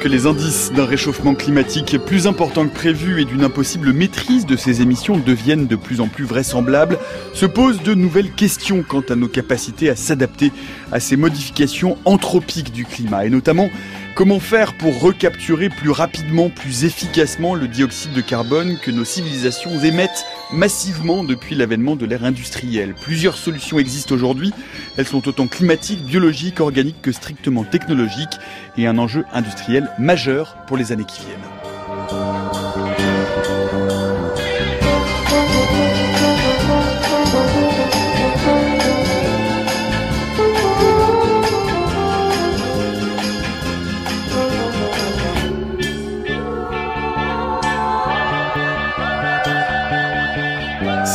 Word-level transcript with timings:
Que 0.00 0.08
les 0.08 0.26
indices 0.26 0.72
d'un 0.72 0.86
réchauffement 0.86 1.34
climatique 1.34 1.98
plus 1.98 2.26
important 2.26 2.66
que 2.66 2.74
prévu 2.74 3.20
et 3.20 3.26
d'une 3.26 3.44
impossible 3.44 3.92
maîtrise 3.92 4.46
de 4.46 4.56
ces 4.56 4.80
émissions 4.80 5.18
deviennent 5.18 5.66
de 5.66 5.76
plus 5.76 6.00
en 6.00 6.08
plus 6.08 6.24
vraisemblables, 6.24 6.98
se 7.34 7.44
posent 7.44 7.82
de 7.82 7.92
nouvelles 7.92 8.32
questions 8.32 8.82
quant 8.82 9.02
à 9.10 9.14
nos 9.14 9.28
capacités 9.28 9.90
à 9.90 9.96
s'adapter 9.96 10.52
à 10.90 11.00
ces 11.00 11.16
modifications 11.16 11.98
anthropiques 12.06 12.72
du 12.72 12.86
climat 12.86 13.26
et 13.26 13.30
notamment 13.30 13.68
Comment 14.14 14.40
faire 14.40 14.74
pour 14.74 15.00
recapturer 15.00 15.70
plus 15.70 15.90
rapidement, 15.90 16.50
plus 16.50 16.84
efficacement 16.84 17.54
le 17.54 17.68
dioxyde 17.68 18.12
de 18.12 18.20
carbone 18.20 18.76
que 18.82 18.90
nos 18.90 19.04
civilisations 19.04 19.80
émettent 19.82 20.26
massivement 20.52 21.24
depuis 21.24 21.54
l'avènement 21.54 21.96
de 21.96 22.04
l'ère 22.04 22.24
industrielle? 22.24 22.94
Plusieurs 22.94 23.36
solutions 23.36 23.78
existent 23.78 24.14
aujourd'hui. 24.14 24.52
Elles 24.96 25.06
sont 25.06 25.26
autant 25.26 25.46
climatiques, 25.46 26.04
biologiques, 26.04 26.60
organiques 26.60 27.00
que 27.00 27.12
strictement 27.12 27.64
technologiques 27.64 28.38
et 28.76 28.86
un 28.86 28.98
enjeu 28.98 29.24
industriel 29.32 29.88
majeur 29.98 30.56
pour 30.66 30.76
les 30.76 30.92
années 30.92 31.04
qui 31.04 31.20
viennent. 31.20 31.59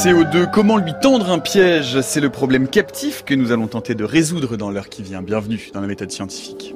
CO2, 0.06 0.52
comment 0.52 0.78
lui 0.78 0.94
tendre 1.02 1.32
un 1.32 1.40
piège? 1.40 2.00
C'est 2.02 2.22
le 2.22 2.30
problème 2.30 2.68
captif 2.68 3.24
que 3.26 3.34
nous 3.34 3.52
allons 3.52 3.66
tenter 3.66 3.96
de 3.96 4.04
résoudre 4.04 4.56
dans 4.56 4.70
l'heure 4.70 4.90
qui 4.90 5.02
vient. 5.02 5.24
Bienvenue 5.24 5.72
dans 5.74 5.82
la 5.82 5.88
méthode 5.88 6.12
scientifique. 6.12 6.76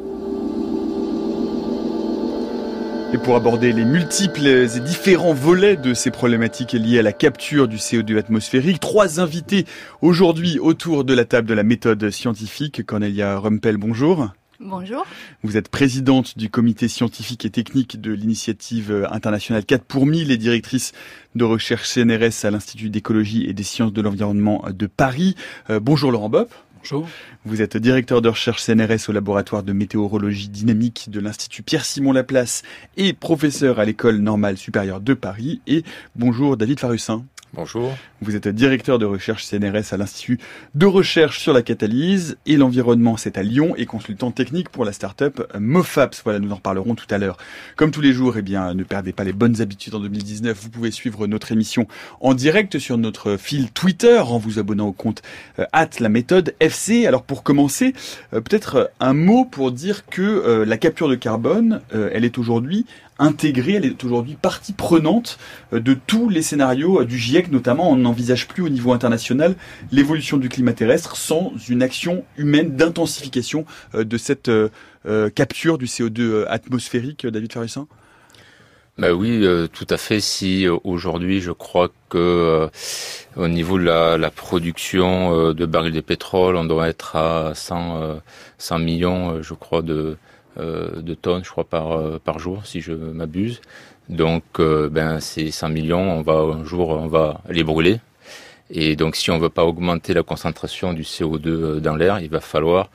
Et 3.14 3.20
pour 3.20 3.36
aborder 3.36 3.72
les 3.72 3.86
multiples 3.86 4.48
et 4.48 4.80
différents 4.80 5.36
volets 5.36 5.76
de 5.76 5.94
ces 5.94 6.10
problématiques 6.10 6.72
liées 6.74 6.98
à 6.98 7.04
la 7.04 7.14
capture 7.14 7.68
du 7.68 7.78
CO2 7.78 8.18
atmosphérique, 8.18 8.80
trois 8.80 9.20
invités 9.20 9.66
aujourd'hui 10.02 10.58
autour 10.58 11.04
de 11.04 11.14
la 11.14 11.26
table 11.26 11.48
de 11.48 11.54
la 11.54 11.62
méthode 11.62 12.10
scientifique. 12.10 12.84
Cornelia 12.84 13.38
Rumpel, 13.38 13.78
bonjour. 13.78 14.30
Bonjour. 14.62 15.06
Vous 15.42 15.56
êtes 15.56 15.70
présidente 15.70 16.38
du 16.38 16.50
comité 16.50 16.90
scientifique 16.90 17.46
et 17.46 17.50
technique 17.50 18.02
de 18.02 18.12
l'initiative 18.12 19.08
internationale 19.10 19.64
4 19.64 19.86
pour 19.86 20.06
1000 20.06 20.32
et 20.32 20.38
directrice 20.38 20.92
de 21.36 21.46
recherche 21.46 21.88
CNRS 21.88 22.44
à 22.44 22.52
l'Institut 22.52 22.90
d'écologie 22.90 23.46
et 23.46 23.54
des 23.54 23.64
sciences 23.64 23.94
de 23.94 24.02
l'environnement 24.02 24.66
de 24.70 24.86
Paris. 24.86 25.36
Euh, 25.70 25.80
bonjour 25.80 26.12
Laurent 26.12 26.28
Bopp. 26.28 26.54
Bonjour. 26.80 27.08
Vous 27.46 27.62
êtes 27.62 27.78
directeur 27.78 28.22
de 28.22 28.28
recherche 28.28 28.62
CNRS 28.62 29.08
au 29.08 29.14
laboratoire 29.14 29.64
de 29.64 29.72
météorologie 29.72 30.50
dynamique 30.50 31.10
de 31.10 31.22
l'Institut 31.22 31.64
Pierre-Simon 31.64 32.12
Laplace 32.12 32.64
et 32.98 33.14
professeur 33.14 33.80
à 33.80 33.86
l'école 33.86 34.18
normale 34.18 34.58
supérieure 34.58 35.00
de 35.00 35.14
Paris. 35.14 35.62
Et 35.68 35.86
bonjour 36.18 36.58
David 36.58 36.82
Farussin. 36.82 37.24
Bonjour. 37.56 37.98
Vous 38.22 38.36
êtes 38.36 38.48
directeur 38.48 39.00
de 39.00 39.06
recherche 39.06 39.44
CNRS 39.44 39.92
à 39.92 39.98
l'Institut 39.98 40.40
de 40.76 40.86
recherche 40.86 41.40
sur 41.40 41.52
la 41.52 41.64
catalyse 41.64 42.38
et 42.46 42.58
l'environnement, 42.58 43.18
c'est 43.18 43.40
à 43.40 43.44
Lyon, 43.44 43.74
et 43.76 43.88
consultant 43.88 44.30
technique 44.30 44.70
pour 44.70 44.86
la 44.86 44.94
start-up 44.94 45.52
Mofaps. 45.58 46.22
Voilà, 46.24 46.38
nous 46.38 46.52
en 46.52 46.56
reparlerons 46.56 46.94
tout 46.94 47.08
à 47.10 47.18
l'heure. 47.18 47.38
Comme 47.76 47.90
tous 47.90 48.02
les 48.02 48.14
jours, 48.14 48.38
eh 48.38 48.44
bien, 48.44 48.76
ne 48.76 48.84
perdez 48.84 49.14
pas 49.14 49.24
les 49.24 49.34
bonnes 49.34 49.62
habitudes 49.62 49.96
en 49.96 50.00
2019. 50.00 50.60
Vous 50.62 50.70
pouvez 50.70 50.92
suivre 50.92 51.26
notre 51.26 51.52
émission 51.52 51.88
en 52.22 52.36
direct 52.36 52.78
sur 52.78 53.00
notre 53.00 53.36
fil 53.36 53.72
Twitter 53.72 54.20
en 54.20 54.38
vous 54.38 54.60
abonnant 54.60 54.90
au 54.90 54.94
compte 54.94 55.24
euh, 55.58 55.66
la 56.00 56.10
méthode 56.10 56.54
FC. 56.60 57.08
Alors 57.08 57.24
pour 57.24 57.42
commencer, 57.42 57.94
euh, 58.34 58.42
peut-être 58.42 58.92
un 59.00 59.14
mot 59.14 59.44
pour 59.44 59.72
dire 59.72 60.06
que 60.06 60.22
euh, 60.22 60.66
la 60.66 60.78
capture 60.78 61.10
de 61.10 61.16
carbone, 61.16 61.82
elle 61.92 62.26
est 62.26 62.38
aujourd'hui 62.38 62.86
intégrée, 63.20 63.74
elle 63.74 63.86
est 63.86 64.04
aujourd'hui 64.04 64.36
partie 64.42 64.74
prenante 64.74 65.38
euh, 65.74 65.80
de 65.80 65.94
tous 65.94 66.30
les 66.30 66.42
scénarios 66.42 67.02
euh, 67.02 67.06
du 67.06 67.18
GIEC, 67.18 67.52
notamment 67.52 67.92
on 67.92 67.98
n'envisage 67.98 68.48
plus 68.48 68.64
au 68.64 68.70
niveau 68.70 68.94
international 68.94 69.56
l'évolution 69.92 70.38
du 70.38 70.50
climat 70.50 70.74
terrestre 70.74 71.16
sans 71.18 71.52
une 71.68 71.84
action 71.84 72.24
humaine 72.38 72.76
d'intensification 72.76 73.66
euh, 73.94 74.04
de 74.04 74.18
cette 74.18 74.52
capture 75.36 75.78
du 75.78 75.86
CO2 75.86 76.46
atmosphérique, 76.48 77.26
David 77.26 77.52
Ferrissin 77.52 77.88
bah 78.98 79.14
oui, 79.14 79.48
tout 79.72 79.88
à 79.90 79.96
fait. 79.96 80.20
Si 80.20 80.68
aujourd'hui, 80.84 81.40
je 81.40 81.52
crois 81.52 81.90
que 82.10 82.70
au 83.38 83.48
niveau 83.48 83.80
de 83.80 83.84
la, 83.84 84.18
la 84.18 84.30
production 84.30 85.54
de 85.54 85.66
barils 85.66 85.94
de 85.94 86.02
pétrole, 86.02 86.58
on 86.58 86.66
doit 86.66 86.90
être 86.90 87.16
à 87.16 87.54
100, 87.56 88.20
100 88.58 88.80
millions, 88.80 89.42
je 89.42 89.54
crois, 89.54 89.82
de, 89.82 90.18
de 90.58 91.14
tonnes, 91.14 91.44
je 91.44 91.50
crois, 91.50 91.64
par, 91.64 92.20
par 92.20 92.40
jour, 92.40 92.66
si 92.66 92.82
je 92.82 92.92
m'abuse. 92.92 93.62
Donc, 94.10 94.44
ben, 94.60 95.20
ces 95.20 95.52
100 95.52 95.70
millions, 95.70 96.12
on 96.18 96.22
va 96.22 96.34
un 96.34 96.66
jour, 96.66 96.90
on 96.90 97.08
va 97.08 97.42
les 97.50 97.64
brûler. 97.64 98.00
Et 98.70 98.96
donc, 98.96 99.16
si 99.16 99.32
on 99.32 99.40
veut 99.40 99.50
pas 99.50 99.66
augmenter 99.66 100.14
la 100.14 100.24
concentration 100.24 100.94
du 100.94 101.04
CO2 101.04 101.80
dans 101.80 101.96
l'air, 101.96 102.20
il 102.20 102.30
va 102.30 102.40
falloir 102.40 102.90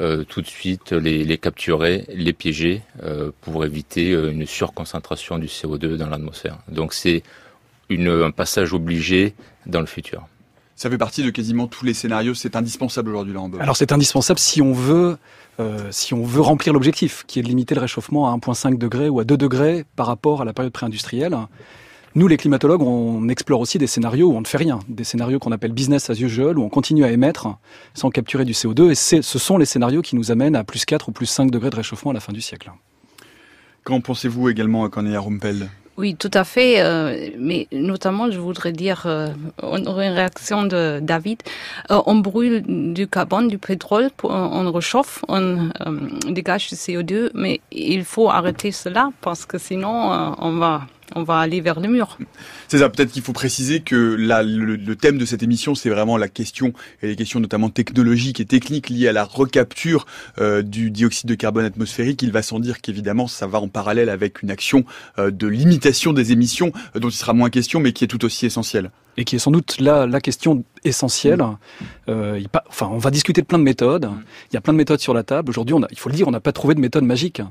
euh, 0.00 0.24
tout 0.24 0.40
de 0.40 0.46
suite 0.48 0.90
les, 0.90 1.22
les, 1.22 1.38
capturer, 1.38 2.04
les 2.08 2.32
piéger 2.32 2.82
euh, 3.04 3.30
pour 3.42 3.64
éviter 3.64 4.10
euh, 4.10 4.32
une 4.32 4.44
surconcentration 4.44 5.38
du 5.38 5.46
CO2 5.46 5.96
dans 5.96 6.08
l'atmosphère. 6.08 6.58
Donc 6.66 6.92
c'est 6.92 7.22
un 7.90 8.30
passage 8.32 8.72
obligé 8.72 9.34
dans 9.66 9.78
le 9.78 9.86
futur. 9.86 10.26
Ça 10.74 10.90
fait 10.90 10.98
partie 10.98 11.22
de 11.22 11.30
quasiment 11.30 11.68
tous 11.68 11.84
les 11.84 11.94
scénarios. 11.94 12.34
C'est 12.34 12.56
indispensable 12.56 13.10
aujourd'hui 13.10 13.34
là 13.34 13.40
en 13.42 13.52
Alors 13.60 13.76
c'est 13.76 13.92
indispensable 13.92 14.40
si 14.40 14.60
on 14.60 14.72
veut 14.72 15.16
euh, 15.60 15.88
si 15.90 16.14
on 16.14 16.24
veut 16.24 16.40
remplir 16.40 16.72
l'objectif, 16.72 17.24
qui 17.26 17.38
est 17.38 17.42
de 17.42 17.48
limiter 17.48 17.74
le 17.74 17.80
réchauffement 17.80 18.32
à 18.32 18.36
1,5 18.36 18.78
degré 18.78 19.08
ou 19.08 19.20
à 19.20 19.24
2 19.24 19.36
degrés 19.36 19.84
par 19.96 20.06
rapport 20.06 20.42
à 20.42 20.44
la 20.44 20.52
période 20.52 20.72
pré-industrielle. 20.72 21.36
Nous, 22.16 22.28
les 22.28 22.36
climatologues, 22.36 22.82
on 22.82 23.28
explore 23.28 23.60
aussi 23.60 23.78
des 23.78 23.88
scénarios 23.88 24.28
où 24.28 24.36
on 24.36 24.40
ne 24.40 24.46
fait 24.46 24.58
rien, 24.58 24.78
des 24.88 25.02
scénarios 25.02 25.40
qu'on 25.40 25.50
appelle 25.50 25.72
business 25.72 26.10
as 26.10 26.20
usual, 26.20 26.58
où 26.58 26.62
on 26.62 26.68
continue 26.68 27.04
à 27.04 27.10
émettre 27.10 27.48
sans 27.92 28.10
capturer 28.10 28.44
du 28.44 28.52
CO2, 28.52 28.90
et 28.90 28.94
ce 28.94 29.38
sont 29.38 29.58
les 29.58 29.66
scénarios 29.66 30.00
qui 30.00 30.14
nous 30.14 30.30
amènent 30.30 30.54
à 30.54 30.62
plus 30.62 30.84
4 30.84 31.08
ou 31.08 31.12
plus 31.12 31.26
5 31.26 31.50
degrés 31.50 31.70
de 31.70 31.76
réchauffement 31.76 32.12
à 32.12 32.14
la 32.14 32.20
fin 32.20 32.32
du 32.32 32.40
siècle. 32.40 32.70
Qu'en 33.82 34.00
pensez-vous 34.00 34.48
également, 34.48 34.88
Cornelia 34.88 35.20
Rumpel? 35.20 35.70
Oui, 35.96 36.16
tout 36.16 36.30
à 36.34 36.44
fait. 36.44 36.80
Euh, 36.80 37.30
mais 37.38 37.68
notamment, 37.70 38.30
je 38.30 38.38
voudrais 38.38 38.72
dire, 38.72 39.04
euh, 39.06 39.28
une 39.62 39.88
réaction 39.88 40.64
de 40.64 40.98
David. 41.00 41.42
Euh, 41.90 42.00
on 42.06 42.16
brûle 42.16 42.62
du 42.92 43.06
carbone, 43.06 43.48
du 43.48 43.58
pétrole, 43.58 44.10
on 44.24 44.72
réchauffe, 44.72 45.24
on 45.28 45.70
dégage 46.28 46.68
du 46.68 46.74
CO2, 46.74 47.30
mais 47.34 47.60
il 47.70 48.04
faut 48.04 48.28
arrêter 48.28 48.72
cela 48.72 49.10
parce 49.20 49.46
que 49.46 49.58
sinon, 49.58 50.34
on 50.38 50.52
va 50.56 50.82
on 51.14 51.22
va 51.22 51.38
aller 51.38 51.60
vers 51.60 51.80
le 51.80 51.88
mur. 51.88 52.18
C'est 52.68 52.78
ça, 52.78 52.88
peut-être 52.88 53.12
qu'il 53.12 53.22
faut 53.22 53.32
préciser 53.32 53.80
que 53.80 53.94
le, 53.94 54.76
le, 54.76 54.96
thème 54.96 55.18
de 55.18 55.24
cette 55.24 55.42
émission, 55.42 55.74
c'est 55.74 55.90
vraiment 55.90 56.16
la 56.16 56.28
question, 56.28 56.72
et 57.02 57.08
les 57.08 57.16
questions 57.16 57.40
notamment 57.40 57.70
technologiques 57.70 58.40
et 58.40 58.44
techniques 58.44 58.88
liées 58.88 59.08
à 59.08 59.12
la 59.12 59.24
recapture 59.24 60.06
euh, 60.38 60.62
du 60.62 60.90
dioxyde 60.90 61.28
de 61.28 61.34
carbone 61.34 61.64
atmosphérique. 61.64 62.22
Il 62.22 62.32
va 62.32 62.42
sans 62.42 62.58
dire 62.58 62.80
qu'évidemment, 62.80 63.26
ça 63.26 63.46
va 63.46 63.60
en 63.60 63.68
parallèle 63.68 64.08
avec 64.08 64.42
une 64.42 64.50
action 64.50 64.84
euh, 65.18 65.30
de 65.30 65.46
limitation 65.46 66.12
des 66.12 66.32
émissions, 66.32 66.72
euh, 66.96 67.00
dont 67.00 67.08
il 67.08 67.16
sera 67.16 67.32
moins 67.32 67.50
question, 67.50 67.80
mais 67.80 67.92
qui 67.92 68.04
est 68.04 68.08
tout 68.08 68.24
aussi 68.24 68.46
essentielle 68.46 68.90
et 69.16 69.24
qui 69.24 69.36
est 69.36 69.38
sans 69.38 69.50
doute 69.50 69.80
là 69.80 70.06
la 70.06 70.20
question 70.20 70.64
essentielle. 70.84 71.40
Mm. 71.40 71.56
Euh, 72.08 72.38
il, 72.40 72.48
enfin, 72.68 72.88
on 72.90 72.98
va 72.98 73.10
discuter 73.10 73.40
de 73.40 73.46
plein 73.46 73.58
de 73.58 73.64
méthodes. 73.64 74.06
Mm. 74.06 74.22
Il 74.50 74.54
y 74.54 74.56
a 74.56 74.60
plein 74.60 74.72
de 74.72 74.78
méthodes 74.78 75.00
sur 75.00 75.14
la 75.14 75.22
table. 75.22 75.50
Aujourd'hui, 75.50 75.76
il 75.90 75.98
faut 75.98 76.08
le 76.08 76.14
dire, 76.14 76.28
on 76.28 76.32
n'a 76.32 76.40
pas 76.40 76.52
trouvé 76.52 76.74
de 76.74 76.80
méthode 76.80 77.04
magique. 77.04 77.42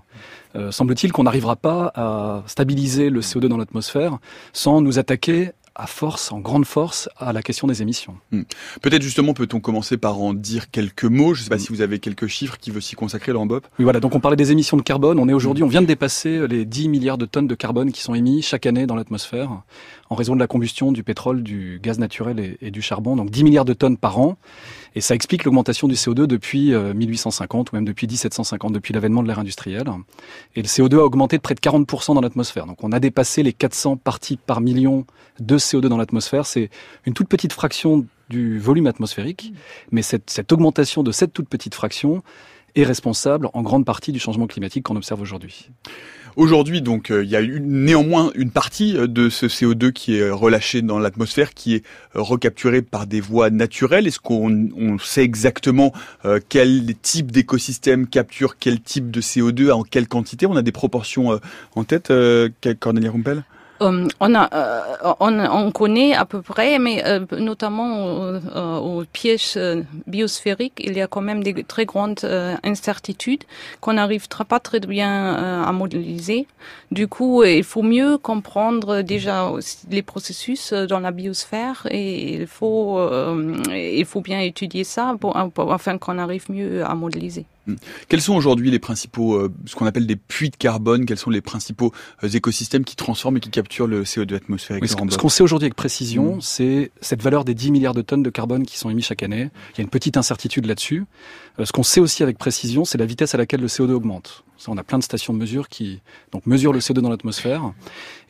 Euh, 0.56 0.72
semble-t-il 0.72 1.12
qu'on 1.12 1.24
n'arrivera 1.24 1.56
pas 1.56 1.92
à 1.96 2.44
stabiliser 2.48 3.10
le 3.10 3.22
CO2 3.22 3.48
dans 3.48 3.58
l'atmosphère 3.58 4.18
sans 4.54 4.82
nous 4.82 5.00
attaquer 5.00 5.52
à 5.76 5.88
force, 5.88 6.32
en 6.32 6.40
grande 6.40 6.66
force, 6.66 7.10
à 7.18 7.34
la 7.34 7.42
question 7.42 7.68
des 7.68 7.82
émissions. 7.82 8.16
Hmm. 8.32 8.44
Peut-être 8.82 9.02
justement 9.02 9.34
peut-on 9.34 9.60
commencer 9.60 9.98
par 9.98 10.22
en 10.22 10.34
dire 10.34 10.70
quelques 10.70 11.06
mots. 11.06 11.34
Je 11.34 11.40
ne 11.40 11.44
sais 11.46 11.50
pas 11.50 11.58
si 11.58 11.70
vous 11.70 11.82
avez 11.82 11.98
quelques 12.00 12.28
chiffres 12.28 12.58
qui 12.60 12.70
veut 12.70 12.82
s'y 12.82 12.96
consacrer, 12.96 13.32
Laurent 13.32 13.48
Bob. 13.48 13.64
Oui, 13.80 13.84
voilà. 13.84 14.00
Donc 14.00 14.14
on 14.14 14.20
parlait 14.20 14.38
des 14.38 14.52
émissions 14.52 14.78
de 14.78 14.84
carbone. 14.84 15.18
On 15.20 15.28
est 15.28 15.34
aujourd'hui, 15.34 15.64
on 15.64 15.68
vient 15.68 15.82
de 15.82 15.88
dépasser 15.88 16.48
les 16.48 16.66
10 16.66 16.90
milliards 16.90 17.18
de 17.18 17.26
tonnes 17.26 17.48
de 17.48 17.56
carbone 17.56 17.92
qui 17.92 18.02
sont 18.02 18.14
émis 18.14 18.44
chaque 18.44 18.66
année 18.66 18.86
dans 18.86 18.96
l'atmosphère 18.96 19.64
en 20.10 20.16
raison 20.16 20.36
de 20.36 20.40
la 20.40 20.48
combustion 20.48 20.92
du 20.92 21.04
pétrole, 21.04 21.42
du 21.42 21.80
gaz 21.82 21.98
naturel 21.98 22.40
et, 22.40 22.58
et 22.62 22.70
du 22.70 22.84
charbon. 22.84 23.16
Donc 23.16 23.32
10 23.32 23.44
milliards 23.44 23.66
de 23.66 23.74
tonnes 23.74 23.98
par 23.98 24.20
an. 24.20 24.38
Et 24.96 25.02
ça 25.02 25.16
explique 25.16 25.44
l'augmentation 25.44 25.88
du 25.88 25.96
CO2 25.96 26.28
depuis 26.28 26.72
1850 26.72 27.68
euh, 27.68 27.72
ou 27.72 27.76
même 27.76 27.86
depuis 27.86 28.08
1750, 28.08 28.74
depuis 28.74 28.94
l'avènement 28.94 29.24
de 29.24 29.28
l'ère 29.28 29.40
industrielle. 29.40 29.88
Et 30.56 30.62
le 30.62 30.68
CO2 30.68 31.00
a 31.00 31.04
augmenté 31.04 31.38
de 31.38 31.42
près 31.42 31.56
de 31.56 31.60
40% 31.60 32.16
dans 32.16 32.22
l'atmosphère. 32.22 32.66
Donc 32.66 32.84
on 32.84 32.92
a 32.92 33.00
dépassé 33.00 33.44
les 33.44 33.54
400 33.54 33.98
parties 33.98 34.38
par 34.38 34.62
million 34.62 35.06
de 35.40 35.58
CO2 35.58 35.88
dans 35.88 35.98
l'atmosphère. 35.98 36.46
C'est 36.46 36.70
une 37.06 37.14
toute 37.14 37.28
petite 37.28 37.54
fraction 37.54 38.06
du 38.30 38.60
volume 38.60 38.88
atmosphérique, 38.88 39.54
mais 39.92 40.02
cette, 40.02 40.30
cette 40.30 40.52
augmentation 40.52 41.04
de 41.04 41.12
cette 41.12 41.34
toute 41.34 41.50
petite 41.50 41.76
fraction 41.76 42.24
est 42.76 42.84
responsable 42.84 43.50
en 43.54 43.62
grande 43.62 43.86
partie 43.86 44.12
du 44.12 44.20
changement 44.20 44.48
climatique 44.48 44.84
qu'on 44.84 44.96
observe 44.96 45.22
aujourd'hui. 45.22 45.70
Aujourd'hui, 46.36 46.82
donc, 46.82 47.12
il 47.12 47.30
y 47.30 47.36
a 47.36 47.42
eu 47.42 47.62
néanmoins 47.62 48.32
une 48.34 48.50
partie 48.50 48.94
de 48.94 49.30
ce 49.30 49.46
CO2 49.46 49.92
qui 49.92 50.18
est 50.18 50.32
relâché 50.32 50.82
dans 50.82 50.98
l'atmosphère, 50.98 51.54
qui 51.54 51.76
est 51.76 51.84
recapturé 52.16 52.82
par 52.82 53.06
des 53.06 53.22
voies 53.22 53.52
naturelles. 53.52 54.08
Est-ce 54.08 54.20
qu'on 54.20 54.70
on 54.76 54.98
sait 54.98 55.24
exactement 55.24 55.94
quel 56.50 56.96
type 57.02 57.32
d'écosystème 57.32 58.08
capture 58.08 58.58
quel 58.58 58.82
type 58.82 59.12
de 59.12 59.22
CO2 59.22 59.72
en 59.72 59.84
quelle 59.84 60.08
quantité? 60.08 60.48
On 60.48 60.56
a 60.56 60.64
des 60.64 60.72
proportions 60.72 61.40
en 61.76 61.84
tête, 61.84 62.12
Cornelia 62.80 63.12
Rumpel? 63.12 63.44
Euh, 63.84 64.08
on, 64.20 64.36
a, 64.36 64.50
euh, 64.54 65.14
on, 65.20 65.40
on, 65.40 65.72
connaît 65.72 66.14
à 66.14 66.26
peu 66.26 66.42
près, 66.42 66.80
mais 66.80 67.04
euh, 67.06 67.26
notamment 67.38 67.84
au 68.80 69.04
piège 69.12 69.60
biosphérique, 70.08 70.82
il 70.84 70.94
y 70.98 71.02
a 71.02 71.08
quand 71.08 71.22
même 71.22 71.44
des 71.44 71.64
très 71.64 71.86
grandes 71.86 72.24
incertitudes 72.64 73.44
qu'on 73.82 73.94
n'arrivera 73.94 74.46
pas 74.46 74.60
très 74.60 74.80
bien 74.80 75.64
à 75.64 75.72
modéliser. 75.72 76.48
Du 76.92 77.08
coup, 77.08 77.44
il 77.44 77.64
faut 77.64 77.82
mieux 77.82 78.18
comprendre 78.18 79.02
déjà 79.02 79.52
les 79.90 80.02
processus 80.02 80.74
dans 80.74 81.00
la 81.00 81.12
biosphère 81.12 81.88
et 81.90 82.36
il 82.36 82.48
faut, 82.48 83.00
il 83.72 84.06
faut 84.06 84.22
bien 84.22 84.40
étudier 84.40 84.84
ça 84.84 85.16
pour, 85.20 85.36
afin 85.72 85.98
qu'on 85.98 86.18
arrive 86.18 86.46
mieux 86.50 86.86
à 86.86 86.94
modéliser. 86.96 87.46
Hmm. 87.66 87.76
Quels 88.10 88.22
sont 88.22 88.36
aujourd'hui 88.36 88.72
les 88.72 88.80
principaux, 88.80 89.36
euh, 89.36 89.54
ce 89.66 89.76
qu'on 89.76 89.86
appelle 89.86 90.06
des 90.06 90.18
puits 90.18 90.50
de 90.50 90.56
carbone? 90.56 91.06
Quels 91.06 91.18
sont 91.18 91.30
les 91.30 91.42
principaux 91.42 91.94
euh, 92.24 92.28
écosystèmes 92.28 92.84
qui 92.84 92.96
transforment 92.96 93.38
et 93.38 93.40
qui 93.40 93.50
capturent 93.50 93.88
le 93.88 94.04
CO2 94.04 94.36
atmosphérique 94.36 94.86
Ce 94.88 95.18
qu'on 95.18 95.30
sait 95.30 95.44
aujourd'hui 95.44 95.68
avec 95.68 95.76
précision, 95.76 96.36
hmm. 96.36 96.42
c'est 96.42 96.92
cette 97.00 97.22
valeur 97.22 97.46
des 97.46 97.54
10 97.54 97.72
milliards 97.72 97.94
de 97.94 98.02
tonnes 98.02 98.24
de 98.24 98.30
carbone 98.30 98.66
qui 98.66 98.78
sont 98.78 98.90
émis 98.90 99.02
chaque 99.02 99.24
année. 99.24 99.50
Il 99.74 99.78
y 99.78 99.82
a 99.82 99.84
une 99.84 99.90
petite 99.90 100.18
incertitude 100.18 100.66
là-dessus. 100.66 101.06
Euh, 101.60 101.66
ce 101.66 101.72
qu'on 101.72 101.84
sait 101.84 102.02
aussi 102.02 102.22
avec 102.22 102.38
précision, 102.38 102.84
c'est 102.84 102.98
la 102.98 103.06
vitesse 103.06 103.34
à 103.34 103.38
laquelle 103.38 103.62
le 103.62 103.68
CO2 103.68 103.92
augmente. 103.92 104.44
Ça, 104.58 104.72
on 104.72 104.78
a 104.78 104.84
plein 104.84 104.98
de 104.98 105.04
stations 105.04 105.34
de 105.34 105.40
mesure 105.40 105.70
qui 105.70 106.02
donc 106.32 106.46
mesurent 106.46 106.74
le 106.74 106.80
CO2 106.80 107.00
dans 107.00 107.10
l'atmosphère. 107.10 107.74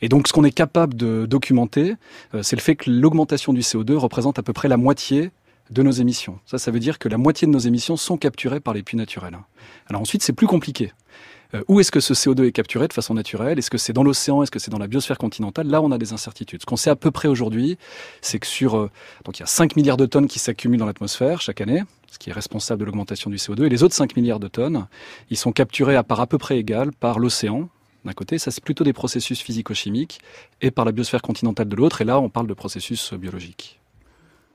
Et 0.02 0.10
donc, 0.10 0.28
ce 0.28 0.34
qu'on 0.34 0.44
est 0.44 0.52
capable 0.52 0.96
de 0.96 1.26
documenter, 1.28 1.96
c'est 2.42 2.56
le 2.56 2.62
fait 2.62 2.76
que 2.76 2.90
l'augmentation 2.90 3.54
du 3.54 3.62
CO2 3.62 3.94
représente 3.96 4.40
à 4.40 4.44
peu 4.44 4.52
près 4.52 4.68
la 4.68 4.78
moitié 4.78 5.32
de 5.74 5.84
nos 5.84 5.92
émissions. 5.92 6.40
Ça, 6.46 6.58
ça 6.58 6.72
veut 6.72 6.80
dire 6.80 7.00
que 7.00 7.10
la 7.10 7.18
moitié 7.18 7.48
de 7.48 7.52
nos 7.52 7.60
émissions 7.60 7.98
sont 7.98 8.18
capturées 8.18 8.60
par 8.60 8.74
les 8.74 8.84
puits 8.84 8.98
naturels. 8.98 9.38
Alors 9.88 10.02
ensuite, 10.02 10.24
c'est 10.24 10.34
plus 10.34 10.48
compliqué. 10.48 10.92
Euh, 11.54 11.64
où 11.68 11.80
est-ce 11.80 11.92
que 11.92 12.00
ce 12.00 12.14
CO2 12.14 12.46
est 12.46 12.52
capturé 12.52 12.88
de 12.88 12.94
façon 12.94 13.14
naturelle? 13.14 13.60
Est-ce 13.60 13.70
que 13.70 13.78
c'est 13.78 13.94
dans 13.94 14.04
l'océan? 14.04 14.44
Est-ce 14.44 14.52
que 14.52 14.60
c'est 14.60 14.72
dans 14.72 14.80
la 14.80 14.88
biosphère 14.88 15.18
continentale? 15.18 15.68
Là, 15.68 15.82
on 15.82 15.92
a 15.92 15.98
des 15.98 16.14
incertitudes. 16.14 16.62
Ce 16.62 16.66
qu'on 16.66 16.78
sait 16.78 16.90
à 16.90 16.96
peu 16.96 17.12
près 17.12 17.28
aujourd'hui, 17.28 17.78
c'est 18.22 18.40
que 18.40 18.48
sur... 18.48 18.78
Euh, 18.78 18.90
donc 19.26 19.38
il 19.38 19.42
y 19.42 19.44
a 19.44 19.48
5 19.48 19.76
milliards 19.76 19.98
de 19.98 20.06
tonnes 20.06 20.28
qui 20.28 20.40
s'accumulent 20.40 20.80
dans 20.80 20.86
l'atmosphère 20.86 21.42
chaque 21.42 21.62
année, 21.62 21.84
ce 22.12 22.18
qui 22.18 22.30
est 22.30 22.34
responsable 22.34 22.80
de 22.80 22.86
l'augmentation 22.86 23.30
du 23.30 23.38
CO2. 23.38 23.66
Et 23.66 23.70
les 23.70 23.84
autres 23.84 23.96
5 23.96 24.16
milliards 24.16 24.40
de 24.40 24.48
tonnes, 24.48 24.88
ils 25.30 25.38
sont 25.38 25.52
capturés 25.52 25.96
à 25.96 26.04
part 26.04 26.22
à 26.22 26.28
peu 26.28 26.38
près 26.38 26.58
égale 26.58 26.92
par 26.92 27.20
l'océan, 27.20 27.70
d'un 28.06 28.14
côté, 28.14 28.38
ça 28.38 28.52
c'est 28.52 28.64
plutôt 28.64 28.84
des 28.84 28.92
processus 28.92 29.42
physico-chimiques, 29.42 30.20
et 30.62 30.72
par 30.72 30.84
la 30.84 30.92
biosphère 30.92 31.22
continentale 31.22 31.70
de 31.70 31.76
l'autre, 31.76 32.02
et 32.02 32.06
là 32.06 32.20
on 32.20 32.30
parle 32.30 32.48
de 32.48 32.54
processus 32.54 33.14
biologiques. 33.14 33.80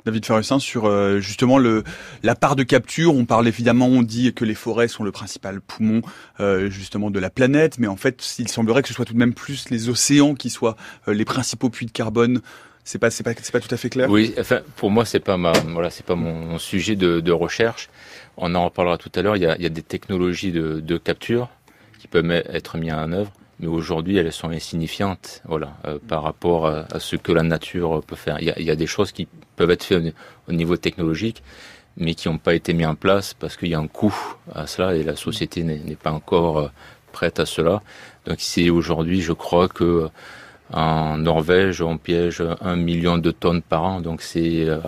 David 0.09 0.25
Ferrussin, 0.25 0.59
sur 0.59 0.87
euh, 0.87 1.21
justement 1.21 1.59
le, 1.59 1.85
la 2.23 2.35
part 2.35 2.57
de 2.57 2.63
capture. 2.63 3.15
On 3.15 3.27
parle 3.27 3.47
évidemment, 3.47 3.89
on 3.89 4.03
dit 4.03 4.33
que 4.33 4.47
les 4.47 4.55
forêts 4.55 4.89
sont 4.89 5.05
le 5.05 5.13
principal 5.13 5.61
poumon 5.61 6.01
euh, 6.41 6.71
justement 6.71 7.11
de 7.11 7.19
la 7.19 7.29
planète, 7.29 7.79
mais 7.79 7.89
en 7.89 7.97
fait, 7.97 8.37
il 8.39 8.49
semblerait 8.49 8.81
que 8.81 8.89
ce 8.89 8.95
soit 8.95 9.05
tout 9.05 9.13
de 9.13 9.19
même 9.19 9.35
plus 9.35 9.69
les 9.69 9.91
océans 9.91 10.35
qui 10.35 10.49
soient 10.49 10.77
euh, 11.09 11.13
les 11.13 11.27
principaux 11.27 11.69
puits 11.69 11.85
de 11.85 11.91
carbone. 11.91 12.41
C'est 12.85 12.99
pas, 12.99 13.11
pas, 13.11 13.35
pas 13.35 13.61
tout 13.61 13.75
à 13.75 13.77
fait 13.77 13.91
clair? 13.91 14.09
Oui, 14.09 14.35
enfin, 14.39 14.61
pour 14.77 14.91
moi, 14.91 15.05
c'est 15.05 15.21
pas 15.21 15.37
ma, 15.37 15.53
voilà, 15.75 15.91
c'est 15.91 16.07
pas 16.07 16.15
mon 16.15 16.59
sujet 16.59 16.97
de, 16.97 17.21
de, 17.21 17.33
recherche. 17.33 17.91
On 18.39 18.55
en 18.55 18.65
reparlera 18.65 18.97
tout 18.97 19.13
à 19.15 19.21
l'heure. 19.21 19.37
Il 19.37 19.43
y 19.43 19.47
a, 19.47 19.57
il 19.57 19.63
y 19.63 19.67
a 19.67 19.69
des 19.69 19.83
technologies 19.83 20.53
de, 20.53 20.81
de 20.81 20.97
capture 20.97 21.51
qui 21.99 22.09
peuvent 22.09 22.31
être 22.31 22.79
mises 22.79 22.95
en 22.95 23.13
œuvre 23.13 23.31
mais 23.61 23.67
aujourd'hui 23.67 24.17
elles 24.17 24.33
sont 24.33 24.51
insignifiantes 24.51 25.43
voilà, 25.45 25.77
euh, 25.87 25.99
par 26.07 26.23
rapport 26.23 26.67
à, 26.67 26.87
ce 26.99 27.17
que 27.17 27.33
la 27.33 27.43
nature 27.43 28.03
peut 28.07 28.17
faire. 28.17 28.39
Il 28.41 28.47
y 28.47 28.51
a, 28.51 28.59
il 28.59 28.67
y 28.67 28.71
a 28.71 28.77
des 28.77 28.87
choses 28.87 29.13
qui 29.13 29.27
peuvent 29.57 29.71
être 29.71 29.85
faites 29.85 30.15
au, 30.49 30.53
niveau 30.53 30.77
technologique, 30.77 31.43
mais 31.97 32.15
qui 32.15 32.29
n'ont 32.29 32.39
pas 32.39 32.55
été 32.55 32.73
mis 32.73 32.87
en 32.87 32.95
place 32.95 33.35
parce 33.35 33.57
qu'il 33.57 33.69
y 33.69 33.75
a 33.75 33.79
un 33.79 33.89
coût 33.89 34.15
à 34.55 34.67
cela 34.67 34.95
et 34.95 35.03
la 35.03 35.17
société 35.17 35.63
n'est 35.65 35.97
pas 35.97 36.13
encore 36.13 36.59
euh, 36.59 36.69
prête 37.13 37.41
à 37.41 37.47
cela. 37.47 37.83
Donc 38.27 38.37
c'est 38.39 38.71
aujourd'hui, 38.71 39.21
je 39.21 39.33
crois 39.33 39.69
que 39.69 40.09
en 40.71 41.17
Norvège, 41.17 41.81
on 41.81 41.97
piège 41.97 42.43
un 42.61 42.77
million 42.77 43.17
de 43.17 43.31
tonnes 43.31 43.63
par 43.63 43.85
an, 43.85 44.01
donc 44.01 44.21
c'est 44.21 44.69
euh, 44.69 44.79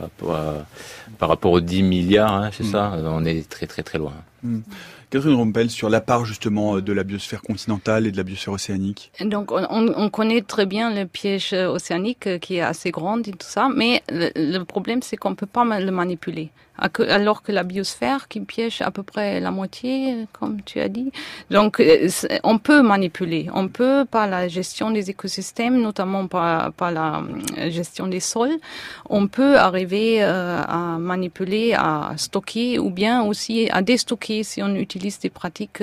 par 1.19 1.29
rapport 1.29 1.53
aux 1.53 1.61
10 1.61 1.83
milliards, 1.83 2.35
hein, 2.35 2.51
c'est 2.53 2.65
mm. 2.65 2.71
ça, 2.71 2.93
on 3.03 3.25
est 3.25 3.49
très 3.49 3.67
très 3.67 3.83
très 3.83 3.99
loin. 3.99 4.13
Mm. 4.43 4.61
Catherine 5.11 5.35
Rompel, 5.35 5.71
sur 5.71 5.91
la 5.91 6.01
part 6.01 6.25
justement 6.25 6.77
euh, 6.77 6.83
de 6.83 6.93
la 6.93 7.05
biosphère 7.05 7.43
continentale 7.43 8.07
et 8.07 8.13
de 8.13 8.17
la 8.17 8.23
biosphère 8.23 8.55
océanique. 8.55 9.13
Donc 9.21 9.53
on, 9.53 9.67
on 9.69 10.09
connaît 10.11 10.43
très 10.43 10.67
bien 10.67 10.95
le 10.95 11.07
piège 11.07 11.53
océanique 11.53 12.27
euh, 12.27 12.39
qui 12.39 12.57
est 12.57 12.63
assez 12.63 12.91
grand 12.91 13.19
et 13.27 13.33
tout 13.33 13.39
ça, 13.41 13.69
mais 13.75 14.03
le, 14.09 14.31
le 14.37 14.65
problème 14.65 15.03
c'est 15.03 15.17
qu'on 15.17 15.31
ne 15.31 15.35
peut 15.35 15.47
pas 15.47 15.65
le 15.65 15.91
manipuler 15.91 16.51
alors 16.81 17.43
que 17.43 17.53
la 17.53 17.63
biosphère 17.63 18.29
qui 18.29 18.41
piège 18.41 18.83
à 18.83 18.91
peu 18.91 19.03
près 19.03 19.41
la 19.41 19.51
moitié, 19.51 20.27
comme 20.33 20.63
tu 20.63 20.81
as 20.81 20.89
dit. 20.89 21.13
Donc, 21.51 21.81
euh, 21.81 22.09
on 22.43 22.59
peut 22.59 22.83
manipuler, 22.83 23.49
on 23.55 23.69
peut 23.69 24.05
par 24.11 24.27
la 24.27 24.49
gestion 24.49 24.91
des 24.91 25.11
écosystèmes, 25.11 25.81
notamment 25.81 26.27
par, 26.27 26.73
par 26.73 26.91
la 26.91 27.23
euh, 27.59 27.71
gestion 27.71 28.07
des 28.07 28.21
sols, 28.21 28.57
on 29.09 29.29
peut 29.29 29.59
arriver 29.59 30.23
euh, 30.23 30.63
à 30.67 30.99
manipuler, 30.99 31.75
à 31.75 32.13
stocker 32.17 32.79
ou 32.79 32.91
bien 32.91 33.23
aussi 33.23 33.69
à 33.71 33.83
déstocker 33.83 34.43
si 34.43 34.63
on 34.63 34.75
utilise 34.75 35.19
des 35.19 35.31
pratiques 35.31 35.83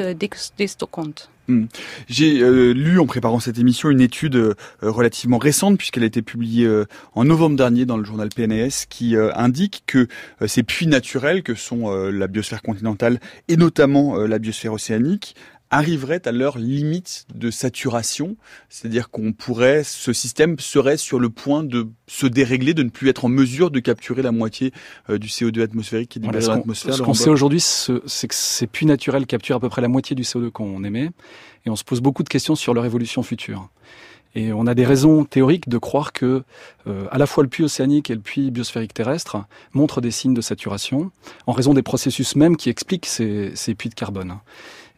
déstockantes. 0.58 1.30
Hmm. 1.50 1.68
J'ai 2.10 2.42
euh, 2.42 2.74
lu 2.74 3.00
en 3.00 3.06
préparant 3.06 3.40
cette 3.40 3.58
émission 3.58 3.90
une 3.90 4.02
étude 4.02 4.36
euh, 4.36 4.54
relativement 4.82 5.38
récente 5.38 5.78
puisqu'elle 5.78 6.04
a 6.04 6.08
été 6.08 6.22
publiée 6.22 6.66
euh, 6.66 6.86
en 7.14 7.24
novembre 7.24 7.56
dernier 7.56 7.86
dans 7.86 7.96
le 7.96 8.04
journal 8.04 8.28
PNAS 8.28 8.86
qui 8.90 9.16
indique 9.16 9.84
que 9.86 10.08
ces 10.46 10.64
puits 10.64 10.88
naturels 10.88 11.44
que 11.44 11.56
sont 11.56 11.90
la 11.90 12.28
biosphère 12.28 12.62
continentale 12.62 13.20
et 13.48 13.56
notamment 13.58 14.18
la 14.18 14.40
biosphère 14.40 14.74
océanique 14.74 15.36
arriverait 15.70 16.28
à 16.28 16.32
leur 16.32 16.58
limite 16.58 17.26
de 17.34 17.52
saturation, 17.52 18.38
c'est-à-dire 18.70 19.10
qu'on 19.10 19.34
pourrait, 19.34 19.84
ce 19.84 20.14
système 20.14 20.60
serait 20.60 20.98
sur 20.98 21.20
le 21.20 21.30
point 21.30 21.64
de 21.64 21.88
se 22.08 22.26
dérégler, 22.26 22.74
de 22.74 22.84
ne 22.84 22.90
plus 22.90 23.10
être 23.10 23.26
en 23.26 23.30
mesure 23.30 23.72
de 23.72 23.80
capturer 23.80 24.22
la 24.22 24.32
moitié 24.32 24.72
euh, 25.10 25.18
du 25.18 25.28
CO2 25.28 25.62
atmosphérique 25.62 26.10
qui 26.10 26.20
est 26.20 26.22
libéré 26.22 26.46
dans 26.46 26.56
l'atmosphère. 26.56 26.94
Ce 26.94 27.02
qu'on 27.02 27.14
sait 27.14 27.30
aujourd'hui, 27.30 27.60
c'est 27.60 28.28
que 28.28 28.36
ces 28.36 28.68
puits 28.68 28.86
naturels 28.86 29.26
capturent 29.26 29.58
à 29.58 29.60
peu 29.60 29.70
près 29.70 29.82
la 29.82 29.90
moitié 29.90 30.16
du 30.16 30.24
CO2 30.24 30.52
qu'on 30.52 30.84
émet, 30.84 31.12
et 31.66 31.70
on 31.70 31.76
se 31.76 31.84
pose 31.84 32.02
beaucoup 32.02 32.24
de 32.24 32.30
questions 32.30 32.56
sur 32.56 32.74
leur 32.74 32.86
évolution 32.86 33.24
future. 33.24 33.70
Et 34.36 34.54
on 34.54 34.68
a 34.68 34.76
des 34.76 34.86
raisons 34.86 35.26
théoriques 35.26 35.68
de 35.68 35.78
croire 35.78 36.14
que 36.14 36.44
euh, 36.86 37.08
à 37.12 37.18
la 37.18 37.26
fois 37.26 37.44
le 37.44 37.50
puits 37.50 37.64
océanique 37.64 38.12
et 38.12 38.14
le 38.14 38.22
puits 38.22 38.52
biosphérique 38.52 38.94
terrestre 38.94 39.46
montrent 39.74 40.00
des 40.00 40.12
signes 40.12 40.36
de 40.36 40.42
saturation 40.42 41.12
en 41.48 41.54
raison 41.54 41.74
des 41.74 41.82
processus 41.82 42.36
mêmes 42.36 42.56
qui 42.56 42.70
expliquent 42.70 43.08
ces, 43.08 43.52
ces 43.56 43.74
puits 43.74 43.90
de 43.90 43.96
carbone. 43.96 44.38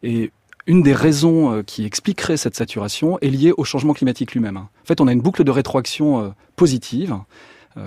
Et 0.03 0.31
une 0.69 0.83
des 0.83 0.93
raisons 0.93 1.51
euh, 1.51 1.63
qui 1.63 1.83
expliquerait 1.83 2.37
cette 2.37 2.55
saturation 2.55 3.17
est 3.21 3.29
liée 3.29 3.51
au 3.57 3.63
changement 3.63 3.93
climatique 3.93 4.33
lui-même. 4.33 4.57
En 4.57 4.69
fait, 4.85 5.01
on 5.01 5.07
a 5.07 5.11
une 5.11 5.19
boucle 5.19 5.43
de 5.43 5.49
rétroaction 5.49 6.21
euh, 6.21 6.29
positive 6.55 7.17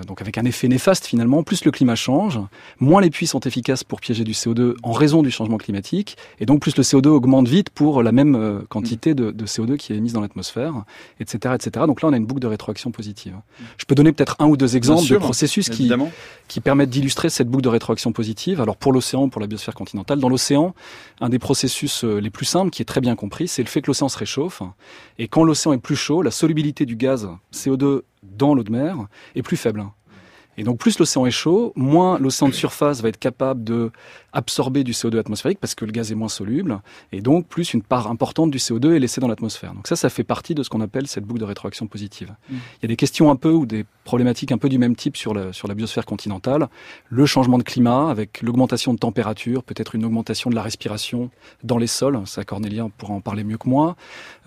donc 0.05 0.21
avec 0.21 0.37
un 0.37 0.45
effet 0.45 0.67
néfaste 0.67 1.05
finalement. 1.05 1.43
Plus 1.43 1.65
le 1.65 1.71
climat 1.71 1.95
change, 1.95 2.39
moins 2.79 3.01
les 3.01 3.09
puits 3.09 3.27
sont 3.27 3.39
efficaces 3.41 3.83
pour 3.83 4.01
piéger 4.01 4.23
du 4.23 4.31
CO2 4.31 4.75
en 4.83 4.91
raison 4.91 5.21
du 5.21 5.31
changement 5.31 5.57
climatique, 5.57 6.17
et 6.39 6.45
donc 6.45 6.61
plus 6.61 6.75
le 6.77 6.83
CO2 6.83 7.07
augmente 7.07 7.47
vite 7.47 7.69
pour 7.69 8.03
la 8.03 8.11
même 8.11 8.35
euh, 8.35 8.59
quantité 8.69 9.13
de, 9.13 9.31
CO2 9.45 9.77
qui 9.77 9.93
est 9.93 9.97
émise 9.97 10.13
dans 10.13 10.21
l'atmosphère, 10.21 10.83
etc., 11.19 11.55
etc. 11.55 11.85
Donc 11.85 12.01
là, 12.01 12.09
on 12.09 12.13
a 12.13 12.17
une 12.17 12.25
boucle 12.25 12.39
de 12.39 12.47
rétroaction 12.47 12.91
positive. 12.91 13.35
Je 13.77 13.85
peux 13.85 13.95
donner 13.95 14.11
peut-être 14.11 14.35
un 14.39 14.47
ou 14.47 14.57
deux 14.57 14.75
exemples 14.75 15.07
de 15.07 15.17
processus 15.17 15.69
qui, 15.69 15.91
qui 16.47 16.61
permettent 16.61 16.89
d'illustrer 16.89 17.29
cette 17.29 17.49
boucle 17.49 17.63
de 17.63 17.69
rétroaction 17.69 18.11
positive. 18.11 18.61
Alors 18.61 18.77
pour 18.77 18.93
l'océan, 18.93 19.29
pour 19.29 19.41
la 19.41 19.47
biosphère 19.47 19.75
continentale, 19.75 20.19
dans 20.19 20.29
l'océan, 20.29 20.73
un 21.21 21.29
des 21.29 21.39
processus 21.39 22.03
euh, 22.03 22.19
les 22.19 22.29
plus 22.29 22.45
simples, 22.45 22.71
qui 22.71 22.81
est 22.81 22.85
très 22.85 23.01
bien 23.01 23.15
compris, 23.15 23.47
c'est 23.47 23.63
le 23.63 23.69
fait 23.69 23.81
que 23.81 23.87
l'océan 23.87 24.09
se 24.09 24.17
réchauffe, 24.17 24.61
et 25.19 25.27
quand 25.27 25.43
l'océan 25.43 25.73
est 25.73 25.77
plus 25.77 25.95
chaud, 25.95 26.21
la 26.21 26.31
solubilité 26.31 26.85
du 26.85 26.95
gaz 26.95 27.29
CO2 27.53 28.01
dans 28.23 28.55
l'eau 28.55 28.63
de 28.63 28.71
mer 28.71 29.07
est 29.35 29.41
plus 29.41 29.57
faible. 29.57 29.85
Et 30.57 30.63
donc 30.63 30.77
plus 30.77 30.99
l'océan 30.99 31.25
est 31.25 31.31
chaud, 31.31 31.73
moins 31.75 32.19
l'océan 32.19 32.47
de 32.47 32.53
surface 32.53 33.01
va 33.01 33.09
être 33.09 33.19
capable 33.19 33.63
de 33.63 33.91
absorber 34.33 34.83
du 34.83 34.91
CO2 34.91 35.19
atmosphérique 35.19 35.59
parce 35.59 35.75
que 35.75 35.85
le 35.85 35.91
gaz 35.91 36.11
est 36.11 36.15
moins 36.15 36.29
soluble, 36.29 36.79
et 37.11 37.21
donc 37.21 37.47
plus 37.47 37.73
une 37.73 37.83
part 37.83 38.07
importante 38.09 38.51
du 38.51 38.57
CO2 38.57 38.95
est 38.95 38.99
laissée 38.99 39.21
dans 39.21 39.27
l'atmosphère. 39.27 39.73
Donc 39.73 39.87
ça, 39.87 39.95
ça 39.95 40.09
fait 40.09 40.23
partie 40.23 40.55
de 40.55 40.63
ce 40.63 40.69
qu'on 40.69 40.81
appelle 40.81 41.07
cette 41.07 41.23
boucle 41.23 41.39
de 41.39 41.45
rétroaction 41.45 41.87
positive. 41.87 42.33
Mm. 42.49 42.55
Il 42.55 42.83
y 42.83 42.85
a 42.85 42.87
des 42.87 42.95
questions 42.95 43.29
un 43.29 43.35
peu 43.35 43.51
ou 43.51 43.65
des 43.65 43.85
problématiques 44.03 44.51
un 44.51 44.57
peu 44.57 44.69
du 44.69 44.77
même 44.77 44.95
type 44.95 45.17
sur 45.17 45.33
la, 45.33 45.53
sur 45.53 45.67
la 45.67 45.75
biosphère 45.75 46.05
continentale. 46.05 46.67
Le 47.09 47.25
changement 47.25 47.57
de 47.57 47.63
climat 47.63 48.09
avec 48.09 48.41
l'augmentation 48.41 48.93
de 48.93 48.99
température, 48.99 49.63
peut-être 49.63 49.95
une 49.95 50.05
augmentation 50.05 50.49
de 50.49 50.55
la 50.55 50.61
respiration 50.61 51.29
dans 51.63 51.77
les 51.77 51.87
sols, 51.87 52.21
ça 52.25 52.43
Cornélien 52.43 52.89
pourra 52.97 53.13
en 53.13 53.21
parler 53.21 53.43
mieux 53.43 53.57
que 53.57 53.69
moi. 53.69 53.95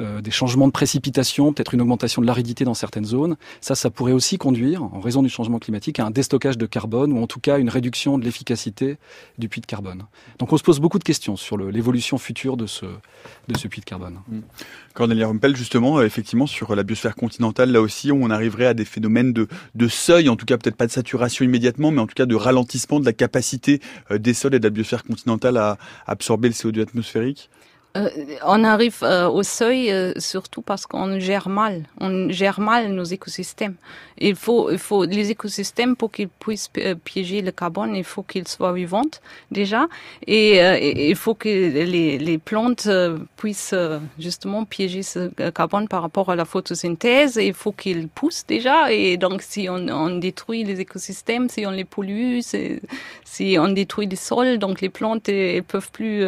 Euh, 0.01 0.21
des 0.21 0.31
changements 0.31 0.67
de 0.67 0.73
précipitation, 0.73 1.53
peut-être 1.53 1.75
une 1.75 1.81
augmentation 1.81 2.21
de 2.23 2.27
l'aridité 2.27 2.65
dans 2.65 2.75
certaines 2.75 3.05
zones. 3.05 3.37
Ça, 3.61 3.75
ça 3.75 3.91
pourrait 3.91 4.13
aussi 4.13 4.39
conduire, 4.39 4.83
en 4.83 5.01
raison 5.01 5.23
du 5.23 5.29
changement 5.29 5.59
climatique 5.59 5.96
un 6.05 6.11
déstockage 6.11 6.59
de 6.59 6.67
carbone 6.67 7.13
ou 7.13 7.23
en 7.23 7.27
tout 7.27 7.41
cas 7.41 7.59
une 7.59 7.69
réduction 7.69 8.19
de 8.19 8.25
l'efficacité 8.25 8.99
du 9.39 9.49
puits 9.49 9.61
de 9.61 9.67
carbone. 9.67 10.05
Donc 10.39 10.53
on 10.53 10.59
se 10.59 10.63
pose 10.63 10.81
beaucoup 10.81 10.99
de 10.99 11.05
questions 11.05 11.37
sur 11.37 11.57
l'évolution 11.57 12.19
future 12.19 12.57
de 12.57 12.67
ce, 12.67 12.87
puits 13.69 13.81
de 13.81 13.85
carbone. 13.85 14.19
Mmh. 14.29 14.41
Cornelia 14.95 15.27
Rumpel, 15.29 15.57
justement, 15.57 15.99
euh, 15.99 16.05
effectivement, 16.05 16.47
sur 16.47 16.75
la 16.75 16.83
biosphère 16.83 17.15
continentale, 17.15 17.71
là 17.71 17.81
aussi, 17.81 18.11
on 18.13 18.31
arriverait 18.31 18.67
à 18.67 18.75
des 18.75 18.85
phénomènes 18.85 19.33
de, 19.33 19.49
de 19.75 19.89
seuil, 19.89 20.29
en 20.29 20.37
tout 20.37 20.47
cas 20.47 20.57
peut-être 20.57 20.77
pas 20.77 20.87
de 20.87 20.93
saturation 20.93 21.45
immédiatement, 21.45 21.91
mais 21.91 22.01
en 22.01 22.07
tout 22.07 22.15
cas 22.15 22.27
de 22.27 22.35
ralentissement 22.35 23.01
de 23.01 23.05
la 23.05 23.13
capacité 23.13 23.81
euh, 24.11 24.19
des 24.19 24.35
sols 24.35 24.55
et 24.55 24.59
de 24.59 24.65
la 24.65 24.71
biosphère 24.71 25.05
continentale 25.05 25.57
à 25.57 25.79
absorber 26.07 26.49
le 26.49 26.55
CO2 26.55 26.83
atmosphérique 26.83 27.51
euh, 27.97 28.11
on 28.45 28.65
arrive 28.65 28.99
euh, 29.03 29.29
au 29.29 29.43
seuil 29.43 29.91
euh, 29.91 30.13
surtout 30.19 30.61
parce 30.61 30.87
qu'on 30.87 31.19
gère 31.19 31.49
mal, 31.49 31.85
on 32.01 32.29
gère 32.31 32.61
mal 32.61 32.93
nos 32.93 33.05
écosystèmes. 33.05 33.77
Il 34.19 34.35
faut, 34.35 34.71
il 34.71 34.79
faut 34.79 35.05
les 35.05 35.31
écosystèmes 35.31 35.97
pour 35.97 36.11
qu'ils 36.11 36.29
puissent 36.29 36.71
piéger 37.05 37.43
le 37.43 37.53
carbone, 37.53 37.95
il 37.95 38.05
faut 38.05 38.23
qu'ils 38.23 38.49
soient 38.49 38.73
vivants 38.73 39.03
déjà, 39.51 39.89
et, 40.27 41.11
il 41.11 41.17
faut 41.17 41.35
que 41.35 41.49
les, 41.49 42.39
plantes 42.39 42.89
puissent 43.37 43.75
justement 44.19 44.65
piéger 44.65 45.03
ce 45.03 45.29
carbone 45.51 45.87
par 45.87 46.01
rapport 46.01 46.31
à 46.31 46.37
la 46.37 46.47
photosynthèse. 46.47 47.37
Il 47.37 47.53
faut 47.53 47.73
qu'ils 47.73 48.09
poussent 48.09 48.47
déjà, 48.47 48.91
et 48.91 49.19
donc 49.19 49.43
si 49.43 49.69
on, 49.69 50.17
détruit 50.17 50.65
les 50.65 50.81
écosystèmes, 50.81 51.51
si 51.51 51.67
on 51.67 51.71
les 51.71 51.85
pollue, 51.85 52.41
si 52.41 53.57
on 53.61 53.69
détruit 53.69 54.07
les 54.07 54.17
sols, 54.17 54.59
donc 54.59 54.81
les 54.81 54.89
plantes 54.89 55.29
elles, 55.29 55.63
peuvent 55.63 55.91
plus 55.91 56.25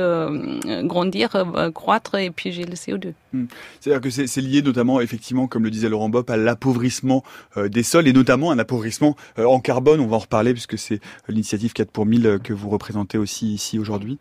grandir 0.82 1.30
croître 1.72 2.14
et 2.16 2.30
piéger 2.30 2.64
le 2.64 2.74
CO2. 2.74 3.12
Hmm. 3.32 3.46
C'est-à-dire 3.80 4.00
que 4.00 4.10
c'est 4.10 4.40
lié 4.40 4.62
notamment, 4.62 5.00
effectivement, 5.00 5.46
comme 5.46 5.64
le 5.64 5.70
disait 5.70 5.88
Laurent 5.88 6.08
Bopp, 6.08 6.28
à 6.30 6.36
l'appauvrissement 6.36 7.22
euh, 7.56 7.68
des 7.68 7.82
sols 7.82 8.08
et 8.08 8.12
notamment 8.12 8.50
un 8.50 8.58
appauvrissement 8.58 9.16
euh, 9.38 9.44
en 9.44 9.60
carbone. 9.60 10.00
On 10.00 10.06
va 10.06 10.16
en 10.16 10.20
reparler 10.20 10.52
puisque 10.52 10.78
c'est 10.78 11.00
l'initiative 11.28 11.72
4 11.72 11.90
pour 11.90 12.06
1000 12.06 12.40
que 12.42 12.52
vous 12.52 12.68
représentez 12.68 13.18
aussi 13.18 13.52
ici 13.52 13.78
aujourd'hui. 13.78 14.18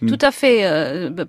Hmm. 0.00 0.08
Tout 0.08 0.18
à 0.20 0.30
fait. 0.30 1.10
Bah, 1.10 1.26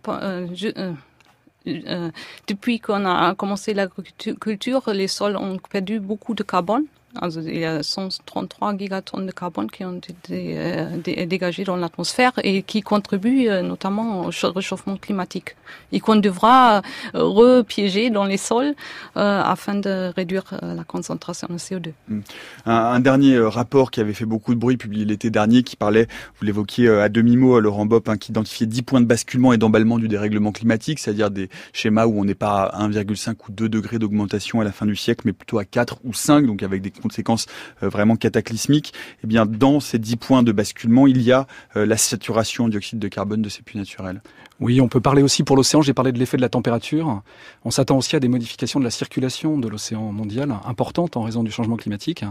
depuis 2.48 2.80
qu'on 2.80 3.06
a 3.06 3.36
commencé 3.36 3.74
l'agriculture, 3.74 4.90
les 4.94 5.08
sols 5.08 5.36
ont 5.38 5.58
perdu 5.70 6.00
beaucoup 6.00 6.34
de 6.34 6.44
carbone. 6.44 6.86
Il 7.16 7.58
y 7.58 7.66
a 7.66 7.82
133 7.82 8.78
gigatonnes 8.78 9.26
de 9.26 9.32
carbone 9.32 9.70
qui 9.72 9.84
ont 9.84 9.98
été 9.98 10.54
euh, 10.58 10.98
dégagées 11.26 11.64
dans 11.64 11.76
l'atmosphère 11.76 12.34
et 12.44 12.62
qui 12.62 12.82
contribuent 12.82 13.50
euh, 13.50 13.64
notamment 13.64 14.28
au 14.28 14.30
réchauffement 14.54 14.96
climatique 14.96 15.56
et 15.92 16.00
qu'on 16.00 16.18
devra 16.18 16.78
euh, 16.78 17.24
repiéger 17.24 18.12
dans 18.12 18.26
les 18.26 18.38
sols 18.38 18.76
afin 19.16 19.76
de 19.76 20.14
réduire 20.16 20.44
la 20.62 20.84
concentration 20.84 21.48
de 21.50 21.58
CO2. 21.58 21.92
Hmm. 22.08 22.22
Un, 22.66 23.00
dernier 23.00 23.38
rapport 23.40 23.92
qui 23.92 24.00
avait 24.00 24.14
fait 24.14 24.26
beaucoup 24.26 24.54
de 24.54 24.60
bruit, 24.60 24.78
publié 24.78 25.06
l'été 25.06 25.30
dernier, 25.30 25.64
qui 25.64 25.76
parlait, 25.76 26.08
vous 26.40 26.46
l'évoquiez 26.46 26.90
à 26.90 27.10
demi-mot, 27.10 27.60
Laurent 27.60 27.86
Bopp, 27.86 28.08
hein, 28.10 28.18
qui 28.18 28.32
identifiait 28.32 28.68
10 28.68 28.82
points 28.84 29.02
de 29.02 29.06
basculement 29.06 29.52
et 29.52 29.58
d'emballement 29.58 29.98
du 29.98 30.08
dérèglement 30.08 30.52
climatique, 30.52 31.00
c'est-à-dire 31.00 31.32
des 31.32 31.50
schémas 31.74 32.06
où 32.06 32.20
on 32.20 32.26
n'est 32.26 32.36
pas 32.36 32.64
à 32.64 32.88
1,5 32.88 33.36
ou 33.48 33.52
2 33.52 33.68
degrés 33.70 34.00
d'augmentation 34.00 34.62
à 34.62 34.64
la 34.64 34.72
fin 34.72 34.86
du 34.86 34.96
siècle, 34.96 35.24
mais 35.26 35.34
plutôt 35.34 35.60
à 35.60 35.66
4 35.66 36.00
ou 36.04 36.14
5, 36.14 36.46
donc 36.46 36.64
avec 36.64 36.82
des 36.82 36.92
conséquences 37.00 37.48
euh, 37.84 37.90
vraiment 37.90 38.16
cataclysmiques, 38.16 38.94
eh 39.24 39.28
bien 39.28 39.46
dans 39.46 39.80
ces 39.80 40.00
10 40.00 40.18
points 40.18 40.44
de 40.44 40.52
basculement, 40.52 41.08
il 41.08 41.22
y 41.22 41.32
a 41.32 41.48
euh, 41.76 41.86
la 41.86 41.98
saturation 41.98 42.66
en 42.66 42.70
dioxyde 42.70 43.00
de 43.00 43.08
carbone 43.08 43.42
de 43.42 43.50
ces 43.50 43.62
puits 43.62 43.80
naturels. 43.80 44.22
Oui, 44.60 44.82
on 44.82 44.90
peut 44.90 45.00
parler 45.00 45.22
aussi 45.22 45.44
pour 45.44 45.56
l'océan, 45.56 45.82
j'ai 45.82 45.94
parlé 45.94 46.12
de 46.12 46.20
l'effet 46.20 46.36
de 46.36 46.42
la 46.42 46.50
température. 46.50 47.22
On 47.64 47.72
s'attend 47.72 47.98
aussi 47.98 48.18
à 48.18 48.20
des 48.20 48.28
modifications 48.28 48.80
de 48.80 48.84
la 48.84 48.92
circulation 48.92 49.58
de 49.58 49.70
l'océan 49.70 50.12
mondial 50.12 50.54
importantes 50.66 51.16
en 51.16 51.22
raison 51.22 51.44
du 51.44 51.52
changement 51.52 51.78
climatique. 51.78 52.26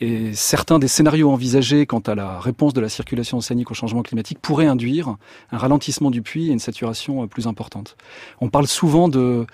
Et 0.00 0.34
certains 0.34 0.78
des 0.78 0.88
scénarios 0.88 1.30
envisagés 1.30 1.86
quant 1.86 2.00
à 2.00 2.14
la 2.14 2.38
réponse 2.40 2.74
de 2.74 2.82
la 2.82 2.90
circulation 2.90 3.38
océanique 3.38 3.70
au 3.70 3.74
changement 3.74 4.02
climatique 4.02 4.38
pourraient 4.38 4.66
induire 4.66 5.16
un 5.50 5.56
ralentissement 5.56 6.10
du 6.10 6.20
puits 6.20 6.48
et 6.48 6.52
une 6.52 6.58
saturation 6.58 7.22
euh, 7.22 7.26
plus 7.26 7.46
importante. 7.46 7.96
On 8.42 8.50
parle 8.50 8.66
souvent 8.66 9.08
de 9.08 9.46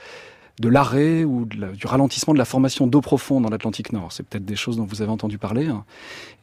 de 0.61 0.69
l'arrêt 0.69 1.25
ou 1.25 1.45
du 1.45 1.87
ralentissement 1.87 2.33
de 2.33 2.39
la 2.39 2.45
formation 2.45 2.87
d'eau 2.87 3.01
profonde 3.01 3.45
dans 3.45 3.51
l'Atlantique 3.51 3.93
Nord. 3.93 4.13
C'est 4.13 4.25
peut-être 4.25 4.45
des 4.45 4.57
choses 4.57 4.77
dont 4.77 4.85
vous 4.85 5.03
avez 5.03 5.11
entendu 5.11 5.39
parler. 5.39 5.67
Hein. 5.67 5.85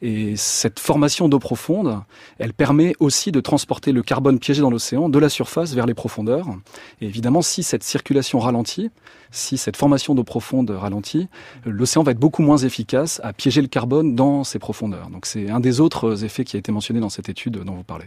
Et 0.02 0.36
cette 0.36 0.80
formation 0.80 1.28
d'eau 1.28 1.38
profonde, 1.38 2.00
elle 2.38 2.52
permet 2.52 2.94
aussi 3.00 3.32
de 3.32 3.40
transporter 3.40 3.92
le 3.92 4.02
carbone 4.02 4.38
piégé 4.38 4.62
dans 4.62 4.70
l'océan 4.70 5.08
de 5.08 5.18
la 5.18 5.28
surface 5.28 5.74
vers 5.74 5.86
les 5.86 5.94
profondeurs. 5.94 6.46
Et 7.00 7.06
évidemment, 7.06 7.42
si 7.42 7.62
cette 7.62 7.82
circulation 7.82 8.38
ralentit, 8.38 8.90
si 9.30 9.58
cette 9.58 9.76
formation 9.76 10.14
d'eau 10.14 10.24
profonde 10.24 10.70
ralentit, 10.70 11.28
l'océan 11.64 12.02
va 12.02 12.12
être 12.12 12.18
beaucoup 12.18 12.42
moins 12.42 12.58
efficace 12.58 13.20
à 13.22 13.32
piéger 13.32 13.60
le 13.60 13.68
carbone 13.68 14.14
dans 14.14 14.44
ses 14.44 14.58
profondeurs. 14.58 15.10
Donc 15.10 15.26
c'est 15.26 15.50
un 15.50 15.60
des 15.60 15.80
autres 15.80 16.24
effets 16.24 16.44
qui 16.44 16.56
a 16.56 16.58
été 16.58 16.72
mentionné 16.72 17.00
dans 17.00 17.10
cette 17.10 17.28
étude 17.28 17.58
dont 17.58 17.74
vous 17.74 17.84
parlez. 17.84 18.06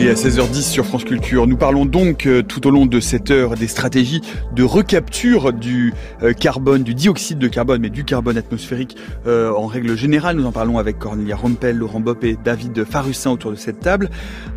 Et 0.00 0.08
à 0.08 0.14
16h10 0.14 0.62
sur 0.62 0.86
France 0.86 1.02
Culture, 1.02 1.48
nous 1.48 1.56
parlons 1.56 1.84
donc 1.84 2.26
euh, 2.26 2.42
tout 2.42 2.68
au 2.68 2.70
long 2.70 2.86
de 2.86 3.00
cette 3.00 3.32
heure 3.32 3.56
des 3.56 3.66
stratégies 3.66 4.20
de 4.54 4.62
recapture 4.62 5.52
du 5.52 5.92
euh, 6.22 6.32
carbone, 6.32 6.84
du 6.84 6.94
dioxyde 6.94 7.40
de 7.40 7.48
carbone, 7.48 7.80
mais 7.80 7.90
du 7.90 8.04
carbone 8.04 8.38
atmosphérique 8.38 8.96
euh, 9.26 9.50
en 9.50 9.66
règle 9.66 9.96
générale. 9.96 10.36
Nous 10.36 10.46
en 10.46 10.52
parlons 10.52 10.78
avec 10.78 11.00
Cornelia 11.00 11.34
Rompel, 11.34 11.76
Laurent 11.76 11.98
Bopp 11.98 12.22
et 12.22 12.38
David 12.44 12.84
Farussin 12.84 13.32
autour 13.32 13.50
de 13.50 13.56
cette 13.56 13.80
table. 13.80 14.08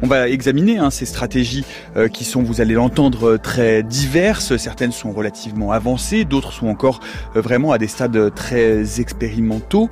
On 0.04 0.08
va 0.08 0.30
examiner 0.30 0.78
hein, 0.78 0.92
ces 0.92 1.08
stratégies 1.08 1.66
qui 2.14 2.24
sont, 2.24 2.44
vous 2.44 2.62
allez 2.62 2.76
l'entendre, 2.76 3.38
très 3.38 3.82
diverses. 3.82 4.56
Certaines 4.58 4.92
sont 4.92 5.12
relativement 5.12 5.72
avancées, 5.72 6.24
d'autres 6.24 6.54
sont 6.54 6.68
encore 6.68 7.00
vraiment 7.34 7.72
à 7.72 7.80
des 7.80 7.88
stades 7.88 8.34
très 8.36 9.02
expérimentaux 9.02 9.90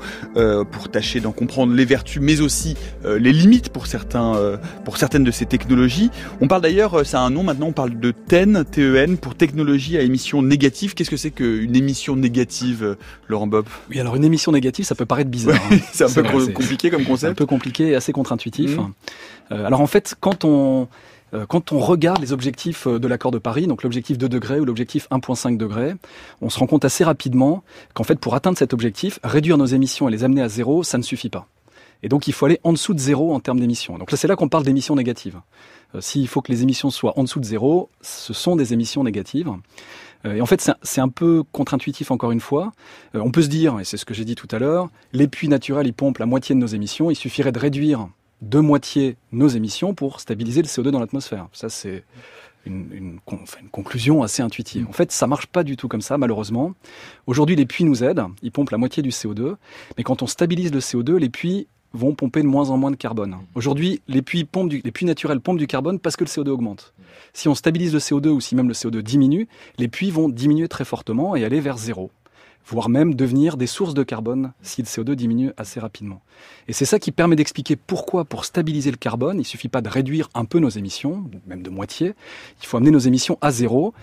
pour 0.72 0.90
tâcher 0.90 1.20
d'en 1.20 1.32
comprendre 1.32 1.74
les 1.74 1.86
vertus, 1.86 2.22
mais 2.22 2.42
aussi 2.42 2.76
les 3.06 3.34
limites 3.34 3.70
pour 3.70 3.88
certains, 3.88 4.60
pour 4.86 4.98
certaines 4.98 5.24
de 5.24 5.32
ces 5.39 5.39
technologies. 5.46 6.12
On 6.42 6.48
parle 6.48 6.62
d'ailleurs, 6.62 7.00
euh, 7.00 7.04
ça 7.04 7.22
a 7.22 7.24
un 7.24 7.30
nom 7.30 7.44
maintenant, 7.44 7.68
on 7.68 7.74
parle 7.74 8.00
de 8.00 8.12
TEN, 8.12 8.64
TEN, 8.66 9.18
pour 9.18 9.36
technologie 9.36 9.98
à 9.98 10.02
émission 10.02 10.42
négative. 10.42 10.94
Qu'est-ce 10.94 11.10
que 11.10 11.18
c'est 11.18 11.32
qu'une 11.32 11.76
émission 11.76 12.16
négative, 12.16 12.84
euh, 12.84 12.96
Laurent 13.28 13.48
Bob 13.48 13.66
Oui, 13.90 14.00
alors 14.00 14.16
une 14.16 14.24
émission 14.24 14.52
négative, 14.52 14.86
ça 14.86 14.96
peut 14.96 15.06
paraître 15.06 15.30
bizarre. 15.30 15.60
Hein. 15.72 15.78
c'est 15.92 16.06
un 16.06 16.24
peu 16.24 16.48
compliqué 16.54 16.90
comme 16.90 17.04
concept. 17.04 17.32
un 17.32 17.36
peu 17.36 17.46
compliqué 17.46 17.90
et 17.90 17.96
assez 17.96 18.12
contre-intuitif. 18.12 18.78
Mmh. 18.78 18.92
Euh, 19.52 19.66
alors 19.66 19.82
en 19.82 19.88
fait, 19.88 20.16
quand 20.20 20.46
on 20.46 20.88
quand 21.48 21.74
on 21.74 21.78
regarde 21.78 22.20
les 22.22 22.34
objectifs 22.34 22.88
de 22.88 23.08
l'accord 23.08 23.30
de 23.30 23.38
Paris, 23.38 23.68
donc 23.68 23.84
l'objectif 23.84 24.18
2 24.18 24.28
degrés 24.28 24.60
ou 24.60 24.66
l'objectif 24.66 25.08
1,5 25.12 25.58
degrés, 25.58 25.94
on 26.42 26.50
se 26.50 26.58
rend 26.58 26.66
compte 26.66 26.86
assez 26.86 27.04
rapidement 27.04 27.64
qu'en 27.94 28.04
fait, 28.04 28.20
pour 28.20 28.34
atteindre 28.34 28.58
cet 28.58 28.74
objectif, 28.74 29.20
réduire 29.24 29.60
nos 29.60 29.68
émissions 29.68 30.10
et 30.10 30.12
les 30.12 30.24
amener 30.24 30.42
à 30.42 30.50
zéro, 30.50 30.82
ça 30.82 30.98
ne 30.98 31.04
suffit 31.04 31.30
pas. 31.30 31.48
Et 32.04 32.10
donc 32.10 32.28
il 32.28 32.34
faut 32.34 32.46
aller 32.46 32.60
en 32.64 32.74
dessous 32.74 32.94
de 32.94 33.00
zéro 33.00 33.34
en 33.34 33.40
termes 33.40 33.60
d'émissions. 33.60 33.98
Donc 33.98 34.12
là 34.12 34.18
c'est 34.18 34.28
là 34.28 34.36
qu'on 34.36 34.50
parle 34.50 34.64
d'émissions 34.64 34.96
négatives. 34.96 35.40
Euh, 35.96 36.02
s'il 36.02 36.28
faut 36.28 36.42
que 36.42 36.52
les 36.52 36.64
émissions 36.64 36.90
soient 36.90 37.18
en 37.18 37.24
dessous 37.24 37.40
de 37.40 37.46
zéro, 37.46 37.90
ce 38.02 38.34
sont 38.34 38.56
des 38.56 38.74
émissions 38.74 39.04
négatives. 39.04 39.52
Euh, 40.26 40.36
et 40.36 40.42
en 40.42 40.46
fait, 40.46 40.72
c'est 40.82 41.02
un 41.02 41.10
peu 41.10 41.44
contre-intuitif 41.52 42.12
encore 42.12 42.32
une 42.32 42.40
fois. 42.40 42.72
Euh, 43.16 43.22
on 43.24 43.32
peut 43.32 43.42
se 43.42 43.48
dire, 43.48 43.80
et 43.80 43.84
c'est 43.84 43.98
ce 43.98 44.06
que 44.06 44.14
j'ai 44.14 44.26
dit 44.26 44.36
tout 44.36 44.48
à 44.52 44.60
l'heure, 44.60 44.90
les 45.14 45.28
puits 45.28 45.48
naturels, 45.48 45.88
ils 45.88 45.94
pompent 45.94 46.20
la 46.20 46.26
moitié 46.26 46.56
de 46.56 46.60
nos 46.60 46.68
émissions. 46.68 47.10
Il 47.10 47.16
suffirait 47.16 47.52
de 47.52 47.60
réduire 47.60 48.10
de 48.42 48.60
moitié 48.60 49.18
nos 49.32 49.48
émissions 49.48 49.94
pour 49.94 50.20
stabiliser 50.22 50.62
le 50.62 50.68
CO2 50.68 50.92
dans 50.92 51.00
l'atmosphère. 51.00 51.48
Ça, 51.52 51.68
c'est 51.68 52.06
une, 52.66 52.88
une, 52.94 53.20
une, 53.62 53.70
conclusion 53.70 54.24
assez 54.24 54.42
intuitive. 54.42 54.86
En 54.88 54.94
fait, 54.94 55.12
ça 55.12 55.28
marche 55.28 55.48
pas 55.48 55.64
du 55.64 55.76
tout 55.76 55.88
comme 55.88 56.02
ça, 56.02 56.18
malheureusement. 56.18 56.74
Aujourd'hui, 57.28 57.56
les 57.56 57.66
puits 57.66 57.84
nous 57.84 58.04
aident. 58.04 58.26
Ils 58.42 58.52
pompent 58.52 58.70
la 58.70 58.78
moitié 58.78 59.04
du 59.04 59.10
CO2. 59.10 59.56
Mais 59.98 60.04
quand 60.04 60.22
on 60.22 60.28
stabilise 60.28 60.72
le 60.72 60.80
CO2, 60.80 61.16
les 61.16 61.30
puits 61.30 61.68
vont 61.94 62.14
pomper 62.14 62.42
de 62.42 62.48
moins 62.48 62.70
en 62.70 62.78
moins 62.78 62.92
de 62.92 62.96
carbone. 62.96 63.38
Aujourd'hui, 63.56 64.02
les 64.08 64.22
puits, 64.22 64.44
pompent 64.44 64.72
les 64.72 64.92
puits 64.92 65.06
naturels 65.06 65.40
pompent 65.40 65.58
du 65.58 65.68
carbone 65.68 66.00
parce 66.00 66.16
que 66.16 66.24
le 66.24 66.30
CO2 66.30 66.50
augmente. 66.50 66.94
Si 67.34 67.48
on 67.48 67.56
stabilise 67.56 67.94
le 67.94 68.00
CO2 68.00 68.30
ou 68.30 68.42
si 68.42 68.56
même 68.56 68.68
le 68.68 68.74
CO2 68.74 69.02
diminue, 69.02 69.48
les 69.78 69.88
puits 69.88 70.12
vont 70.12 70.30
diminuer 70.30 70.68
très 70.68 70.86
fortement 70.86 71.36
et 71.36 71.44
aller 71.44 71.60
vers 71.60 71.78
zéro 71.78 72.12
voire 72.70 72.90
même 72.90 73.16
devenir 73.16 73.58
des 73.58 73.68
sources 73.68 73.94
de 73.94 74.04
carbone 74.04 74.54
si 74.62 74.82
le 74.82 74.88
CO2 74.88 75.14
diminue 75.14 75.52
assez 75.58 75.80
rapidement. 75.80 76.22
Et 76.68 76.74
c'est 76.74 76.86
ça 76.86 77.00
qui 77.00 77.12
permet 77.12 77.36
d'expliquer 77.36 77.76
pourquoi, 77.76 78.26
pour 78.26 78.46
stabiliser 78.46 78.92
le 78.92 78.98
carbone, 78.98 79.38
il 79.38 79.40
ne 79.40 79.46
suffit 79.46 79.70
pas 79.70 79.82
de 79.82 79.90
réduire 79.90 80.30
un 80.34 80.46
peu 80.46 80.60
nos 80.60 80.70
émissions, 80.70 81.26
même 81.48 81.64
de 81.64 81.70
moitié, 81.70 82.14
il 82.62 82.68
faut 82.68 82.78
amener 82.78 82.92
nos 82.92 83.00
émissions 83.00 83.38
à 83.42 83.52
zéro. 83.52 83.94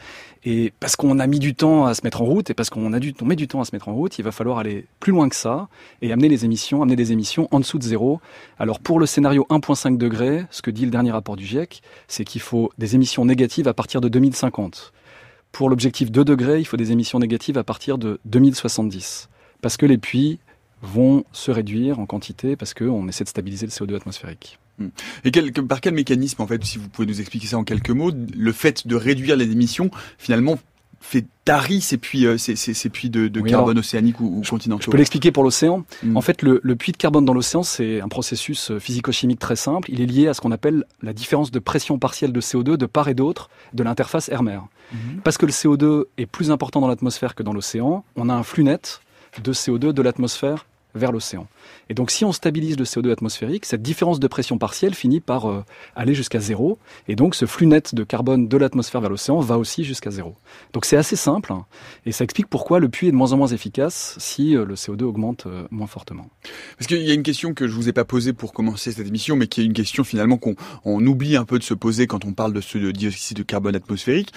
Et 0.49 0.73
parce 0.79 0.95
qu'on 0.95 1.19
a 1.19 1.27
mis 1.27 1.41
du 1.41 1.57
temps 1.57 1.87
à 1.87 1.95
se 1.95 2.03
mettre 2.05 2.23
en 2.23 2.25
route, 2.25 2.51
et 2.51 2.55
parce 2.55 2.71
qu'on 2.71 2.89
met 2.89 3.37
du 3.37 3.49
temps 3.49 3.61
à 3.61 3.65
se 3.65 3.75
mettre 3.75 3.89
en 3.89 3.95
route, 3.95 4.17
il 4.21 4.23
va 4.23 4.31
falloir 4.31 4.59
aller 4.59 4.87
plus 5.01 5.11
loin 5.11 5.29
que 5.29 5.35
ça 5.35 5.69
et 6.03 6.13
amener 6.13 6.29
les 6.29 6.45
émissions, 6.45 6.83
amener 6.83 6.95
des 6.95 7.11
émissions 7.11 7.49
en 7.51 7.59
dessous 7.59 7.79
de 7.79 7.83
zéro. 7.83 8.21
Alors 8.57 8.79
pour 8.79 9.01
le 9.01 9.07
scénario 9.07 9.45
1.5 9.51 9.99
degré, 9.99 10.45
ce 10.53 10.63
que 10.63 10.71
dit 10.71 10.85
le 10.85 10.93
dernier 10.93 11.11
rapport 11.11 11.35
du 11.35 11.45
GIEC, 11.45 11.83
c'est 12.07 12.25
qu'il 12.25 12.41
faut 12.41 12.71
des 12.79 12.95
émissions 12.95 13.25
négatives 13.25 13.67
à 13.67 13.75
partir 13.75 14.01
de 14.01 14.09
2050. 14.09 14.93
Pour 15.51 15.69
l'objectif 15.69 16.13
2 16.13 16.25
degrés, 16.25 16.61
il 16.61 16.65
faut 16.65 16.77
des 16.77 16.93
émissions 16.93 17.19
négatives 17.19 17.59
à 17.59 17.65
partir 17.65 17.99
de 17.99 18.21
2070. 18.25 19.29
Parce 19.63 19.77
que 19.77 19.85
les 19.85 19.99
puits 19.99 20.39
vont 20.81 21.25
se 21.33 21.51
réduire 21.51 21.99
en 21.99 22.07
quantité 22.07 22.55
parce 22.55 22.73
qu'on 22.73 23.09
essaie 23.09 23.25
de 23.25 23.29
stabiliser 23.31 23.67
le 23.67 23.73
CO2 23.73 23.97
atmosphérique. 23.97 24.61
Hmm. 24.79 24.89
Et 25.25 25.31
quel, 25.31 25.53
par 25.53 25.81
quel 25.81 25.95
mécanisme, 25.95 26.43
en 26.43 26.47
fait, 26.47 26.65
si 26.65 26.79
vous 26.79 26.89
pouvez 26.89 27.07
nous 27.07 27.21
expliquer 27.21 27.47
ça 27.47 27.59
en 27.59 27.65
quelques 27.65 27.91
mots, 27.91 28.13
le 28.37 28.53
fait 28.53 28.87
de 28.87 28.95
réduire 28.95 29.37
les 29.37 29.51
émissions, 29.51 29.91
finalement, 30.19 30.59
fait 31.01 31.25
tarir 31.45 31.83
ces 31.83 31.99
puits, 31.99 32.27
euh, 32.27 32.37
ces, 32.37 32.57
ces, 32.57 32.89
puits 32.89 33.11
de, 33.11 33.29
de 33.29 33.41
carbone 33.41 33.79
océanique 33.79 34.21
ou, 34.21 34.39
ou 34.39 34.43
continentaux 34.43 34.87
Je 34.87 34.91
peux 34.91 34.97
l'expliquer 34.97 35.31
pour 35.31 35.45
l'océan. 35.45 35.85
Hmm. 36.03 36.17
En 36.17 36.21
fait, 36.21 36.43
le, 36.43 36.61
le, 36.63 36.77
puits 36.77 36.93
de 36.93 36.97
carbone 36.97 37.25
dans 37.25 37.35
l'océan, 37.35 37.63
c'est 37.63 38.01
un 38.01 38.09
processus 38.09 38.71
euh, 38.71 38.81
physico-chimique 38.81 39.39
très 39.39 39.57
simple. 39.57 39.91
Il 39.91 40.01
est 40.01 40.07
lié 40.07 40.29
à 40.29 40.35
ce 40.35 40.41
qu'on 40.41 40.51
appelle 40.51 40.85
la 41.03 41.13
différence 41.13 41.51
de 41.51 41.59
pression 41.59 41.99
partielle 41.99 42.33
de 42.33 42.41
CO2 42.41 42.77
de 42.77 42.87
part 42.87 43.09
et 43.09 43.15
d'autre 43.15 43.51
de 43.73 43.83
l'interface 43.85 44.29
air-mer. 44.29 44.67
Hmm. 44.93 45.21
Parce 45.23 45.39
que 45.39 45.47
le 45.47 45.53
CO2 45.53 46.05
est 46.19 46.27
plus 46.27 46.51
important 46.51 46.81
dans 46.81 46.89
l'atmosphère 46.89 47.35
que 47.35 47.43
dans 47.43 47.53
l'océan, 47.53 48.05
on 48.17 48.29
a 48.29 48.35
un 48.35 48.43
flux 48.43 48.65
net 48.65 49.01
de 49.43 49.53
CO2 49.53 49.93
de 49.93 50.03
l'atmosphère 50.03 50.67
vers 50.97 51.13
l'océan. 51.13 51.47
Et 51.89 51.95
donc 51.95 52.11
si 52.11 52.25
on 52.25 52.33
stabilise 52.33 52.79
le 52.79 52.85
CO2 52.85 53.13
atmosphérique, 53.13 53.67
cette 53.67 53.83
différence 53.83 54.21
de 54.21 54.27
pression 54.27 54.59
partielle 54.59 54.95
finit 54.95 55.21
par 55.21 55.49
euh, 55.49 55.65
aller 55.95 56.15
jusqu'à 56.15 56.41
zéro. 56.41 56.79
Et 57.09 57.17
donc 57.17 57.35
ce 57.35 57.47
flux 57.47 57.67
net 57.67 57.95
de 57.95 58.05
carbone 58.05 58.49
de 58.49 58.57
l'atmosphère 58.57 59.01
vers 59.01 59.11
l'océan 59.11 59.41
va 59.41 59.59
aussi 59.59 59.85
jusqu'à 59.85 60.11
zéro. 60.11 60.35
Donc 60.73 60.85
c'est 60.85 60.97
assez 60.97 61.17
simple 61.17 61.53
hein, 61.53 61.67
et 62.05 62.13
ça 62.13 62.25
explique 62.25 62.49
pourquoi 62.49 62.81
le 62.81 62.89
puits 62.89 63.09
est 63.09 63.13
de 63.13 63.17
moins 63.17 63.33
en 63.33 63.37
moins 63.37 63.47
efficace 63.49 64.17
si 64.19 64.57
euh, 64.57 64.65
le 64.65 64.75
CO2 64.75 65.05
augmente 65.05 65.47
euh, 65.47 65.67
moins 65.71 65.87
fortement. 65.87 66.29
Parce 66.79 66.87
qu'il 66.87 67.03
y 67.03 67.11
a 67.11 67.15
une 67.15 67.23
question 67.23 67.55
que 67.55 67.67
je 67.69 67.73
vous 67.73 67.89
ai 67.89 67.93
pas 67.93 68.05
posée 68.05 68.33
pour 68.33 68.53
commencer 68.53 68.93
cette 68.93 69.07
émission, 69.07 69.37
mais 69.37 69.47
qui 69.47 69.61
est 69.61 69.65
une 69.65 69.73
question 69.73 70.05
finalement 70.05 70.39
qu'on 70.39 71.07
oublie 71.07 71.37
un 71.37 71.45
peu 71.45 71.59
de 71.59 71.65
se 71.65 71.75
poser 71.75 72.07
quand 72.07 72.25
on 72.25 72.33
parle 72.33 72.53
de 72.53 72.61
ce 72.61 72.79
dioxyde 72.79 73.37
de 73.37 73.43
carbone 73.43 73.77
atmosphérique. 73.77 74.33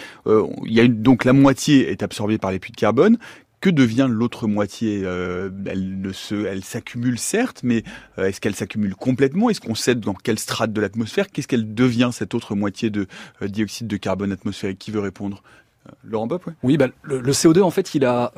y 0.66 0.80
a 0.80 0.88
donc 0.88 1.26
la 1.26 1.34
moitié 1.34 1.90
est 1.90 2.04
absorbée 2.04 2.38
par 2.38 2.52
les 2.52 2.60
puits 2.60 2.72
de 2.72 2.78
carbone 2.78 3.18
que 3.62 3.70
devient 3.70 4.08
l'autre 4.10 4.48
moitié 4.48 5.02
euh, 5.04 5.50
Elle 5.66 6.10
se, 6.14 6.46
elle 6.46 6.64
s'accumule 6.64 7.20
certes, 7.20 7.62
mais 7.64 7.84
euh, 8.18 8.26
est-ce 8.28 8.42
qu'elle 8.42 8.56
s'accumule 8.56 8.96
complètement? 8.96 9.50
Est-ce 9.50 9.62
qu'on 9.62 9.76
sait 9.76 9.96
dans 9.96 10.14
quelle 10.14 10.40
strate 10.40 10.74
de 10.74 10.82
l'atmosphère? 10.82 11.30
Qu'est-ce 11.30 11.48
qu'elle 11.48 11.74
devient 11.74 12.10
cette 12.12 12.34
autre 12.34 12.56
moitié 12.56 12.90
de 12.90 13.08
euh, 13.42 13.48
dioxyde 13.48 13.88
de 13.88 13.98
carbone 13.98 14.32
atmosphérique? 14.32 14.80
Qui 14.80 14.92
veut 14.92 15.02
répondre? 15.02 15.44
Laurent 16.04 16.28
Bopp 16.28 16.48
Oui, 16.62 16.78
bah, 16.78 16.88
le, 17.02 17.20
le, 17.20 17.32
CO2 17.32 17.62
en 17.62 17.72
fait, 17.72 17.96
il 17.96 18.06
a 18.06 18.32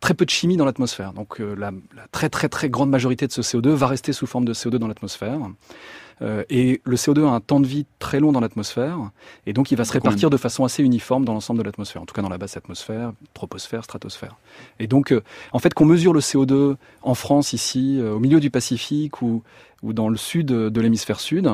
très 0.00 0.14
peu 0.14 0.24
de 0.24 0.30
chimie 0.30 0.56
dans 0.56 0.64
l'atmosphère. 0.64 1.12
Donc 1.12 1.38
la, 1.38 1.70
la, 1.70 2.06
très 2.10 2.28
très 2.28 2.48
très 2.48 2.68
grande 2.68 2.90
majorité 2.90 3.28
de 3.28 3.32
ce 3.32 3.42
CO2 3.42 3.68
va 3.68 3.86
rester 3.86 4.12
sous 4.12 4.26
forme 4.26 4.44
de 4.44 4.54
CO2 4.54 4.76
dans 4.76 4.88
l'atmosphère. 4.88 5.38
Euh, 6.22 6.44
et 6.50 6.80
le 6.84 6.96
CO2 6.96 7.24
a 7.24 7.30
un 7.30 7.40
temps 7.40 7.60
de 7.60 7.66
vie 7.66 7.86
très 7.98 8.20
long 8.20 8.32
dans 8.32 8.40
l'atmosphère, 8.40 8.98
et 9.46 9.52
donc 9.52 9.70
il 9.70 9.76
va 9.76 9.84
se 9.84 9.92
répartir 9.92 10.30
de 10.30 10.36
façon 10.36 10.64
assez 10.64 10.82
uniforme 10.82 11.24
dans 11.24 11.32
l'ensemble 11.32 11.60
de 11.60 11.64
l'atmosphère, 11.64 12.02
en 12.02 12.06
tout 12.06 12.14
cas 12.14 12.22
dans 12.22 12.28
la 12.28 12.38
basse 12.38 12.56
atmosphère, 12.56 13.12
troposphère, 13.34 13.84
stratosphère. 13.84 14.36
Et 14.78 14.86
donc, 14.86 15.12
euh, 15.12 15.22
en 15.52 15.58
fait, 15.58 15.72
qu'on 15.74 15.86
mesure 15.86 16.12
le 16.12 16.20
CO2 16.20 16.76
en 17.02 17.14
France, 17.14 17.52
ici, 17.52 17.98
euh, 17.98 18.14
au 18.14 18.18
milieu 18.18 18.40
du 18.40 18.50
Pacifique, 18.50 19.22
ou 19.22 19.42
ou 19.82 19.92
dans 19.92 20.08
le 20.08 20.16
sud 20.16 20.46
de 20.46 20.80
l'hémisphère 20.80 21.20
sud, 21.20 21.46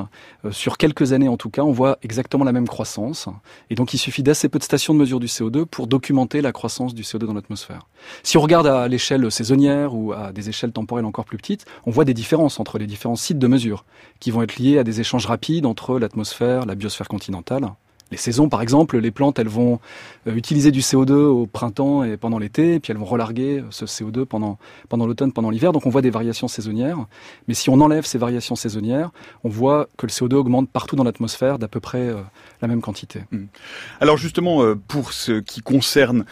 euh, 0.44 0.50
sur 0.50 0.78
quelques 0.78 1.12
années 1.12 1.28
en 1.28 1.36
tout 1.36 1.50
cas, 1.50 1.62
on 1.62 1.72
voit 1.72 1.98
exactement 2.02 2.44
la 2.44 2.52
même 2.52 2.66
croissance. 2.66 3.28
Et 3.70 3.74
donc 3.74 3.94
il 3.94 3.98
suffit 3.98 4.22
d'assez 4.22 4.48
peu 4.48 4.58
de 4.58 4.64
stations 4.64 4.94
de 4.94 4.98
mesure 4.98 5.20
du 5.20 5.26
CO2 5.26 5.64
pour 5.64 5.86
documenter 5.86 6.40
la 6.40 6.52
croissance 6.52 6.94
du 6.94 7.02
CO2 7.02 7.26
dans 7.26 7.34
l'atmosphère. 7.34 7.86
Si 8.22 8.36
on 8.36 8.40
regarde 8.40 8.66
à 8.66 8.88
l'échelle 8.88 9.30
saisonnière 9.30 9.94
ou 9.94 10.12
à 10.12 10.32
des 10.32 10.48
échelles 10.48 10.72
temporelles 10.72 11.04
encore 11.04 11.24
plus 11.24 11.36
petites, 11.36 11.66
on 11.84 11.90
voit 11.90 12.04
des 12.04 12.14
différences 12.14 12.58
entre 12.60 12.78
les 12.78 12.86
différents 12.86 13.16
sites 13.16 13.38
de 13.38 13.46
mesure 13.46 13.84
qui 14.20 14.30
vont 14.30 14.42
être 14.42 14.56
liés 14.56 14.78
à 14.78 14.84
des 14.84 15.00
échanges 15.00 15.26
rapides 15.26 15.66
entre 15.66 15.98
l'atmosphère, 15.98 16.66
la 16.66 16.74
biosphère 16.74 17.08
continentale 17.08 17.70
les 18.12 18.16
saisons, 18.16 18.48
par 18.48 18.62
exemple, 18.62 18.98
les 18.98 19.10
plantes, 19.10 19.38
elles 19.40 19.48
vont 19.48 19.80
euh, 20.28 20.34
utiliser 20.34 20.70
du 20.70 20.80
CO2 20.80 21.12
au 21.12 21.46
printemps 21.46 22.04
et 22.04 22.16
pendant 22.16 22.38
l'été, 22.38 22.78
puis 22.78 22.92
elles 22.92 22.98
vont 22.98 23.04
relarguer 23.04 23.64
ce 23.70 23.84
CO2 23.84 24.24
pendant, 24.24 24.58
l'automne, 24.92 25.32
pendant 25.32 25.50
l'hiver. 25.50 25.72
Donc 25.72 25.86
on 25.86 25.90
voit 25.90 26.02
des 26.02 26.10
variations 26.10 26.46
saisonnières. 26.46 26.98
Mais 27.48 27.54
si 27.54 27.68
on 27.68 27.80
enlève 27.80 28.06
ces 28.06 28.18
variations 28.18 28.54
saisonnières, 28.54 29.10
on 29.42 29.48
voit 29.48 29.88
que 29.96 30.06
le 30.06 30.12
CO2 30.12 30.34
augmente 30.34 30.70
partout 30.70 30.94
dans 30.94 31.02
l'atmosphère 31.02 31.58
d'à 31.58 31.66
peu 31.66 31.80
près 31.80 31.98
euh, 31.98 32.20
la 32.62 32.68
même 32.68 32.80
quantité. 32.80 33.22
Mmh. 33.32 33.46
Alors 34.00 34.18
justement, 34.18 34.62
euh, 34.62 34.76
pour 34.76 35.12
ce 35.12 35.40
qui 35.40 35.60
concerne 35.60 36.24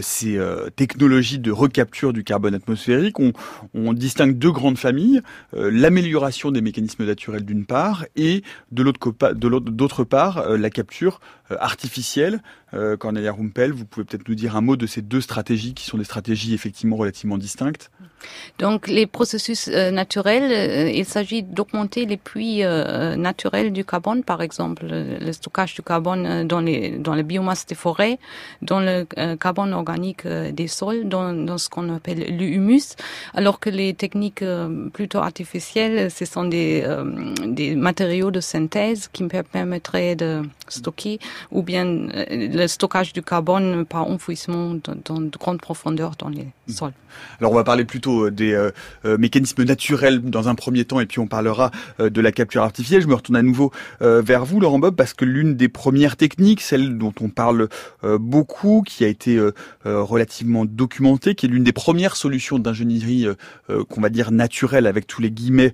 ces 0.00 0.38
technologies 0.76 1.38
de 1.38 1.50
recapture 1.50 2.12
du 2.12 2.24
carbone 2.24 2.54
atmosphérique, 2.54 3.18
on, 3.20 3.32
on 3.74 3.92
distingue 3.92 4.36
deux 4.36 4.50
grandes 4.50 4.78
familles. 4.78 5.20
L'amélioration 5.52 6.50
des 6.50 6.60
mécanismes 6.60 7.04
naturels 7.04 7.44
d'une 7.44 7.64
part, 7.64 8.04
et 8.16 8.42
de 8.70 8.82
l'autre 8.82 10.04
part, 10.04 10.48
la 10.48 10.70
capture 10.70 11.11
euh, 11.50 11.56
artificielle. 11.60 12.42
Euh, 12.74 12.96
Cornelia 12.96 13.32
Rumpel, 13.32 13.72
vous 13.72 13.84
pouvez 13.84 14.04
peut-être 14.04 14.28
nous 14.28 14.34
dire 14.34 14.56
un 14.56 14.60
mot 14.60 14.76
de 14.76 14.86
ces 14.86 15.02
deux 15.02 15.20
stratégies 15.20 15.74
qui 15.74 15.84
sont 15.84 15.98
des 15.98 16.04
stratégies 16.04 16.54
effectivement 16.54 16.96
relativement 16.96 17.38
distinctes. 17.38 17.90
Donc 18.58 18.86
les 18.86 19.06
processus 19.06 19.68
euh, 19.68 19.90
naturels, 19.90 20.94
il 20.94 21.04
s'agit 21.04 21.42
d'augmenter 21.42 22.06
les 22.06 22.16
puits 22.16 22.62
naturels 22.62 23.72
du 23.72 23.84
carbone, 23.84 24.22
par 24.22 24.42
exemple 24.42 24.84
le 24.86 25.32
stockage 25.32 25.74
du 25.74 25.82
carbone 25.82 26.46
dans 26.46 26.60
les 26.60 26.98
dans 26.98 27.14
les 27.14 27.24
biomasses 27.24 27.66
des 27.66 27.74
forêts, 27.74 28.18
dans 28.62 28.80
le 28.80 29.04
carbone 29.36 29.72
organique 29.72 30.26
des 30.26 30.68
sols, 30.68 31.08
dans, 31.08 31.32
dans 31.32 31.58
ce 31.58 31.68
qu'on 31.68 31.92
appelle 31.94 32.36
l'humus, 32.36 32.94
alors 33.34 33.58
que 33.58 33.70
les 33.70 33.92
techniques 33.94 34.44
plutôt 34.92 35.18
artificielles, 35.18 36.10
ce 36.10 36.24
sont 36.24 36.44
des 36.44 36.86
des 37.46 37.74
matériaux 37.74 38.30
de 38.30 38.40
synthèse 38.40 39.08
qui 39.12 39.24
permettraient 39.24 40.14
de 40.14 40.42
stocker 40.68 41.18
ou 41.50 41.62
bien 41.62 41.86
euh, 41.86 42.61
le 42.62 42.68
stockage 42.68 43.12
du 43.12 43.22
carbone 43.22 43.84
par 43.84 44.08
enfouissement 44.08 44.74
dans, 44.84 45.20
de 45.20 45.36
grandes 45.36 45.60
profondeurs 45.60 46.12
dans 46.18 46.28
les 46.28 46.46
mmh. 46.68 46.72
sols. 46.72 46.92
Alors 47.40 47.52
on 47.52 47.54
va 47.54 47.64
parler 47.64 47.84
plutôt 47.84 48.26
euh, 48.26 48.30
des 48.30 48.52
euh, 48.52 48.70
mécanismes 49.18 49.64
naturels 49.64 50.22
dans 50.22 50.48
un 50.48 50.54
premier 50.54 50.84
temps 50.84 51.00
et 51.00 51.06
puis 51.06 51.18
on 51.18 51.26
parlera 51.26 51.70
de 51.98 52.20
la 52.20 52.32
capture 52.32 52.62
artificielle. 52.62 53.02
Je 53.02 53.06
me 53.06 53.14
retourne 53.14 53.36
à 53.36 53.42
nouveau 53.42 53.72
vers 54.00 54.44
vous 54.44 54.60
Laurent 54.60 54.78
Bob 54.78 54.96
parce 54.96 55.14
que 55.14 55.24
l'une 55.24 55.56
des 55.56 55.68
premières 55.68 56.16
techniques, 56.16 56.60
celle 56.60 56.98
dont 56.98 57.12
on 57.20 57.28
parle 57.28 57.68
beaucoup, 58.02 58.82
qui 58.86 59.04
a 59.04 59.08
été 59.08 59.40
relativement 59.84 60.64
documentée, 60.64 61.34
qui 61.34 61.46
est 61.46 61.48
l'une 61.48 61.64
des 61.64 61.72
premières 61.72 62.16
solutions 62.16 62.58
d'ingénierie 62.58 63.26
qu'on 63.88 64.00
va 64.00 64.08
dire 64.08 64.30
naturelle 64.30 64.86
avec 64.86 65.06
tous 65.06 65.20
les 65.20 65.30
guillemets 65.30 65.72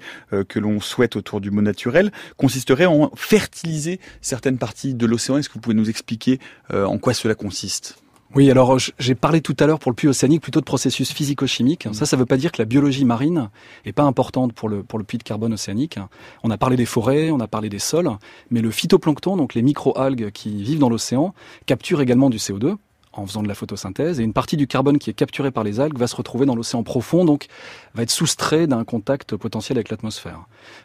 que 0.48 0.58
l'on 0.58 0.80
souhaite 0.80 1.16
autour 1.16 1.40
du 1.40 1.50
mot 1.50 1.62
naturel, 1.62 2.10
consisterait 2.36 2.86
en 2.86 3.10
fertiliser 3.14 4.00
certaines 4.20 4.58
parties 4.58 4.94
de 4.94 5.06
l'océan. 5.06 5.38
Est-ce 5.38 5.48
que 5.48 5.54
vous 5.54 5.60
pouvez 5.60 5.74
nous 5.74 5.90
expliquer 5.90 6.38
euh, 6.72 6.77
en 6.86 6.98
quoi 6.98 7.14
cela 7.14 7.34
consiste 7.34 7.96
oui, 8.34 8.50
alors 8.50 8.76
j'ai 8.78 9.14
parlé 9.14 9.40
tout 9.40 9.56
à 9.58 9.66
l'heure 9.66 9.78
pour 9.78 9.90
le 9.90 9.96
puits 9.96 10.06
océanique 10.06 10.42
plutôt 10.42 10.60
de 10.60 10.64
processus 10.66 11.12
physico-chimiques. 11.12 11.88
Ça, 11.92 12.04
ça 12.04 12.14
ne 12.16 12.20
veut 12.20 12.26
pas 12.26 12.36
dire 12.36 12.52
que 12.52 12.60
la 12.60 12.66
biologie 12.66 13.06
marine 13.06 13.48
est 13.86 13.92
pas 13.92 14.02
importante 14.02 14.52
pour 14.52 14.68
le, 14.68 14.82
pour 14.82 14.98
le 14.98 15.04
puits 15.04 15.16
de 15.16 15.22
carbone 15.22 15.54
océanique. 15.54 15.98
On 16.42 16.50
a 16.50 16.58
parlé 16.58 16.76
des 16.76 16.84
forêts, 16.84 17.30
on 17.30 17.40
a 17.40 17.48
parlé 17.48 17.70
des 17.70 17.78
sols, 17.78 18.10
mais 18.50 18.60
le 18.60 18.70
phytoplancton, 18.70 19.38
donc 19.38 19.54
les 19.54 19.62
micro-algues 19.62 20.30
qui 20.30 20.62
vivent 20.62 20.78
dans 20.78 20.90
l'océan, 20.90 21.32
capturent 21.64 22.02
également 22.02 22.28
du 22.28 22.36
CO2 22.36 22.76
en 23.18 23.26
faisant 23.26 23.42
de 23.42 23.48
la 23.48 23.54
photosynthèse, 23.54 24.20
et 24.20 24.22
une 24.22 24.32
partie 24.32 24.56
du 24.56 24.66
carbone 24.66 24.98
qui 24.98 25.10
est 25.10 25.14
capturé 25.14 25.50
par 25.50 25.64
les 25.64 25.80
algues 25.80 25.98
va 25.98 26.06
se 26.06 26.16
retrouver 26.16 26.46
dans 26.46 26.54
l'océan 26.54 26.82
profond, 26.82 27.24
donc 27.24 27.46
va 27.94 28.02
être 28.02 28.10
soustrait 28.10 28.66
d'un 28.66 28.84
contact 28.84 29.36
potentiel 29.36 29.78
avec 29.78 29.90
l'atmosphère. 29.90 30.40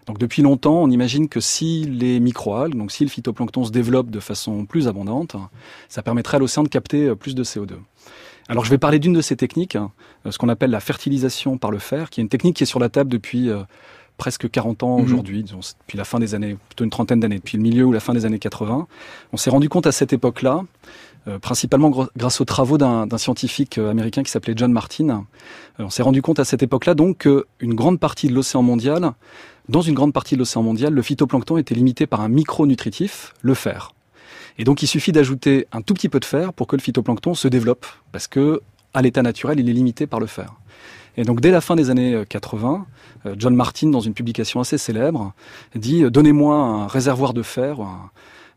Donc 0.08 0.18
depuis 0.18 0.42
longtemps, 0.42 0.82
on 0.82 0.90
imagine 0.90 1.30
que 1.30 1.40
si 1.40 1.84
les 1.86 2.20
microalgues, 2.20 2.76
donc 2.76 2.92
si 2.92 3.04
le 3.04 3.10
phytoplancton 3.10 3.66
se 3.66 3.72
développe 3.72 4.10
de 4.10 4.20
façon 4.20 4.66
plus 4.66 4.88
abondante, 4.88 5.36
ça 5.90 6.02
permettrait 6.02 6.38
à 6.38 6.40
l'océan 6.40 6.64
de 6.64 6.70
capter 6.70 7.08
euh, 7.08 7.16
plus 7.16 7.36
de 7.36 7.44
CO2. 7.44 7.74
Alors 8.50 8.66
je 8.66 8.70
vais 8.70 8.78
parler 8.78 9.00
d'une 9.00 9.14
de 9.14 9.22
ces 9.22 9.38
techniques, 9.38 9.76
hein, 9.76 9.92
ce 10.30 10.38
qu'on 10.38 10.50
appelle 10.50 10.72
la 10.72 10.82
fertilisation 10.82 11.58
par 11.58 11.72
le 11.72 11.80
fer, 11.80 12.10
qui 12.10 12.20
est 12.20 12.24
une 12.24 12.30
technique 12.30 12.58
qui 12.58 12.64
est 12.64 12.68
sur 12.68 12.80
la 12.80 12.90
table 12.90 13.10
depuis 13.10 13.50
euh, 13.50 13.64
presque 14.18 14.50
40 14.50 14.84
ans 14.84 14.98
mhm. 14.98 15.06
aujourd'hui, 15.06 15.44
depuis 15.44 15.98
la 15.98 16.04
fin 16.04 16.20
des 16.20 16.36
années, 16.36 16.58
plutôt 16.68 16.84
une 16.84 16.90
trentaine 16.90 17.20
d'années, 17.20 17.38
depuis 17.38 17.58
le 17.58 17.64
milieu 17.64 17.86
ou 17.86 17.92
la 17.92 18.00
fin 18.00 18.14
des 18.14 18.26
années 18.26 18.40
80. 18.40 18.88
On 19.32 19.38
s'est 19.38 19.50
rendu 19.50 19.70
compte 19.70 19.88
à 19.88 19.92
cette 19.92 20.14
époque-là 20.14 20.62
euh, 20.62 20.64
principalement 21.42 21.90
grâce 22.18 22.42
aux 22.42 22.46
travaux 22.46 22.78
d'un 22.78 23.18
scientifique 23.18 23.78
euh, 23.78 23.90
américain 23.90 24.24
qui 24.24 24.32
s'appelait 24.32 24.54
John 24.56 24.72
Martin. 24.72 25.26
Euh, 25.80 25.84
on 25.86 25.90
s'est 25.90 26.04
rendu 26.04 26.22
compte 26.22 26.40
à 26.40 26.46
cette 26.46 26.64
époque-là 26.64 26.96
donc 26.96 27.20
qu'une 27.20 27.74
grande 27.74 28.00
partie 28.00 28.28
de 28.28 28.34
l'océan 28.34 28.62
mondial, 28.62 29.14
dans 29.70 29.82
une 29.82 29.96
grande 29.96 30.14
partie 30.14 30.36
de 30.36 30.40
l'océan 30.40 30.64
mondial, 30.64 30.94
le 30.94 31.02
phytoplancton 31.02 31.58
était 31.58 31.76
limité 31.76 32.08
par 32.08 32.22
un 32.22 32.28
micronutritif, 32.28 33.34
le 33.42 33.54
fer. 33.54 33.92
Et 34.58 34.66
donc 34.66 34.84
il 34.84 34.88
suffit 34.88 35.12
d'ajouter 35.12 35.68
un 35.72 35.82
tout 35.82 35.94
petit 35.94 36.10
peu 36.10 36.20
de 36.20 36.26
fer 36.26 36.54
pour 36.54 36.68
que 36.68 36.76
le 36.76 36.82
phytoplancton 36.82 37.34
se 37.34 37.48
développe, 37.48 37.86
parce 38.12 38.28
que 38.28 38.62
à 38.94 39.02
l'état 39.02 39.22
naturel, 39.24 39.60
il 39.60 39.70
est 39.70 39.74
limité 39.74 40.06
par 40.06 40.20
le 40.20 40.28
fer. 40.28 40.54
Et 41.16 41.24
donc 41.24 41.42
dès 41.42 41.52
la 41.52 41.62
fin 41.62 41.76
des 41.76 41.90
années 41.90 42.24
80, 42.28 42.86
John 43.38 43.56
Martin, 43.56 43.90
dans 43.90 44.02
une 44.02 44.14
publication 44.14 44.60
assez 44.60 44.78
célèbre, 44.78 45.34
dit 45.74 46.04
Donnez-moi 46.12 46.56
un 46.56 46.88
réservoir 46.88 47.34
de 47.34 47.42
fer, 47.42 47.78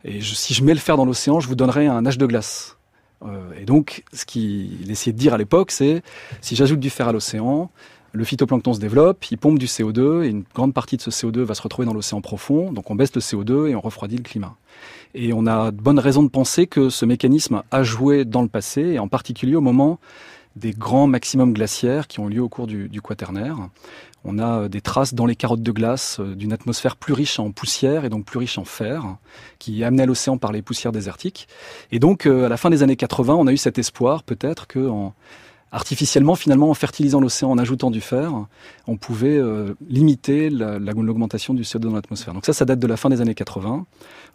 et 0.05 0.21
si 0.21 0.55
je 0.55 0.63
mets 0.63 0.75
le 0.75 0.81
fer 0.81 0.97
dans 0.97 1.05
l'océan, 1.05 1.41
je 1.41 1.49
vous 1.49 1.55
donnerai 1.55 1.87
un 1.87 2.05
âge 2.07 2.19
de 2.19 2.27
glace. 2.27 2.77
Euh, 3.25 3.53
et 3.59 3.65
donc, 3.65 4.05
ce 4.13 4.25
qu'il 4.25 4.91
essayait 4.91 5.13
de 5.13 5.19
dire 5.19 5.35
à 5.35 5.39
l'époque, 5.39 5.71
c'est 5.71 6.03
si 6.41 6.55
j'ajoute 6.57 6.81
du 6.81 6.91
fer 6.91 7.09
à 7.09 7.13
l'océan, 7.13 7.71
le 8.13 8.25
phytoplancton 8.25 8.73
se 8.73 8.81
développe, 8.81 9.25
il 9.31 9.37
pompe 9.37 9.59
du 9.59 9.67
CO2, 9.67 10.25
et 10.25 10.29
une 10.29 10.45
grande 10.55 10.73
partie 10.73 10.97
de 10.97 11.03
ce 11.03 11.11
CO2 11.11 11.41
va 11.41 11.55
se 11.55 11.63
retrouver 11.63 11.87
dans 11.87 11.93
l'océan 11.93 12.21
profond. 12.21 12.73
Donc 12.73 12.91
on 12.91 12.95
baisse 12.95 13.15
le 13.15 13.21
CO2 13.21 13.69
et 13.69 13.75
on 13.75 13.81
refroidit 13.81 14.17
le 14.17 14.23
climat. 14.23 14.57
Et 15.15 15.33
on 15.33 15.47
a 15.47 15.71
de 15.71 15.81
bonnes 15.81 15.99
raisons 15.99 16.23
de 16.23 16.29
penser 16.29 16.67
que 16.67 16.89
ce 16.89 17.05
mécanisme 17.05 17.63
a 17.71 17.83
joué 17.83 18.25
dans 18.25 18.43
le 18.43 18.49
passé, 18.49 18.83
et 18.83 18.99
en 18.99 19.09
particulier 19.09 19.57
au 19.57 19.61
moment 19.61 19.99
des 20.57 20.71
grands 20.71 21.07
maximums 21.07 21.53
glaciaires 21.53 22.07
qui 22.07 22.21
ont 22.21 22.29
lieu 22.29 22.41
au 22.41 22.49
cours 22.49 22.67
du, 22.67 22.89
du 22.89 23.03
quaternaire. 23.03 23.69
On 24.27 24.39
a 24.39 24.63
euh, 24.63 24.69
des 24.69 24.81
traces 24.81 25.15
dans 25.15 25.25
les 25.25 25.37
carottes 25.37 25.63
de 25.63 25.73
glace 25.73 26.19
euh, 26.21 26.35
d'une 26.35 26.53
atmosphère 26.53 26.97
plus 26.97 27.15
riche 27.15 27.39
en 27.39 27.53
poussière 27.53 28.05
et 28.05 28.09
donc 28.09 28.25
plus 28.25 28.39
riche 28.39 28.59
en 28.59 28.65
fer, 28.65 29.17
qui 29.59 29.85
amenait 29.85 30.05
l'océan 30.05 30.37
par 30.37 30.53
les 30.53 30.63
poussières 30.63 30.93
désertiques. 30.93 31.49
Et 31.93 31.99
donc, 31.99 32.27
à 32.27 32.49
la 32.49 32.57
fin 32.57 32.71
des 32.71 32.83
années 32.83 32.97
80, 32.97 33.35
on 33.35 33.47
a 33.47 33.53
eu 33.53 33.57
cet 33.57 33.79
espoir 33.79 34.25
peut-être 34.25 34.67
que 34.67 34.89
en, 34.89 35.15
artificiellement, 35.73 36.37
finalement, 36.37 36.71
en 36.71 36.75
fertilisant 36.75 37.21
l'océan, 37.21 37.51
en 37.51 37.59
ajoutant 37.59 37.91
du 37.91 38.01
fer, 38.01 38.33
on 38.87 38.97
pouvait 38.97 39.37
euh, 39.37 39.75
limiter 39.89 40.49
l'augmentation 40.49 41.55
du 41.55 41.63
CO2 41.63 41.81
dans 41.81 41.95
l'atmosphère. 41.95 42.35
Donc 42.35 42.47
ça, 42.47 42.53
ça 42.53 42.65
date 42.65 42.79
de 42.79 42.87
la 42.87 42.97
fin 42.97 43.11
des 43.11 43.21
années 43.21 43.35
80. 43.35 43.85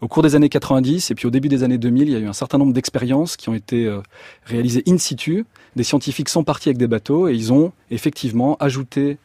Au 0.01 0.07
cours 0.07 0.23
des 0.23 0.35
années 0.35 0.49
90 0.49 1.09
et 1.09 1.15
puis 1.15 1.27
au 1.27 1.31
début 1.31 1.47
des 1.47 1.63
années 1.63 1.77
2000, 1.77 2.09
il 2.09 2.11
y 2.11 2.15
a 2.15 2.19
eu 2.19 2.27
un 2.27 2.33
certain 2.33 2.57
nombre 2.57 2.73
d'expériences 2.73 3.37
qui 3.37 3.49
ont 3.49 3.53
été 3.53 3.85
euh, 3.85 4.01
réalisées 4.45 4.83
in 4.87 4.97
situ. 4.97 5.45
Des 5.75 5.83
scientifiques 5.83 6.29
sont 6.29 6.43
partis 6.43 6.69
avec 6.69 6.77
des 6.77 6.87
bateaux 6.87 7.27
et 7.27 7.33
ils 7.33 7.53
ont 7.53 7.71
effectivement 7.89 8.57
ajouté 8.59 9.11
euh, 9.11 9.15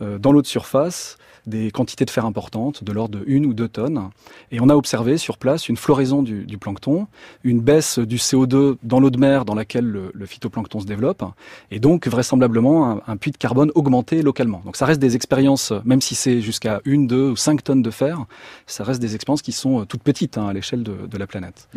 dans 0.00 0.32
l'eau 0.32 0.42
de 0.42 0.46
surface 0.46 1.18
des 1.46 1.70
quantités 1.70 2.04
de 2.04 2.10
fer 2.10 2.24
importantes, 2.24 2.84
de 2.84 2.92
l'ordre 2.92 3.18
de 3.18 3.24
1 3.28 3.44
ou 3.44 3.54
2 3.54 3.68
tonnes. 3.68 4.10
Et 4.50 4.60
on 4.60 4.68
a 4.68 4.74
observé 4.74 5.18
sur 5.18 5.38
place 5.38 5.68
une 5.68 5.76
floraison 5.76 6.22
du, 6.22 6.44
du 6.44 6.58
plancton, 6.58 7.06
une 7.42 7.60
baisse 7.60 7.98
du 7.98 8.16
CO2 8.16 8.76
dans 8.82 9.00
l'eau 9.00 9.10
de 9.10 9.18
mer 9.18 9.44
dans 9.44 9.54
laquelle 9.54 9.84
le, 9.84 10.10
le, 10.14 10.26
phytoplancton 10.26 10.80
se 10.80 10.86
développe, 10.86 11.22
et 11.70 11.80
donc 11.80 12.06
vraisemblablement 12.06 13.00
un, 13.06 13.16
puits 13.16 13.30
de 13.30 13.36
carbone 13.36 13.70
augmenté 13.74 14.22
localement. 14.22 14.62
Donc 14.64 14.76
ça 14.76 14.86
reste 14.86 15.00
des 15.00 15.16
expériences, 15.16 15.72
même 15.84 16.00
si 16.00 16.14
c'est 16.14 16.40
jusqu'à 16.40 16.80
1, 16.86 17.04
2 17.06 17.30
ou 17.30 17.36
5 17.36 17.62
tonnes 17.62 17.82
de 17.82 17.90
fer, 17.90 18.24
ça 18.66 18.84
reste 18.84 19.00
des 19.00 19.14
expériences 19.14 19.42
qui 19.42 19.52
sont 19.52 19.82
euh, 19.82 19.84
toutes 19.84 20.02
petites 20.02 20.38
hein, 20.38 20.48
à 20.48 20.52
l'échelle 20.52 20.82
de, 20.82 21.06
de, 21.06 21.18
la 21.18 21.26
planète. 21.26 21.68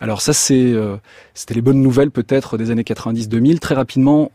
Alors 0.00 0.22
ça, 0.22 0.32
c'est, 0.32 0.72
euh, 0.72 0.96
c'était 1.34 1.52
les 1.52 1.60
bonnes 1.60 1.82
nouvelles 1.82 2.10
peut-être 2.10 2.56
des 2.56 2.70
années 2.70 2.82
90-2000. 2.82 3.58
Très 3.58 3.74
rapidement, 3.74 4.32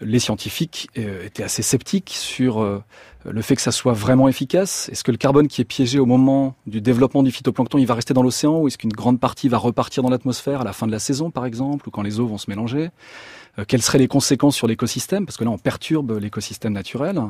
les 0.00 0.20
scientifiques 0.20 0.88
euh, 0.96 1.26
étaient 1.26 1.42
assez 1.42 1.62
sceptiques 1.62 2.14
sur 2.16 2.62
euh, 2.62 2.80
le 3.28 3.42
fait 3.42 3.56
que 3.56 3.62
ça 3.62 3.72
soit 3.72 3.94
vraiment 3.94 4.28
efficace. 4.28 4.88
Est-ce 4.92 5.02
que 5.02 5.10
le 5.10 5.16
carbone 5.16 5.48
qui 5.48 5.60
est 5.60 5.64
piégé 5.64 5.98
au 5.98 6.06
moment 6.06 6.54
du 6.68 6.80
développement 6.80 7.24
du 7.24 7.32
phytoplancton, 7.32 7.78
il 7.78 7.86
va 7.86 7.94
rester 7.94 8.14
dans 8.14 8.22
l'océan 8.22 8.60
ou 8.60 8.68
est-ce 8.68 8.78
qu'une 8.78 8.92
grande 8.92 9.18
partie 9.18 9.48
va 9.48 9.58
repartir 9.58 10.04
dans 10.04 10.10
l'atmosphère 10.10 10.60
à 10.60 10.64
la 10.64 10.72
fin 10.72 10.86
de 10.86 10.92
la 10.92 11.00
saison, 11.00 11.32
par 11.32 11.46
exemple, 11.46 11.88
ou 11.88 11.90
quand 11.90 12.02
les 12.02 12.20
eaux 12.20 12.26
vont 12.28 12.38
se 12.38 12.48
mélanger? 12.48 12.90
Quelles 13.66 13.82
seraient 13.82 13.98
les 13.98 14.08
conséquences 14.08 14.54
sur 14.54 14.66
l'écosystème 14.66 15.26
Parce 15.26 15.36
que 15.36 15.44
là, 15.44 15.50
on 15.50 15.58
perturbe 15.58 16.18
l'écosystème 16.18 16.72
naturel. 16.72 17.20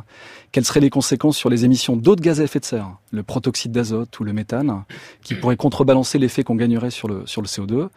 Quelles 0.52 0.64
seraient 0.64 0.80
les 0.80 0.90
conséquences 0.90 1.36
sur 1.36 1.48
les 1.48 1.64
émissions 1.64 1.96
d'autres 1.96 2.22
gaz 2.22 2.40
à 2.40 2.44
effet 2.44 2.60
de 2.60 2.64
serre, 2.64 2.98
le 3.12 3.22
protoxyde 3.22 3.72
d'azote 3.72 4.18
ou 4.20 4.24
le 4.24 4.32
méthane, 4.32 4.84
qui 5.22 5.34
pourraient 5.34 5.56
contrebalancer 5.56 6.18
l'effet 6.18 6.44
qu'on 6.44 6.56
gagnerait 6.56 6.90
sur 6.90 7.08
le, 7.08 7.26
sur 7.26 7.40
le 7.40 7.46
CO2 7.46 7.88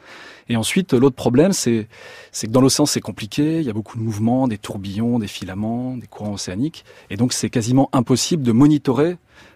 Et 0.50 0.56
ensuite, 0.56 0.94
l'autre 0.94 1.16
problème, 1.16 1.54
c'est 1.54 1.88
que 2.42 2.48
dans 2.48 2.62
l'océan, 2.62 2.86
c'est 2.86 3.02
compliqué. 3.02 3.60
Il 3.60 3.66
y 3.66 3.70
a 3.70 3.74
beaucoup 3.74 3.98
de 3.98 4.04
mouvements, 4.04 4.48
des 4.48 4.58
tourbillons, 4.58 5.20
des 5.20 5.28
filaments, 5.28 5.98
des 5.98 6.08
courants 6.08 6.34
océaniques. 6.34 6.86
Et 7.10 7.18
donc, 7.18 7.34
c'est 7.34 7.50
quasiment 7.50 7.90
impossible 7.92 8.44
de 8.44 8.52
monitorer 8.52 9.12
euh, 9.12 9.16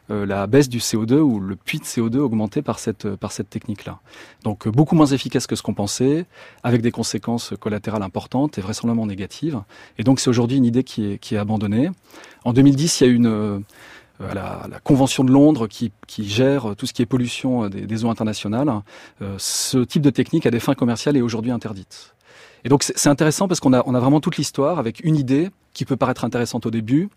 la 0.10 0.46
baisse 0.48 0.70
du 0.70 0.78
CO2 0.80 1.16
ou 1.16 1.40
le 1.40 1.56
puits 1.56 1.80
de 1.80 1.84
CO2 1.84 2.18
augmenté 2.18 2.62
par 2.62 2.80
cette, 2.80 3.16
par 3.16 3.32
cette 3.32 3.50
technique-là. 3.50 4.00
Donc 4.44 4.68
euh, 4.68 4.72
beaucoup 4.72 4.96
moins 4.96 5.08
efficace 5.08 5.48
que 5.48 5.56
ce 5.56 5.64
qu'on 5.64 5.74
pensait, 5.74 6.26
avec 6.64 6.82
des 6.82 6.92
conséquences 6.92 7.54
collatérales 7.60 8.04
importantes 8.04 8.58
et 8.58 8.62
vraisemblablement 8.62 9.08
négatives. 9.08 9.62
Et 9.98 10.04
donc 10.04 10.20
c'est 10.20 10.30
aujourd'hui 10.30 10.58
une 10.58 10.66
idée 10.66 10.84
qui 10.84 11.14
est, 11.14 11.18
qui 11.18 11.36
est 11.36 11.38
abandonnée. 11.38 11.90
En 12.44 12.54
2010, 12.54 13.02
il 13.02 13.08
y 13.08 13.10
a 13.10 13.14
une... 13.14 13.28
Euh, 13.28 13.60
la, 14.20 14.70
Convention 14.86 15.26
de 15.26 15.32
Londres 15.32 15.68
qui, 15.68 15.92
qui, 16.08 16.24
gère 16.24 16.74
tout 16.78 16.86
ce 16.86 16.94
qui 16.94 17.02
est 17.02 17.06
pollution 17.06 17.68
des, 17.68 18.06
eaux 18.06 18.10
internationales, 18.10 18.72
euh, 19.22 19.36
ce 19.38 19.80
type 19.80 20.02
de 20.02 20.10
technique 20.10 20.46
à 20.46 20.52
des 20.52 20.62
fins 20.62 20.74
commerciales 20.74 21.18
est 21.18 21.22
aujourd'hui 21.22 21.52
interdite. 21.52 22.16
Et 22.64 22.70
donc 22.70 22.84
c'est 22.84 23.10
intéressant 23.10 23.50
parce 23.50 23.60
qu'on 23.60 23.74
a, 23.74 23.84
on 23.86 23.94
a 23.94 24.00
vraiment 24.00 24.22
toute 24.22 24.38
l'histoire 24.38 24.80
avec 24.80 25.04
une 25.04 25.18
idée 25.18 25.50
qui 25.76 25.86
peut 25.86 25.98
paraître 25.98 26.24
intéressante 26.24 26.66
au 26.66 26.72
début, 26.72 27.10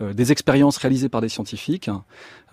euh, 0.00 0.12
des 0.12 0.32
expériences 0.32 0.78
réalisées 0.78 1.10
par 1.10 1.20
des 1.20 1.28
scientifiques, 1.28 1.90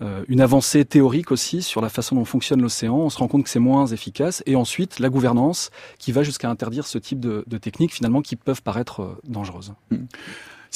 euh, 0.02 0.22
une 0.28 0.40
avancée 0.40 0.84
théorique 0.84 1.32
aussi 1.32 1.62
sur 1.62 1.80
la 1.80 1.88
façon 1.88 2.14
dont 2.14 2.24
fonctionne 2.24 2.62
l'océan. 2.62 2.96
On 2.96 3.10
se 3.10 3.18
rend 3.18 3.26
compte 3.26 3.42
que 3.42 3.50
c'est 3.50 3.58
moins 3.58 3.86
efficace. 3.86 4.42
Et 4.46 4.54
ensuite, 4.54 5.00
la 5.00 5.08
gouvernance 5.08 5.70
qui 5.98 6.12
va 6.12 6.22
jusqu'à 6.22 6.50
interdire 6.50 6.86
ce 6.86 6.98
type 6.98 7.18
de, 7.18 7.42
de 7.46 7.58
techniques 7.58 7.94
finalement 7.94 8.20
qui 8.20 8.36
peuvent 8.36 8.62
paraître 8.62 9.00
euh, 9.00 9.20
dangereuses. 9.24 9.72
Mmh. 9.90 9.96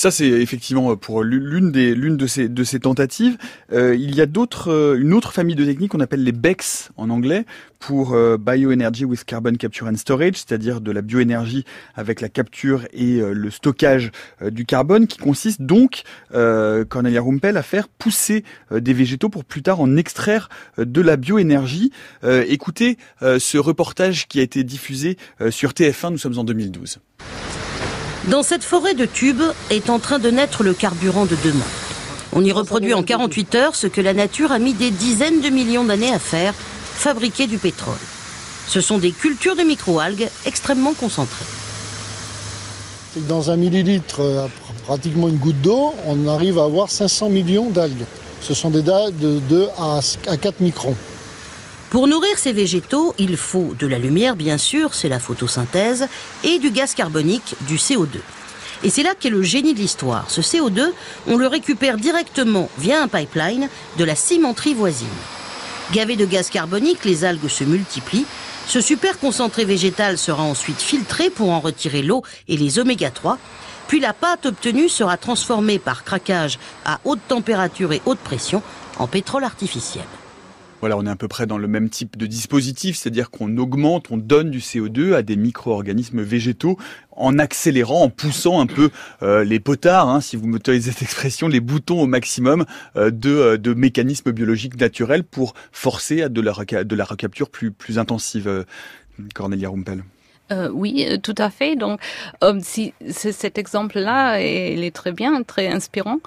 Ça, 0.00 0.10
c'est 0.10 0.28
effectivement 0.28 0.96
pour 0.96 1.22
l'une 1.22 1.72
des 1.72 1.94
l'une 1.94 2.16
de 2.16 2.26
ces 2.26 2.48
de 2.48 2.64
ces 2.64 2.80
tentatives. 2.80 3.36
Euh, 3.70 3.94
il 3.94 4.14
y 4.14 4.22
a 4.22 4.26
d'autres, 4.26 4.72
euh, 4.72 4.98
une 4.98 5.12
autre 5.12 5.30
famille 5.34 5.56
de 5.56 5.64
techniques 5.66 5.90
qu'on 5.90 6.00
appelle 6.00 6.24
les 6.24 6.32
BECS 6.32 6.88
en 6.96 7.10
anglais 7.10 7.44
pour 7.80 8.14
euh, 8.14 8.38
Bioenergy 8.38 9.04
with 9.04 9.24
Carbon 9.24 9.52
Capture 9.54 9.88
and 9.88 9.96
Storage, 9.96 10.36
c'est-à-dire 10.36 10.80
de 10.80 10.90
la 10.90 11.02
bioénergie 11.02 11.66
avec 11.94 12.22
la 12.22 12.30
capture 12.30 12.86
et 12.94 13.20
euh, 13.20 13.34
le 13.34 13.50
stockage 13.50 14.10
euh, 14.40 14.48
du 14.48 14.64
carbone, 14.64 15.06
qui 15.06 15.18
consiste 15.18 15.60
donc, 15.60 16.04
Cornelia 16.30 17.20
Rumpel, 17.20 17.58
à 17.58 17.62
faire 17.62 17.88
pousser 17.88 18.42
des 18.70 18.94
végétaux 18.94 19.28
pour 19.28 19.44
plus 19.44 19.62
tard 19.62 19.82
en 19.82 19.98
extraire 19.98 20.48
de 20.78 21.02
la 21.02 21.16
bioénergie. 21.18 21.92
écoutez 22.22 22.96
ce 23.20 23.58
reportage 23.58 24.28
qui 24.28 24.40
a 24.40 24.42
été 24.42 24.64
diffusé 24.64 25.16
sur 25.50 25.72
TF1. 25.72 26.12
Nous 26.12 26.18
sommes 26.18 26.38
en 26.38 26.44
2012. 26.44 27.00
Dans 28.28 28.42
cette 28.42 28.64
forêt 28.64 28.92
de 28.92 29.06
tubes 29.06 29.42
est 29.70 29.88
en 29.88 29.98
train 29.98 30.18
de 30.18 30.30
naître 30.30 30.62
le 30.62 30.74
carburant 30.74 31.24
de 31.24 31.36
demain. 31.42 31.64
On 32.32 32.44
y 32.44 32.52
reproduit 32.52 32.92
en 32.92 33.02
48 33.02 33.54
heures 33.54 33.74
ce 33.74 33.86
que 33.86 34.02
la 34.02 34.12
nature 34.12 34.52
a 34.52 34.58
mis 34.58 34.74
des 34.74 34.90
dizaines 34.90 35.40
de 35.40 35.48
millions 35.48 35.84
d'années 35.84 36.12
à 36.12 36.18
faire, 36.18 36.52
fabriquer 36.54 37.46
du 37.46 37.56
pétrole. 37.56 37.96
Ce 38.68 38.82
sont 38.82 38.98
des 38.98 39.12
cultures 39.12 39.56
de 39.56 39.62
microalgues 39.62 40.28
extrêmement 40.44 40.92
concentrées. 40.92 41.46
Dans 43.26 43.50
un 43.50 43.56
millilitre, 43.56 44.48
pratiquement 44.84 45.28
une 45.28 45.38
goutte 45.38 45.60
d'eau, 45.62 45.94
on 46.04 46.28
arrive 46.28 46.58
à 46.58 46.64
avoir 46.64 46.90
500 46.90 47.30
millions 47.30 47.70
d'algues. 47.70 48.04
Ce 48.42 48.52
sont 48.52 48.68
des 48.68 48.82
dalles 48.82 49.16
de 49.16 49.38
2 49.48 49.68
à 49.78 50.36
4 50.36 50.60
microns. 50.60 50.94
Pour 51.90 52.06
nourrir 52.06 52.38
ces 52.38 52.52
végétaux, 52.52 53.16
il 53.18 53.36
faut 53.36 53.74
de 53.76 53.86
la 53.88 53.98
lumière, 53.98 54.36
bien 54.36 54.58
sûr, 54.58 54.94
c'est 54.94 55.08
la 55.08 55.18
photosynthèse, 55.18 56.06
et 56.44 56.60
du 56.60 56.70
gaz 56.70 56.94
carbonique, 56.94 57.56
du 57.62 57.78
CO2. 57.78 58.20
Et 58.84 58.90
c'est 58.90 59.02
là 59.02 59.14
qu'est 59.18 59.28
le 59.28 59.42
génie 59.42 59.74
de 59.74 59.80
l'histoire. 59.80 60.30
Ce 60.30 60.40
CO2, 60.40 60.92
on 61.26 61.36
le 61.36 61.48
récupère 61.48 61.96
directement 61.96 62.68
via 62.78 63.02
un 63.02 63.08
pipeline 63.08 63.68
de 63.98 64.04
la 64.04 64.14
cimenterie 64.14 64.72
voisine. 64.72 65.08
Gavé 65.92 66.14
de 66.14 66.26
gaz 66.26 66.48
carbonique, 66.48 67.04
les 67.04 67.24
algues 67.24 67.48
se 67.48 67.64
multiplient. 67.64 68.26
Ce 68.68 68.80
super 68.80 69.18
concentré 69.18 69.64
végétal 69.64 70.16
sera 70.16 70.44
ensuite 70.44 70.80
filtré 70.80 71.28
pour 71.28 71.50
en 71.50 71.58
retirer 71.58 72.02
l'eau 72.02 72.22
et 72.46 72.56
les 72.56 72.78
oméga 72.78 73.10
3. 73.10 73.36
Puis 73.88 73.98
la 73.98 74.12
pâte 74.12 74.46
obtenue 74.46 74.88
sera 74.88 75.16
transformée 75.16 75.80
par 75.80 76.04
craquage 76.04 76.60
à 76.84 77.00
haute 77.04 77.18
température 77.26 77.92
et 77.92 78.00
haute 78.06 78.20
pression 78.20 78.62
en 79.00 79.08
pétrole 79.08 79.42
artificiel. 79.42 80.04
Voilà, 80.80 80.96
on 80.96 81.04
est 81.04 81.10
à 81.10 81.16
peu 81.16 81.28
près 81.28 81.46
dans 81.46 81.58
le 81.58 81.68
même 81.68 81.90
type 81.90 82.16
de 82.16 82.26
dispositif, 82.26 82.96
c'est-à-dire 82.96 83.30
qu'on 83.30 83.56
augmente, 83.58 84.10
on 84.10 84.16
donne 84.16 84.50
du 84.50 84.60
CO2 84.60 85.14
à 85.14 85.22
des 85.22 85.36
micro-organismes 85.36 86.22
végétaux 86.22 86.78
en 87.10 87.38
accélérant, 87.38 88.04
en 88.04 88.08
poussant 88.08 88.60
un 88.60 88.66
peu 88.66 88.90
euh, 89.22 89.44
les 89.44 89.60
potards, 89.60 90.08
hein, 90.08 90.22
si 90.22 90.36
vous 90.36 90.46
m'autorisez 90.46 90.90
cette 90.90 91.02
expression, 91.02 91.48
les 91.48 91.60
boutons 91.60 92.00
au 92.00 92.06
maximum 92.06 92.64
euh, 92.96 93.10
de, 93.10 93.30
euh, 93.30 93.56
de, 93.58 93.74
mécanismes 93.74 94.32
biologiques 94.32 94.80
naturels 94.80 95.22
pour 95.22 95.52
forcer 95.70 96.22
à 96.22 96.28
de 96.30 96.40
la, 96.40 96.84
de 96.84 96.96
la 96.96 97.04
recapture 97.04 97.50
plus, 97.50 97.70
plus 97.70 97.98
intensive. 97.98 98.64
Cornelia 99.34 99.68
Rumpel. 99.68 100.02
Euh, 100.52 100.68
oui, 100.72 101.06
tout 101.22 101.34
à 101.38 101.48
fait. 101.48 101.76
Donc, 101.76 102.00
euh, 102.42 102.58
si 102.60 102.92
cet 103.08 103.56
exemple-là, 103.56 104.40
il 104.40 104.82
est 104.82 104.94
très 104.94 105.12
bien, 105.12 105.42
très 105.44 105.68
inspirant. 105.68 106.18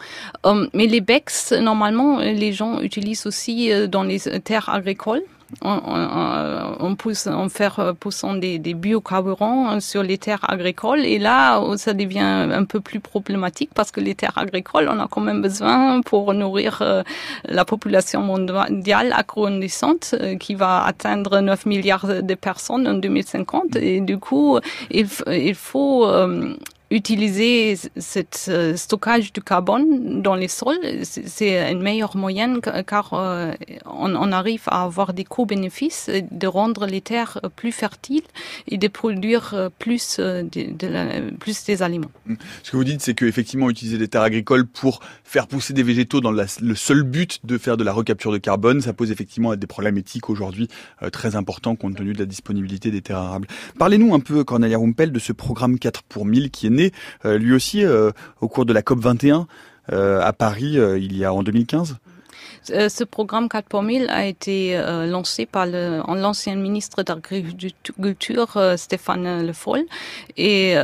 Euh, 0.45 0.67
mais 0.73 0.87
les 0.87 1.01
BEX, 1.01 1.51
normalement, 1.51 2.19
les 2.19 2.53
gens 2.53 2.79
utilisent 2.79 3.25
aussi 3.25 3.71
euh, 3.71 3.87
dans 3.87 4.03
les 4.03 4.19
terres 4.19 4.69
agricoles 4.69 5.23
on, 5.61 5.81
on, 5.85 6.75
on, 6.79 6.95
pousse, 6.95 7.27
on 7.27 7.49
fait 7.49 7.69
poussant 7.99 8.33
des, 8.35 8.59
des 8.59 8.73
biocarburants 8.73 9.79
sur 9.79 10.03
les 10.03 10.17
terres 10.17 10.45
agricoles. 10.49 11.05
Et 11.05 11.19
là, 11.19 11.61
ça 11.77 11.93
devient 11.93 12.19
un 12.19 12.65
peu 12.65 12.79
plus 12.79 12.99
problématique 12.99 13.71
parce 13.73 13.91
que 13.91 13.99
les 13.99 14.15
terres 14.15 14.37
agricoles, 14.37 14.89
on 14.89 14.99
a 14.99 15.07
quand 15.07 15.21
même 15.21 15.41
besoin 15.41 16.01
pour 16.01 16.33
nourrir 16.33 16.79
euh, 16.81 17.03
la 17.45 17.65
population 17.65 18.21
mondiale 18.21 19.13
agrandissante 19.13 20.15
euh, 20.19 20.37
qui 20.37 20.55
va 20.55 20.83
atteindre 20.83 21.39
9 21.39 21.65
milliards 21.65 22.23
de 22.23 22.35
personnes 22.35 22.87
en 22.87 22.93
2050. 22.95 23.75
Et 23.77 24.01
du 24.01 24.17
coup, 24.17 24.59
il, 24.91 25.07
il 25.27 25.55
faut 25.55 26.05
euh, 26.07 26.55
utiliser 26.93 27.75
ce 27.75 28.19
euh, 28.49 28.75
stockage 28.75 29.33
du 29.33 29.41
carbone 29.41 30.21
dans 30.21 30.35
les 30.35 30.47
sols, 30.47 30.79
c'est 31.03 31.71
une 31.71 31.81
meilleure 31.81 32.15
moyenne 32.15 32.61
car 32.87 33.13
euh, 33.13 33.53
on, 33.85 34.31
arrive 34.31 34.63
à 34.67 34.83
avoir 34.83 35.13
des 35.13 35.23
co-bénéfices, 35.23 36.09
de 36.31 36.47
rendre 36.47 36.85
les 36.85 37.01
terres 37.01 37.39
plus 37.55 37.71
fertiles 37.71 38.23
et 38.67 38.77
de 38.77 38.87
produire 38.87 39.69
plus, 39.79 40.19
de, 40.19 40.43
de 40.43 41.67
des 41.67 41.83
aliments. 41.83 42.11
Ce 42.63 42.71
que 42.71 42.77
vous 42.77 42.83
dites, 42.83 43.01
c'est 43.01 43.13
qu'effectivement, 43.13 43.69
utiliser 43.69 43.97
des 43.97 44.07
terres 44.07 44.21
agricoles 44.21 44.65
pour 44.65 45.01
faire 45.23 45.47
pousser 45.47 45.73
des 45.73 45.83
végétaux 45.83 46.21
dans 46.21 46.31
le 46.31 46.75
seul 46.75 47.03
but 47.03 47.39
de 47.43 47.57
faire 47.57 47.77
de 47.77 47.83
la 47.83 47.93
recapture 47.93 48.31
de 48.31 48.37
carbone, 48.37 48.81
ça 48.81 48.93
pose 48.93 49.11
effectivement 49.11 49.55
des 49.55 49.67
problèmes 49.67 49.97
éthiques 49.97 50.29
aujourd'hui 50.29 50.67
euh, 51.01 51.09
très 51.09 51.35
importants 51.35 51.75
compte 51.75 51.95
tenu 51.95 52.13
de 52.13 52.19
la 52.19 52.25
disponibilité 52.25 52.91
des 52.91 53.01
terres 53.01 53.17
arables. 53.17 53.47
Parlez-nous 53.79 54.13
un 54.13 54.19
peu, 54.19 54.43
Cornelia 54.43 54.77
Rumpel, 54.77 55.11
de 55.11 55.19
ce 55.19 55.33
programme 55.33 55.79
4 55.79 56.03
pour 56.03 56.25
1000 56.25 56.51
qui 56.51 56.67
est 56.67 56.71
né 56.71 56.82
année, 56.83 57.39
lui 57.39 57.53
aussi 57.53 57.83
au 58.41 58.47
cours 58.47 58.65
de 58.65 58.73
la 58.73 58.81
COP 58.81 58.99
21 58.99 59.47
à 59.89 60.33
Paris 60.33 60.77
il 60.97 61.17
y 61.17 61.25
a 61.25 61.33
en 61.33 61.43
2015. 61.43 61.97
Ce 62.65 63.03
programme 63.03 63.49
4 63.49 63.67
pour 63.67 63.83
1000 63.83 64.09
a 64.09 64.25
été 64.25 64.77
lancé 65.07 65.45
par 65.45 65.65
l'ancien 65.65 66.55
ministre 66.55 67.03
d'Agriculture 67.03 68.57
Stéphane 68.77 69.45
Le 69.45 69.53
Foll 69.53 69.83
et 70.37 70.75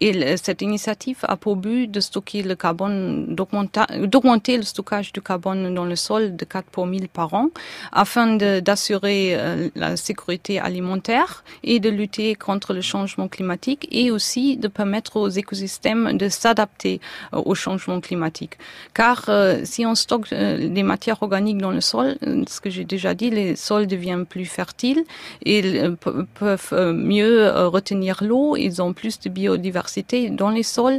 et 0.00 0.36
cette 0.36 0.62
initiative 0.62 1.18
a 1.22 1.36
pour 1.36 1.56
but 1.56 1.90
de 1.90 2.00
stocker 2.00 2.42
le 2.42 2.54
carbone, 2.54 3.34
d'augmenter 3.34 4.56
le 4.56 4.62
stockage 4.62 5.12
du 5.12 5.20
carbone 5.20 5.74
dans 5.74 5.84
le 5.84 5.96
sol 5.96 6.36
de 6.36 6.44
4 6.44 6.66
pour 6.66 6.86
1000 6.86 7.08
par 7.08 7.34
an, 7.34 7.48
afin 7.92 8.36
d'assurer 8.36 9.30
euh, 9.32 9.68
la 9.74 9.96
sécurité 9.96 10.60
alimentaire 10.60 11.42
et 11.64 11.80
de 11.80 11.88
lutter 11.88 12.34
contre 12.36 12.74
le 12.74 12.80
changement 12.80 13.26
climatique 13.26 13.88
et 13.90 14.10
aussi 14.10 14.56
de 14.56 14.68
permettre 14.68 15.16
aux 15.16 15.28
écosystèmes 15.28 16.16
de 16.16 16.28
s'adapter 16.28 17.00
euh, 17.34 17.42
au 17.44 17.54
changement 17.56 18.00
climatique. 18.00 18.56
Car 18.94 19.24
euh, 19.28 19.62
si 19.64 19.84
on 19.84 19.96
stocke 19.96 20.30
des 20.30 20.82
matières 20.82 21.22
organiques 21.22 21.58
dans 21.58 21.72
le 21.72 21.80
sol, 21.80 22.16
ce 22.48 22.60
que 22.60 22.70
j'ai 22.70 22.84
déjà 22.84 23.14
dit, 23.14 23.30
les 23.30 23.56
sols 23.56 23.86
deviennent 23.88 24.26
plus 24.26 24.44
fertiles, 24.44 25.04
ils 25.44 25.96
peuvent 26.34 26.94
mieux 26.94 27.50
retenir 27.66 28.22
l'eau, 28.22 28.56
ils 28.56 28.80
ont 28.80 28.92
plus 28.92 29.18
de 29.20 29.28
biodiversité 29.28 29.87
dans 30.30 30.50
les 30.50 30.62
sols 30.62 30.98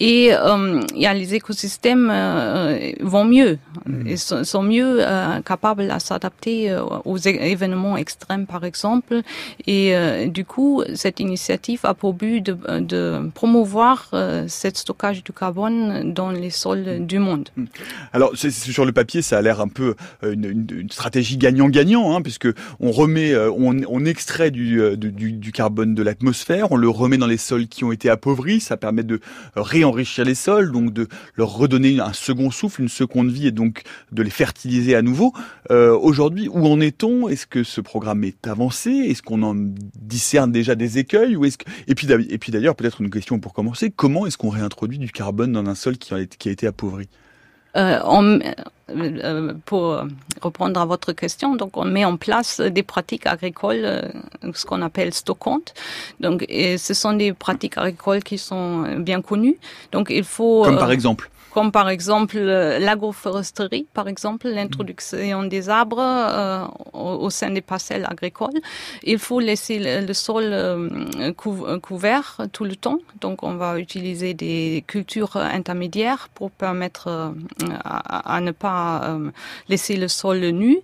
et 0.00 0.30
euh, 0.32 0.80
il 0.94 1.02
y 1.02 1.06
a 1.06 1.14
les 1.14 1.34
écosystèmes 1.34 2.08
euh, 2.10 2.92
vont 3.00 3.24
mieux, 3.24 3.58
mm. 3.86 4.06
ils 4.06 4.18
sont, 4.18 4.62
mieux 4.62 4.98
euh, 5.00 5.40
capables 5.40 5.90
à 5.90 5.98
s'adapter 5.98 6.76
aux 7.04 7.18
événements 7.18 7.96
extrêmes 7.96 8.46
par 8.46 8.64
exemple 8.64 9.22
et 9.66 9.94
du 10.28 10.44
coup 10.44 10.82
cette 10.94 11.20
initiative 11.20 11.80
a 11.84 11.94
pour 11.94 12.14
but 12.14 12.40
de, 12.40 12.56
de 12.80 13.30
promouvoir 13.34 14.08
ce 14.12 14.70
stockage 14.74 15.24
du 15.24 15.32
carbone 15.32 16.12
dans 16.12 16.30
les 16.30 16.50
sols 16.50 17.06
du 17.06 17.18
monde. 17.18 17.48
Mm. 17.56 17.64
Alors 18.12 18.32
c'est, 18.34 18.50
sur 18.50 18.84
le 18.84 18.92
papier 18.92 19.22
ça 19.22 19.38
a 19.38 19.42
l'air 19.42 19.60
un 19.60 19.68
peu 19.68 19.94
une, 20.22 20.66
une, 20.70 20.90
stratégie 20.90 21.36
gagnant-gagnant 21.36 22.14
hein, 22.14 22.22
puisque 22.22 22.48
on 22.80 22.90
remet, 22.90 23.36
on, 23.36 23.76
on 23.88 24.04
extrait 24.04 24.50
du, 24.50 24.96
du, 24.96 25.32
du 25.32 25.52
carbone 25.52 25.94
de 25.94 26.02
l'atmosphère, 26.02 26.72
on 26.72 26.76
le 26.76 26.88
remet 26.88 27.16
dans 27.16 27.26
les 27.26 27.36
sols 27.36 27.66
qui 27.66 27.84
ont 27.84 27.92
été 27.92 28.10
appauvris 28.10 28.25
ça 28.60 28.76
permet 28.76 29.02
de 29.02 29.20
réenrichir 29.54 30.24
les 30.24 30.34
sols, 30.34 30.72
donc 30.72 30.92
de 30.92 31.08
leur 31.36 31.54
redonner 31.54 32.00
un 32.00 32.12
second 32.12 32.50
souffle, 32.50 32.82
une 32.82 32.88
seconde 32.88 33.30
vie 33.30 33.46
et 33.46 33.52
donc 33.52 33.82
de 34.12 34.22
les 34.22 34.30
fertiliser 34.30 34.94
à 34.94 35.02
nouveau. 35.02 35.32
Euh, 35.70 35.96
aujourd'hui, 35.96 36.48
où 36.48 36.66
en 36.66 36.80
est-on? 36.80 37.28
Est-ce 37.28 37.46
que 37.46 37.62
ce 37.62 37.80
programme 37.80 38.24
est 38.24 38.46
avancé? 38.46 38.90
Est-ce 38.90 39.22
qu'on 39.22 39.42
en 39.42 39.54
discerne 39.54 40.52
déjà 40.52 40.74
des 40.74 40.98
écueils? 40.98 41.36
Ou 41.36 41.44
est-ce 41.44 41.58
que... 41.58 41.64
Et 41.86 41.94
puis, 41.94 42.08
et 42.10 42.38
puis 42.38 42.52
d'ailleurs, 42.52 42.76
peut-être 42.76 43.00
une 43.00 43.10
question 43.10 43.38
pour 43.38 43.52
commencer, 43.52 43.90
comment 43.90 44.26
est-ce 44.26 44.38
qu'on 44.38 44.50
réintroduit 44.50 44.98
du 44.98 45.10
carbone 45.10 45.52
dans 45.52 45.66
un 45.66 45.74
sol 45.74 45.98
qui 45.98 46.14
a 46.14 46.20
été, 46.20 46.36
qui 46.36 46.48
a 46.48 46.52
été 46.52 46.66
appauvri? 46.66 47.08
Euh, 47.76 48.00
on, 48.04 48.38
euh, 48.90 49.52
pour 49.64 50.00
reprendre 50.40 50.80
à 50.80 50.84
votre 50.84 51.12
question, 51.12 51.56
donc 51.56 51.76
on 51.76 51.84
met 51.84 52.04
en 52.04 52.16
place 52.16 52.60
des 52.60 52.82
pratiques 52.82 53.26
agricoles, 53.26 53.82
euh, 53.84 54.02
ce 54.54 54.64
qu'on 54.64 54.82
appelle 54.82 55.12
stockantes. 55.12 55.74
Donc, 56.20 56.44
et 56.48 56.78
ce 56.78 56.94
sont 56.94 57.12
des 57.12 57.32
pratiques 57.32 57.76
agricoles 57.76 58.22
qui 58.22 58.38
sont 58.38 58.98
bien 58.98 59.20
connues. 59.22 59.58
Donc, 59.92 60.08
il 60.10 60.24
faut. 60.24 60.62
Comme 60.64 60.78
par 60.78 60.92
exemple 60.92 61.30
comme 61.56 61.72
par 61.72 61.88
exemple 61.88 62.36
euh, 62.36 62.78
l'agroforesterie, 62.78 63.86
par 63.94 64.08
exemple 64.08 64.46
l'introduction 64.46 65.42
des 65.44 65.70
arbres 65.70 66.02
euh, 66.02 66.66
au, 66.92 67.30
sein 67.30 67.48
des 67.48 67.62
parcelles 67.62 68.04
agricoles. 68.06 68.60
Il 69.02 69.18
faut 69.18 69.40
laisser 69.40 69.78
le, 70.06 70.12
sol 70.12 70.44
euh, 70.52 71.32
couvert 71.80 72.42
tout 72.52 72.64
le 72.64 72.76
temps, 72.76 72.98
donc 73.22 73.42
on 73.42 73.54
va 73.54 73.78
utiliser 73.80 74.34
des 74.34 74.84
cultures 74.86 75.34
intermédiaires 75.38 76.28
pour 76.34 76.50
permettre 76.50 77.32
à, 77.84 78.40
ne 78.42 78.50
pas 78.50 79.18
laisser 79.70 79.96
le 79.96 80.08
sol 80.08 80.40
nu. 80.50 80.76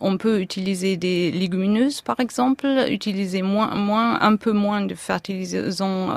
On 0.00 0.18
peut 0.18 0.40
utiliser 0.40 0.96
des 0.96 1.32
légumineuses, 1.32 2.00
par 2.00 2.20
exemple, 2.20 2.68
utiliser 2.88 3.42
moins, 3.42 3.74
moins, 3.74 4.20
un 4.20 4.36
peu 4.36 4.52
moins 4.52 4.82
de 4.82 4.94
fertilisants 4.94 6.10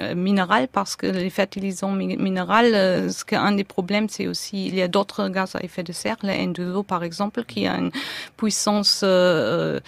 euh, 0.00 0.14
minéral 0.14 0.68
parce 0.72 0.96
que 0.96 1.06
les 1.06 1.30
fertilisants 1.30 1.92
minéraux, 1.92 2.52
euh, 2.52 3.08
ce 3.08 3.24
qu'un 3.24 3.52
des 3.52 3.64
problèmes, 3.64 4.08
c'est 4.08 4.26
aussi 4.26 4.66
il 4.66 4.74
y 4.74 4.82
a 4.82 4.88
d'autres 4.88 5.28
gaz 5.28 5.54
à 5.56 5.62
effet 5.62 5.82
de 5.82 5.92
serre, 5.92 6.16
le 6.22 6.30
N2O 6.30 6.84
par 6.84 7.04
exemple, 7.04 7.44
qui 7.44 7.66
a 7.66 7.76
une 7.76 7.90
puissance 8.36 9.00
euh, 9.04 9.80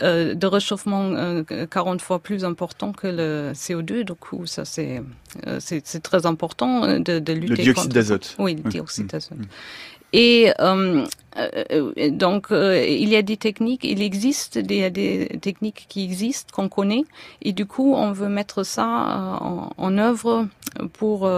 de 0.00 0.46
réchauffement 0.46 1.44
40 1.70 2.02
fois 2.02 2.18
plus 2.18 2.44
important 2.44 2.92
que 2.92 3.06
le 3.06 3.52
CO2. 3.54 4.04
Du 4.04 4.14
coup, 4.14 4.46
ça 4.46 4.64
c'est 4.64 5.02
c'est 5.58 6.02
très 6.02 6.26
important 6.26 6.98
de, 6.98 7.18
de 7.18 7.32
lutter. 7.32 7.56
Le 7.56 7.62
dioxyde 7.62 7.92
d'azote. 7.92 8.34
Oui, 8.38 8.56
le 8.62 8.70
dioxyde 8.70 9.06
d'azote. 9.06 9.38
Et 10.14 10.52
euh, 10.60 10.60
euh, 10.60 11.06
donc, 12.10 12.52
euh, 12.52 12.84
il 12.86 13.08
y 13.08 13.16
a 13.16 13.22
des 13.22 13.36
techniques, 13.36 13.84
il 13.84 14.02
existe 14.02 14.58
des, 14.58 15.28
techniques 15.40 15.86
qui 15.88 16.04
existent, 16.04 16.52
qu'on 16.52 16.68
connaît, 16.68 17.04
et 17.42 17.52
du 17.52 17.66
coup, 17.66 17.94
on 17.94 18.12
veut 18.12 18.28
mettre 18.28 18.62
ça 18.62 19.40
en, 19.76 19.98
œuvre 19.98 20.46
pour 20.92 21.28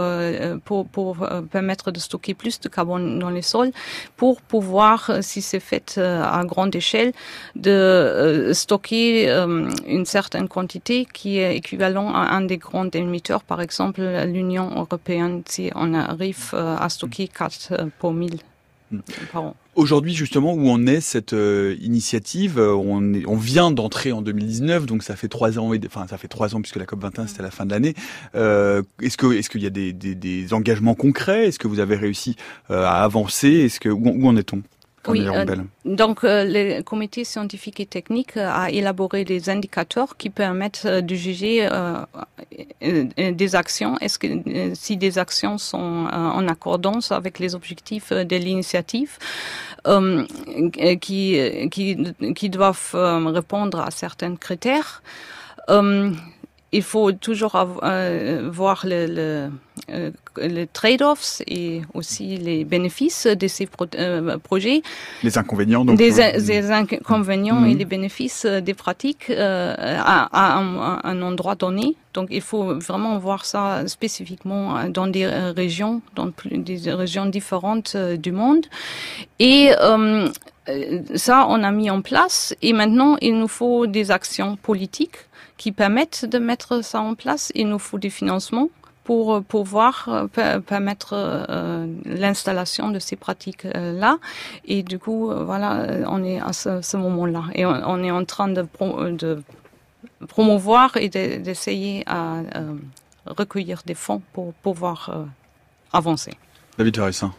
permettre 1.50 1.90
de 1.90 1.98
stocker 1.98 2.34
plus 2.34 2.60
de 2.60 2.68
carbone 2.68 3.18
dans 3.18 3.30
les 3.30 3.42
sols, 3.42 3.72
pour 4.16 4.40
pouvoir, 4.42 5.10
si 5.20 5.40
c'est 5.42 5.60
fait 5.60 5.98
à 5.98 6.42
grande 6.44 6.74
échelle, 6.74 7.12
de 7.54 8.50
stocker 8.52 9.28
une 9.86 10.06
certaine 10.06 10.48
quantité 10.48 11.06
qui 11.12 11.38
est 11.38 11.56
équivalent 11.56 12.12
à 12.12 12.34
un 12.34 12.42
des 12.42 12.58
grands 12.58 12.90
émetteurs, 12.90 13.42
par 13.42 13.60
exemple 13.60 14.02
l'Union 14.26 14.70
européenne, 14.76 15.42
si 15.46 15.70
on 15.74 15.94
arrive 15.94 16.54
à 16.54 16.88
stocker 16.88 17.28
4 17.28 17.88
pour 17.98 18.12
1000 18.12 18.38
Aujourd'hui, 19.74 20.14
justement, 20.14 20.54
où 20.54 20.68
on 20.68 20.86
est 20.86 21.00
cette 21.00 21.32
euh, 21.32 21.76
initiative 21.80 22.58
euh, 22.58 22.74
on, 22.74 23.12
on, 23.26 23.36
vient 23.36 23.70
d'entrer 23.70 24.12
en 24.12 24.22
2019, 24.22 24.86
donc 24.86 25.02
ça 25.02 25.16
fait 25.16 25.28
trois 25.28 25.58
ans, 25.58 25.72
enfin 25.86 26.06
ça 26.08 26.16
fait 26.18 26.28
trois 26.28 26.54
ans 26.54 26.60
puisque 26.60 26.76
la 26.76 26.86
COP 26.86 27.02
21 27.02 27.26
c'était 27.26 27.40
à 27.40 27.42
la 27.42 27.50
fin 27.50 27.66
de 27.66 27.72
l'année. 27.72 27.94
Euh, 28.34 28.82
est-ce 29.02 29.16
que 29.16 29.32
est-ce 29.32 29.50
qu'il 29.50 29.62
y 29.62 29.66
a 29.66 29.70
des, 29.70 29.92
des, 29.92 30.14
des 30.14 30.54
engagements 30.54 30.94
concrets? 30.94 31.46
Est-ce 31.46 31.58
que 31.58 31.68
vous 31.68 31.80
avez 31.80 31.96
réussi 31.96 32.36
à 32.68 33.02
avancer? 33.02 33.48
Est-ce 33.48 33.80
que 33.80 33.88
où, 33.88 34.02
où 34.06 34.28
en 34.28 34.36
est-on? 34.36 34.62
Oui, 35.08 35.26
euh, 35.28 35.44
donc 35.84 36.24
euh, 36.24 36.44
le 36.46 36.82
comité 36.82 37.24
scientifique 37.24 37.80
et 37.80 37.86
technique 37.86 38.36
euh, 38.36 38.48
a 38.50 38.70
élaboré 38.70 39.24
des 39.24 39.50
indicateurs 39.50 40.16
qui 40.16 40.30
permettent 40.30 40.86
de 40.86 41.14
juger 41.14 41.68
des 42.80 43.54
actions. 43.54 43.98
Est-ce 43.98 44.18
que 44.18 44.28
si 44.74 44.96
des 44.96 45.18
actions 45.18 45.58
sont 45.58 46.06
en 46.12 46.48
accordance 46.48 47.12
avec 47.12 47.38
les 47.38 47.54
objectifs 47.54 48.12
de 48.12 48.36
l'initiative, 48.36 49.18
qui, 51.00 51.68
qui, 51.70 52.14
qui 52.34 52.50
doivent 52.50 52.94
répondre 52.94 53.80
à 53.80 53.90
certains 53.90 54.36
critères 54.36 55.02
il 56.72 56.82
faut 56.82 57.12
toujours 57.12 57.54
avoir, 57.54 58.50
voir 58.50 58.84
le, 58.84 59.06
le, 59.06 59.16
euh, 59.18 59.48
les 60.36 60.66
trade-offs 60.66 61.42
et 61.46 61.82
aussi 61.94 62.36
les 62.36 62.64
bénéfices 62.64 63.26
de 63.26 63.48
ces 63.48 63.68
euh, 63.98 64.38
projets. 64.38 64.82
Les 65.22 65.38
inconvénients 65.38 65.84
donc. 65.84 65.96
Des, 65.96 66.20
euh, 66.20 66.70
inconvénients 66.72 67.64
et 67.64 67.74
mm-hmm. 67.74 67.78
les 67.78 67.84
bénéfices 67.84 68.46
des 68.46 68.74
pratiques 68.74 69.30
à, 69.30 70.28
un, 70.32 71.22
endroit 71.22 71.54
donné. 71.54 71.96
Donc 72.14 72.28
il 72.30 72.40
faut 72.40 72.78
vraiment 72.78 73.18
voir 73.18 73.44
ça 73.44 73.86
spécifiquement 73.86 74.88
dans 74.88 75.06
des 75.06 75.26
régions, 75.26 76.00
dans 76.14 76.30
des 76.44 76.92
régions 76.92 77.26
différentes 77.26 77.96
du 77.96 78.32
monde. 78.32 78.66
Et 79.38 79.70
ça, 81.14 81.46
on 81.48 81.62
a 81.62 81.70
mis 81.70 81.90
en 81.90 82.02
place 82.02 82.54
et 82.62 82.72
maintenant, 82.72 83.16
il 83.20 83.38
nous 83.38 83.48
faut 83.48 83.86
des 83.86 84.10
actions 84.10 84.56
politiques 84.56 85.16
qui 85.56 85.72
permettent 85.72 86.24
de 86.24 86.38
mettre 86.38 86.82
ça 86.84 87.00
en 87.00 87.14
place. 87.14 87.52
Il 87.54 87.68
nous 87.68 87.78
faut 87.78 87.98
des 87.98 88.10
financements 88.10 88.68
pour 89.06 89.40
pouvoir 89.44 90.08
euh, 90.08 90.58
permettre 90.58 91.10
euh, 91.14 91.86
l'installation 92.04 92.90
de 92.90 92.98
ces 92.98 93.14
pratiques-là. 93.14 94.18
Et 94.64 94.82
du 94.82 94.98
coup, 94.98 95.30
euh, 95.30 95.44
voilà, 95.44 95.86
on 96.08 96.24
est 96.24 96.40
à 96.40 96.52
ce, 96.52 96.96
moment-là. 96.96 97.44
Et 97.54 97.64
on, 97.64 98.02
est 98.02 98.10
en 98.10 98.24
train 98.24 98.48
de, 98.48 98.66
de 99.12 99.42
promouvoir 100.26 100.96
et 100.96 101.08
d'essayer 101.08 102.02
à 102.06 102.40
recueillir 103.26 103.82
des 103.86 103.94
fonds 103.94 104.22
pour 104.32 104.52
pouvoir 104.54 105.26
avancer. 105.92 106.32
David 106.76 106.98
Harrison. 106.98 107.30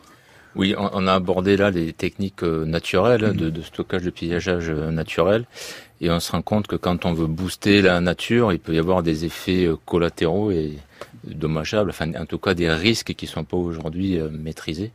Oui, 0.56 0.74
on 0.78 1.06
a 1.06 1.14
abordé 1.14 1.56
là 1.56 1.70
les 1.70 1.94
techniques 1.94 2.44
naturelles 2.44 3.26
hein, 3.26 3.34
de, 3.34 3.50
de, 3.50 3.62
stockage 3.62 4.04
de 4.04 4.10
pillageage 4.10 4.72
naturel. 4.72 5.46
Et 6.00 6.10
on 6.10 6.20
se 6.20 6.32
rend 6.32 6.42
compte 6.42 6.68
que 6.68 6.78
quand 6.78 7.06
on 7.06 7.14
veut 7.14 7.28
booster 7.28 7.82
la 7.82 8.00
nature, 8.00 8.54
il 8.54 8.60
peut 8.60 8.74
y 8.74 8.80
avoir 8.80 9.04
des 9.04 9.26
effets 9.26 9.70
collatéraux 9.86 10.52
et 10.52 10.78
dommageables, 11.34 11.90
enfin 11.90 12.14
en 12.16 12.26
tout 12.26 12.38
cas 12.38 12.54
des 12.54 12.70
risques 12.70 13.14
qui 13.14 13.28
sont 13.28 13.44
pas 13.44 13.58
aujourd'hui 13.58 14.20
euh, 14.20 14.30
maîtrisés. 14.30 14.92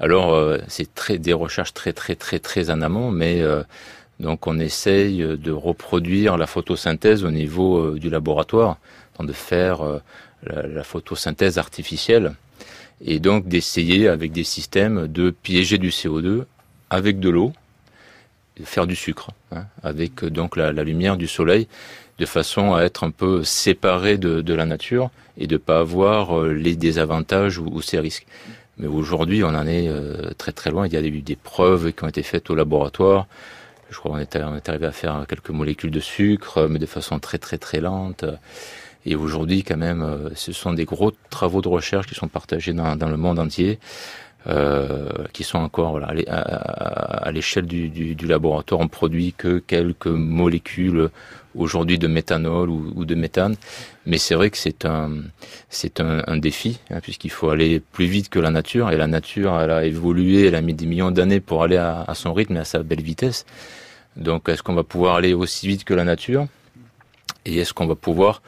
Alors 0.00 0.32
euh, 0.32 0.58
c'est 0.68 0.94
très 0.94 1.18
des 1.18 1.32
recherches 1.32 1.74
très 1.74 1.92
très 1.92 2.14
très 2.14 2.38
très 2.38 2.70
en 2.70 2.82
amont, 2.82 3.10
mais 3.10 3.42
euh, 3.42 3.62
donc 4.20 4.46
on 4.46 4.58
essaye 4.58 5.18
de 5.18 5.52
reproduire 5.52 6.36
la 6.36 6.46
photosynthèse 6.46 7.24
au 7.24 7.30
niveau 7.30 7.92
du 7.92 8.10
laboratoire. 8.10 8.78
de 9.20 9.32
faire 9.32 9.80
la, 10.44 10.84
photosynthèse 10.84 11.58
artificielle 11.58 12.34
et 13.00 13.18
donc 13.18 13.48
d'essayer 13.48 14.08
avec 14.08 14.30
des 14.32 14.44
systèmes 14.44 15.08
de 15.08 15.30
piéger 15.30 15.78
du 15.78 15.90
CO2 15.90 16.44
avec 16.90 17.20
de 17.20 17.28
l'eau, 17.28 17.52
faire 18.64 18.86
du 18.86 18.96
sucre, 18.96 19.30
hein, 19.52 19.66
avec 19.82 20.24
donc 20.24 20.56
la, 20.56 20.72
lumière 20.72 21.16
du 21.16 21.28
soleil, 21.28 21.68
de 22.18 22.26
façon 22.26 22.74
à 22.74 22.82
être 22.82 23.04
un 23.04 23.10
peu 23.10 23.44
séparé 23.44 24.18
de, 24.18 24.54
la 24.54 24.66
nature 24.66 25.10
et 25.36 25.46
de 25.46 25.56
pas 25.56 25.78
avoir 25.78 26.38
euh, 26.38 26.52
les 26.52 26.76
désavantages 26.76 27.58
ou, 27.58 27.80
ces 27.80 28.00
risques. 28.00 28.26
Mais 28.76 28.86
aujourd'hui, 28.88 29.44
on 29.44 29.48
en 29.48 29.66
est 29.66 29.88
euh, 29.88 30.30
très 30.36 30.52
très 30.52 30.70
loin. 30.70 30.86
Il 30.86 30.92
y 30.92 30.96
a 30.96 31.00
eu 31.00 31.20
des 31.20 31.36
preuves 31.36 31.92
qui 31.92 32.04
ont 32.04 32.08
été 32.08 32.22
faites 32.22 32.50
au 32.50 32.54
laboratoire. 32.54 33.26
Je 33.90 33.96
crois 33.98 34.12
qu'on 34.12 34.18
est, 34.18 34.36
est 34.36 34.68
arrivé 34.68 34.86
à 34.86 34.92
faire 34.92 35.24
quelques 35.28 35.50
molécules 35.50 35.90
de 35.90 36.00
sucre, 36.00 36.66
mais 36.68 36.78
de 36.78 36.86
façon 36.86 37.18
très 37.18 37.38
très 37.38 37.58
très 37.58 37.80
lente. 37.80 38.24
Et 39.06 39.16
aujourd'hui, 39.16 39.62
quand 39.62 39.76
même, 39.76 40.02
euh, 40.02 40.30
ce 40.34 40.52
sont 40.52 40.74
des 40.74 40.84
gros 40.84 41.12
travaux 41.30 41.62
de 41.62 41.68
recherche 41.68 42.06
qui 42.06 42.14
sont 42.14 42.28
partagés 42.28 42.72
dans, 42.72 42.96
dans 42.96 43.08
le 43.08 43.16
monde 43.16 43.38
entier, 43.38 43.78
euh, 44.46 45.08
qui 45.32 45.44
sont 45.44 45.58
encore 45.58 45.92
voilà, 45.92 46.12
à, 46.28 47.30
l'échelle 47.32 47.66
du, 47.66 47.88
du, 47.88 48.14
du, 48.14 48.26
laboratoire. 48.26 48.80
On 48.80 48.88
produit 48.88 49.32
que 49.32 49.58
quelques 49.58 50.08
molécules 50.08 51.10
aujourd'hui 51.58 51.98
de 51.98 52.06
méthanol 52.06 52.70
ou, 52.70 53.04
de 53.04 53.14
méthane, 53.14 53.56
mais 54.06 54.16
c'est 54.16 54.34
vrai 54.34 54.50
que 54.50 54.56
c'est 54.56 54.84
un 54.84 55.10
c'est 55.68 56.00
un, 56.00 56.36
défi 56.36 56.78
hein, 56.90 57.00
puisqu'il 57.02 57.30
faut 57.30 57.50
aller 57.50 57.80
plus 57.80 58.06
vite 58.06 58.28
que 58.28 58.38
la 58.38 58.50
nature. 58.50 58.90
Et 58.90 58.96
la 58.96 59.06
nature 59.06 59.60
elle 59.60 59.70
a 59.70 59.84
évolué, 59.84 60.46
elle 60.46 60.54
a 60.54 60.62
mis 60.62 60.74
des 60.74 60.86
millions 60.86 61.10
d'années 61.10 61.40
pour 61.40 61.62
aller 61.62 61.76
à 61.76 62.12
son 62.14 62.32
rythme 62.32 62.56
et 62.56 62.60
à 62.60 62.64
sa 62.64 62.82
belle 62.82 63.02
vitesse. 63.02 63.44
Donc 64.16 64.48
est-ce 64.48 64.62
qu'on 64.62 64.74
va 64.74 64.84
pouvoir 64.84 65.16
aller 65.16 65.34
aussi 65.34 65.68
vite 65.68 65.84
que 65.84 65.94
la 65.94 66.04
nature? 66.04 66.46
Et 67.44 67.56
est-ce 67.58 67.72
qu'on 67.72 67.86
va 67.86 67.94
pouvoir 67.94 68.42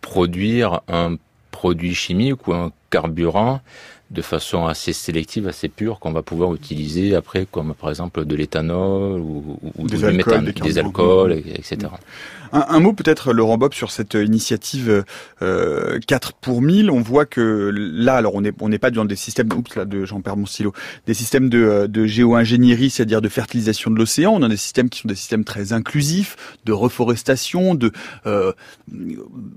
produire 0.00 0.80
un 0.88 1.16
produit 1.50 1.94
chimique 1.94 2.46
ou 2.46 2.54
un 2.54 2.72
carburant 2.90 3.60
de 4.10 4.22
façon 4.22 4.66
assez 4.66 4.92
sélective, 4.94 5.48
assez 5.48 5.68
pure, 5.68 5.98
qu'on 5.98 6.12
va 6.12 6.22
pouvoir 6.22 6.54
utiliser 6.54 7.14
après, 7.14 7.46
comme 7.50 7.74
par 7.74 7.90
exemple 7.90 8.24
de 8.24 8.34
l'éthanol 8.34 9.20
ou, 9.20 9.58
des 9.78 10.04
alcools, 10.04 10.16
méthane, 10.16 10.44
des, 10.44 10.78
alcools, 10.78 11.32
etc. 11.32 11.78
Un, 12.52 12.80
mot 12.80 12.92
peut-être, 12.92 13.32
Laurent 13.32 13.58
Bob, 13.58 13.74
sur 13.74 13.90
cette 13.90 14.14
initiative 14.14 15.04
euh, 15.42 15.98
4 16.06 16.34
pour 16.34 16.62
1000. 16.62 16.90
On 16.90 17.00
voit 17.00 17.26
que 17.26 17.70
là, 17.74 18.16
alors 18.16 18.34
on 18.34 18.40
n'est 18.42 18.52
on 18.60 18.68
n'est 18.68 18.78
pas 18.78 18.90
dans 18.90 19.04
des 19.04 19.16
systèmes, 19.16 19.52
oups, 19.52 19.74
là, 19.76 19.84
de, 19.84 20.04
j'en 20.04 20.20
perds 20.20 20.36
mon 20.36 20.46
stylo, 20.46 20.72
des 21.06 21.14
systèmes 21.14 21.48
de, 21.48 21.58
euh, 21.58 21.86
de 21.86 22.06
géo-ingénierie, 22.06 22.90
c'est-à-dire 22.90 23.20
de 23.20 23.28
fertilisation 23.28 23.90
de 23.90 23.96
l'océan. 23.96 24.32
On 24.34 24.42
a 24.42 24.48
des 24.48 24.56
systèmes 24.56 24.88
qui 24.88 25.00
sont 25.00 25.08
des 25.08 25.14
systèmes 25.14 25.44
très 25.44 25.72
inclusifs, 25.72 26.36
de 26.64 26.72
reforestation, 26.72 27.74
de 27.74 27.92
euh, 28.26 28.52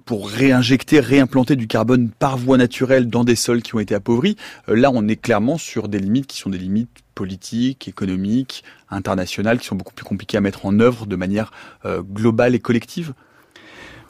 pour 0.06 0.30
réinjecter, 0.30 1.00
réimplanter 1.00 1.56
du 1.56 1.68
carbone 1.68 2.10
par 2.10 2.38
voie 2.38 2.58
naturelle 2.58 3.10
dans 3.10 3.24
des 3.24 3.36
sols 3.36 3.62
qui 3.62 3.76
ont 3.76 3.80
été 3.80 3.96
appauvris. 3.96 4.36
Euh, 4.70 4.76
là, 4.76 4.92
on 4.94 5.08
est 5.08 5.16
clairement 5.16 5.58
sur 5.58 5.88
des 5.88 6.00
limites 6.00 6.28
qui 6.28 6.38
sont 6.38 6.50
des 6.50 6.58
limites 6.58 6.90
politiques, 7.16 7.88
économiques, 7.88 8.64
internationales, 8.92 9.60
qui 9.60 9.66
sont 9.66 9.76
beaucoup 9.76 9.94
plus 9.94 10.06
compliquées 10.06 10.38
à 10.38 10.42
mettre 10.42 10.66
en 10.66 10.80
œuvre 10.80 11.06
de 11.06 11.16
manière 11.16 11.52
euh, 11.86 12.02
globale 12.02 12.56
et 12.56 12.60
collective 12.60 13.14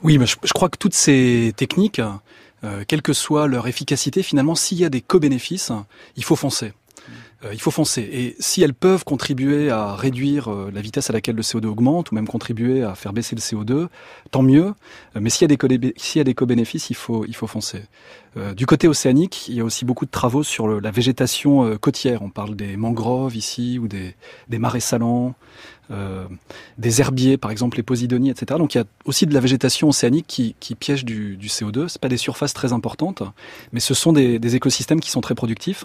Oui, 0.02 0.18
je, 0.24 0.52
crois 0.52 0.68
que 0.68 0.78
toutes 0.78 0.94
ces 0.94 1.52
techniques, 1.56 2.00
euh, 2.64 2.84
quelle 2.86 3.02
que 3.02 3.12
soit 3.12 3.46
leur 3.46 3.66
efficacité, 3.66 4.22
finalement, 4.22 4.54
s'il 4.54 4.78
y 4.78 4.84
a 4.84 4.90
des 4.90 5.00
co-bénéfices, 5.00 5.72
il 6.16 6.24
faut 6.24 6.36
foncer. 6.36 6.72
Euh, 7.44 7.52
il 7.52 7.60
faut 7.60 7.70
foncer. 7.70 8.02
Et 8.02 8.36
si 8.38 8.62
elles 8.62 8.74
peuvent 8.74 9.04
contribuer 9.04 9.70
à 9.70 9.94
réduire 9.94 10.48
euh, 10.48 10.70
la 10.72 10.80
vitesse 10.80 11.10
à 11.10 11.12
laquelle 11.12 11.36
le 11.36 11.42
CO2 11.42 11.66
augmente, 11.66 12.12
ou 12.12 12.14
même 12.14 12.28
contribuer 12.28 12.82
à 12.82 12.94
faire 12.94 13.12
baisser 13.12 13.34
le 13.34 13.40
CO2, 13.40 13.88
tant 14.30 14.42
mieux. 14.42 14.74
Euh, 15.16 15.20
mais 15.20 15.30
s'il 15.30 15.42
y 15.42 16.20
a 16.20 16.24
des 16.24 16.34
co-bénéfices, 16.34 16.90
il 16.90 16.96
faut 16.96 17.24
il 17.26 17.34
foncer. 17.34 17.82
du 18.56 18.66
côté 18.66 18.86
océanique, 18.86 19.48
il 19.48 19.56
y 19.56 19.60
a 19.60 19.64
aussi 19.64 19.84
beaucoup 19.84 20.06
de 20.06 20.10
travaux 20.10 20.44
sur 20.44 20.68
la 20.80 20.90
végétation 20.92 21.76
côtière. 21.78 22.22
On 22.22 22.30
parle 22.30 22.54
des 22.54 22.76
mangroves 22.76 23.34
ici 23.34 23.80
ou 23.80 23.88
des 23.88 24.14
marais 24.58 24.80
salants, 24.80 25.34
euh, 25.92 26.24
des 26.78 27.00
herbiers, 27.00 27.36
par 27.36 27.50
exemple 27.50 27.76
les 27.76 27.82
posidonies, 27.82 28.30
etc. 28.30 28.58
Donc 28.58 28.74
il 28.74 28.78
y 28.78 28.80
a 28.80 28.84
aussi 29.04 29.26
de 29.26 29.34
la 29.34 29.40
végétation 29.40 29.88
océanique 29.88 30.26
qui, 30.26 30.74
piège 30.74 31.04
du, 31.04 31.36
du 31.36 31.48
CO2. 31.48 31.88
C'est 31.88 32.00
pas 32.00 32.08
des 32.08 32.16
surfaces 32.16 32.54
très 32.54 32.72
importantes, 32.72 33.22
mais 33.72 33.80
ce 33.80 33.94
sont 33.94 34.12
des, 34.12 34.56
écosystèmes 34.56 35.00
qui 35.00 35.10
sont 35.10 35.20
très 35.20 35.34
productifs. 35.34 35.84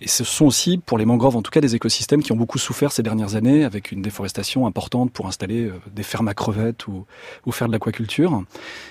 Et 0.00 0.08
ce 0.08 0.24
sont 0.24 0.46
aussi, 0.46 0.78
pour 0.78 0.98
les 0.98 1.04
mangroves 1.04 1.36
en 1.36 1.42
tout 1.42 1.50
cas, 1.50 1.60
des 1.60 1.74
écosystèmes 1.74 2.22
qui 2.22 2.32
ont 2.32 2.36
beaucoup 2.36 2.58
souffert 2.58 2.92
ces 2.92 3.02
dernières 3.02 3.34
années 3.34 3.64
avec 3.64 3.92
une 3.92 4.02
déforestation 4.02 4.66
importante 4.66 5.10
pour 5.12 5.26
installer 5.26 5.64
euh, 5.64 5.80
des 5.94 6.02
fermes 6.02 6.28
à 6.28 6.34
crevettes 6.34 6.86
ou, 6.86 7.04
faire 7.50 7.68
de 7.68 7.72
l'aquaculture. 7.72 8.42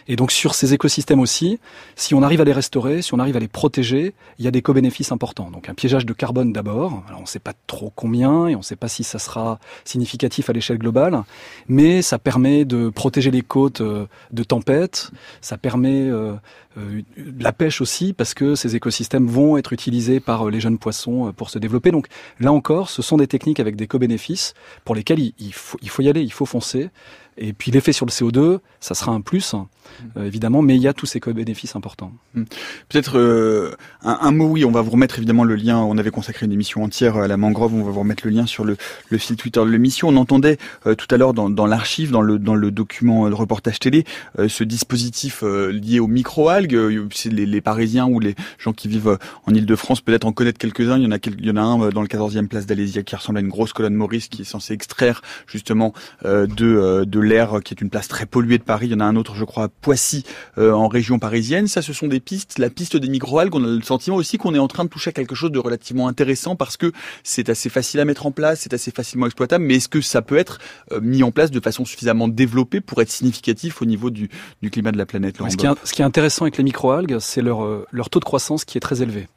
Et 0.08 0.16
donc 0.16 0.32
sur 0.32 0.56
ces 0.56 0.74
écosystèmes 0.74 1.20
aussi, 1.20 1.60
si 1.96 2.16
on 2.16 2.24
arrive 2.24 2.42
à 2.42 2.44
les 2.44 2.54
restaurer, 2.54 3.04
si 3.04 3.14
on 3.14 3.20
arrive 3.20 3.38
à 3.38 3.40
les 3.40 3.48
protéger, 3.48 4.16
il 4.40 4.46
y 4.46 4.48
a 4.48 4.52
des 4.52 4.64
co-bénéfices 4.64 5.12
importants. 5.12 5.52
Donc 5.52 5.70
un 5.70 5.76
piégeage 5.76 6.06
de 6.06 6.14
carbone 6.14 6.52
d'abord. 6.52 7.04
On 7.16 7.22
ne 7.22 7.28
sait 7.28 7.40
pas 7.40 7.54
trop 7.68 7.92
combien 7.96 8.48
et 8.48 8.56
on 8.56 8.60
ne 8.60 8.64
sait 8.64 8.76
pas 8.76 8.88
si 8.88 9.04
ça 9.04 9.20
sera 9.20 9.60
significatif 9.84 10.50
à 10.50 10.54
l'échelle 10.56 10.78
globale, 10.78 11.24
mais 11.68 12.02
ça 12.02 12.20
permet 12.20 12.66
de 12.66 12.90
protéger 12.90 13.32
les 13.32 13.42
côtes 13.42 13.82
euh, 13.82 14.08
de 14.32 14.44
tempêtes, 14.44 15.12
ça 15.42 15.58
permet 15.58 16.10
euh, 16.10 16.34
euh, 16.78 17.02
la 17.40 17.54
pêche 17.54 17.82
aussi, 17.82 18.14
parce 18.14 18.34
que 18.34 18.56
ces 18.56 18.76
écosystèmes 18.76 19.28
vont 19.28 19.58
être 19.58 19.74
utilisés 19.74 20.20
par 20.20 20.50
les 20.50 20.60
jeunes 20.60 20.78
poissons 20.78 21.34
pour 21.36 21.50
se 21.50 21.60
développer. 21.60 21.92
Donc 21.92 22.08
là 22.40 22.52
encore, 22.52 22.90
ce 22.90 23.02
sont 23.02 23.18
des 23.18 23.28
techniques 23.28 23.60
avec 23.60 23.76
des 23.76 23.88
co-bénéfices 23.88 24.54
pour 24.84 24.96
lesquels 24.96 25.20
il 25.20 25.54
faut, 25.54 25.78
il 25.82 25.90
faut 25.90 26.02
y 26.02 26.10
aller, 26.10 26.22
il 26.22 26.34
faut 26.34 26.46
foncer. 26.46 26.90
Et 27.38 27.54
puis 27.54 27.72
l'effet 27.72 27.92
sur 27.92 28.06
le 28.06 28.12
CO2, 28.12 28.60
ça 28.80 28.96
sera 28.96 29.12
un 29.12 29.20
plus, 29.22 29.54
hein, 29.54 29.68
euh, 30.18 30.26
évidemment, 30.26 30.62
mais 30.62 30.76
il 30.76 30.82
y 30.82 30.88
a 30.88 30.94
tous 30.94 31.06
ces 31.06 31.20
bénéfices 31.20 31.76
importants. 31.76 32.14
Hmm. 32.34 32.44
Peut-être 32.88 33.18
euh, 33.18 33.76
un, 34.04 34.32
mot, 34.32 34.48
oui, 34.48 34.64
on 34.64 34.72
va 34.72 34.82
vous 34.82 34.92
remettre 34.92 35.18
évidemment 35.18 35.44
le 35.44 35.56
lien, 35.56 35.80
on 35.80 35.98
avait 35.98 36.12
consacré 36.12 36.46
une 36.46 36.54
émission 36.54 36.84
entière 36.84 37.18
à 37.18 37.28
la 37.28 37.36
mangrove, 37.36 37.74
on 37.74 37.84
va 37.84 37.92
vous 37.92 38.00
remettre 38.00 38.26
le 38.26 38.32
lien 38.32 38.46
sur 38.46 38.64
le, 38.64 38.78
le 39.10 39.18
fil 39.18 39.36
Twitter 39.36 39.60
de 39.60 39.70
l'émission. 39.70 40.10
On 40.10 40.16
entendait 40.16 40.58
euh, 40.86 40.96
tout 40.96 41.08
à 41.14 41.18
l'heure 41.18 41.34
dans, 41.34 41.50
dans 41.50 41.66
l'archive, 41.66 42.12
dans 42.12 42.22
le, 42.22 42.40
dans 42.40 42.56
le 42.56 42.72
document, 42.72 43.28
le 43.28 43.36
reportage 43.36 43.80
télé, 43.80 44.06
ce 44.48 44.64
dispositif 44.64 45.44
lié 45.44 46.00
aux 46.00 46.08
microalgues. 46.08 46.74
Les, 46.74 47.46
les, 47.46 47.62
Parisiens 47.62 48.06
ou 48.06 48.20
les 48.20 48.36
gens 48.60 48.74
qui 48.74 48.88
vivent 48.88 49.18
en 49.46 49.54
Ile-de-France 49.54 50.02
peut-être 50.02 50.26
en 50.26 50.32
connaître 50.32 50.58
quelques-uns. 50.58 50.98
Il 50.98 51.04
y 51.04 51.08
en 51.08 51.12
a, 51.12 51.18
il 51.18 51.46
y 51.46 51.50
en 51.50 51.58
a 51.58 51.62
un 51.62 51.90
dans 51.90 52.02
le 52.02 52.08
14e 52.08 52.48
place 52.48 52.66
d'Alésia 52.66 53.04
qui 53.04 53.16
ressemble 53.16 53.40
à 53.40 53.42
une 53.42 53.50
grosse 53.50 53.74
colonne 53.74 53.96
Maurice 53.96 54.28
qui 54.28 54.44
est 54.44 54.46
censé 54.46 54.74
extraire 54.74 55.22
justement 55.48 55.94
de, 56.24 57.04
de 57.06 57.20
l'air, 57.26 57.60
qui 57.64 57.74
est 57.74 57.82
une 57.82 57.90
place 57.90 58.08
très 58.08 58.26
polluée 58.26 58.58
de 58.58 58.64
Paris. 58.64 58.88
Il 58.88 58.92
y 58.94 58.96
en 58.96 59.00
a 59.00 59.06
un 59.06 59.16
autre, 59.16 59.36
je 59.36 59.44
crois, 59.44 59.66
à 59.66 59.68
Poissy, 59.68 60.24
euh, 60.58 60.72
en 60.72 60.88
région 60.88 61.20
parisienne. 61.20 61.68
Ça, 61.68 61.82
ce 61.82 61.94
sont 61.94 62.08
des 62.08 62.20
pistes. 62.20 62.58
La 62.60 62.70
piste 62.70 62.96
des 62.96 63.10
microalgues, 63.10 63.56
on 63.56 63.64
a 63.64 63.68
le 63.68 63.82
sentiment 63.82 64.16
aussi 64.16 64.38
qu'on 64.38 64.56
est 64.56 64.60
en 64.60 64.68
train 64.68 64.86
de 64.86 64.90
toucher 64.90 65.10
à 65.10 65.14
quelque 65.14 65.36
chose 65.36 65.52
de 65.52 65.60
relativement 65.60 66.08
intéressant 66.08 66.56
parce 66.56 66.78
que 66.78 66.92
c'est 67.24 67.50
assez 67.50 67.70
facile 67.70 68.00
à 68.00 68.06
mettre 68.06 68.26
en 68.26 68.32
place, 68.32 68.62
c'est 68.62 68.74
assez 68.74 68.92
facilement 68.92 69.26
exploitable. 69.26 69.66
Mais 69.66 69.76
est-ce 69.76 69.90
que 69.90 70.02
ça 70.02 70.22
peut 70.22 70.38
être 70.38 70.60
euh, 70.92 71.02
mis 71.02 71.24
en 71.24 71.32
place 71.32 71.52
de 71.52 71.60
façon 71.60 71.86
suffisamment 71.86 72.28
développée 72.28 72.82
pour 72.82 73.02
être 73.02 73.12
significatif 73.12 73.82
au 73.82 73.86
niveau 73.86 74.10
du, 74.10 74.30
du 74.62 74.70
climat 74.70 74.92
de 74.92 74.98
la 74.98 75.06
planète 75.06 75.36
ce 75.50 75.58
qui, 75.58 75.66
est, 75.66 75.70
ce 75.84 75.94
qui, 75.94 76.02
est, 76.02 76.06
intéressant 76.06 76.44
avec 76.44 76.58
les 76.58 76.64
microalgues, 76.64 77.18
c'est 77.20 77.42
leur, 77.42 77.64
euh, 77.64 77.86
leur 77.92 78.10
taux 78.10 78.20
de 78.20 78.26
croissance 78.26 78.66
qui 78.66 78.78
est 78.78 78.82
très 78.82 79.02
élevé. 79.02 79.28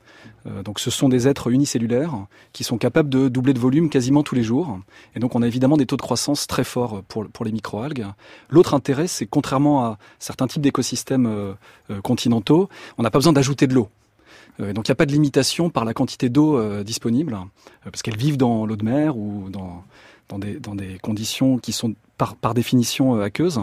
Euh, 0.49 0.63
donc 0.63 0.81
ce 0.81 0.91
sont 0.91 1.09
des 1.09 1.29
êtres 1.29 1.51
unicellulaires 1.51 2.15
qui 2.53 2.65
sont 2.65 2.79
capables 2.79 3.09
de 3.09 3.29
doubler 3.29 3.55
de 3.55 3.59
volume 3.59 3.91
quasiment 3.91 4.23
tous 4.23 4.35
les 4.35 4.43
jours. 4.43 4.79
Et 5.15 5.21
donc 5.21 5.35
on 5.35 5.43
a 5.43 5.47
évidemment 5.47 5.77
des 5.77 5.87
taux 5.87 5.97
de 5.97 6.03
croissance 6.03 6.47
très 6.47 6.65
forts 6.65 7.03
pour, 7.09 7.27
pour 7.29 7.45
les 7.45 7.53
microalgues. 7.53 8.07
L'autre 8.51 8.75
intérêt, 8.75 9.07
c'est 9.07 9.27
contrairement 9.27 9.85
à 9.85 9.99
certains 10.19 10.47
types 10.47 10.63
d'écosystèmes 10.63 11.27
euh, 11.27 11.53
euh, 11.91 12.01
continentaux, 12.01 12.69
on 12.97 13.03
n'a 13.03 13.11
pas 13.11 13.19
besoin 13.19 13.33
d'ajouter 13.33 13.67
de 13.67 13.75
l'eau. 13.75 13.89
Donc 14.59 14.89
il 14.89 14.91
n'y 14.91 14.93
a 14.93 14.97
pas 14.97 15.07
de 15.07 15.13
limitation 15.13 15.71
par 15.71 15.85
la 15.85 15.95
quantité 15.95 16.29
d'eau 16.29 16.83
disponible, 16.83 17.39
parce 17.85 18.03
qu'elles 18.03 18.17
vivent 18.17 18.37
dans 18.37 18.67
l'eau 18.67 18.75
de 18.75 18.85
mer 18.85 19.17
ou 19.17 19.49
dans, 19.51 19.85
dans 20.29 20.39
des, 20.39 20.61
dans 20.61 20.75
des 20.75 20.99
conditions 20.99 21.59
qui 21.59 21.73
sont 21.73 21.95
par, 22.17 22.35
par 22.35 22.53
définition 22.53 23.17
euh, 23.17 23.23
aqueuses. 23.23 23.61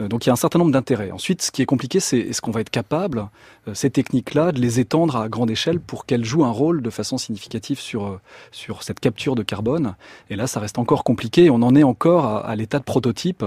Euh, 0.00 0.08
donc 0.08 0.26
il 0.26 0.28
y 0.28 0.30
a 0.30 0.32
un 0.32 0.36
certain 0.36 0.58
nombre 0.58 0.72
d'intérêts. 0.72 1.10
Ensuite, 1.12 1.42
ce 1.42 1.50
qui 1.50 1.62
est 1.62 1.66
compliqué, 1.66 2.00
c'est 2.00 2.18
est-ce 2.18 2.42
qu'on 2.42 2.50
va 2.50 2.60
être 2.60 2.70
capable, 2.70 3.28
euh, 3.68 3.74
ces 3.74 3.90
techniques-là, 3.90 4.52
de 4.52 4.60
les 4.60 4.80
étendre 4.80 5.16
à 5.16 5.28
grande 5.28 5.50
échelle 5.50 5.80
pour 5.80 6.04
qu'elles 6.04 6.24
jouent 6.24 6.44
un 6.44 6.50
rôle 6.50 6.82
de 6.82 6.90
façon 6.90 7.16
significative 7.16 7.78
sur, 7.78 8.20
sur 8.50 8.82
cette 8.82 9.00
capture 9.00 9.34
de 9.34 9.42
carbone? 9.42 9.94
Et 10.30 10.36
là, 10.36 10.46
ça 10.46 10.60
reste 10.60 10.78
encore 10.78 11.04
compliqué. 11.04 11.48
On 11.48 11.62
en 11.62 11.74
est 11.76 11.84
encore 11.84 12.26
à, 12.26 12.54
l'état 12.56 12.78
de 12.78 12.84
prototype. 12.84 13.44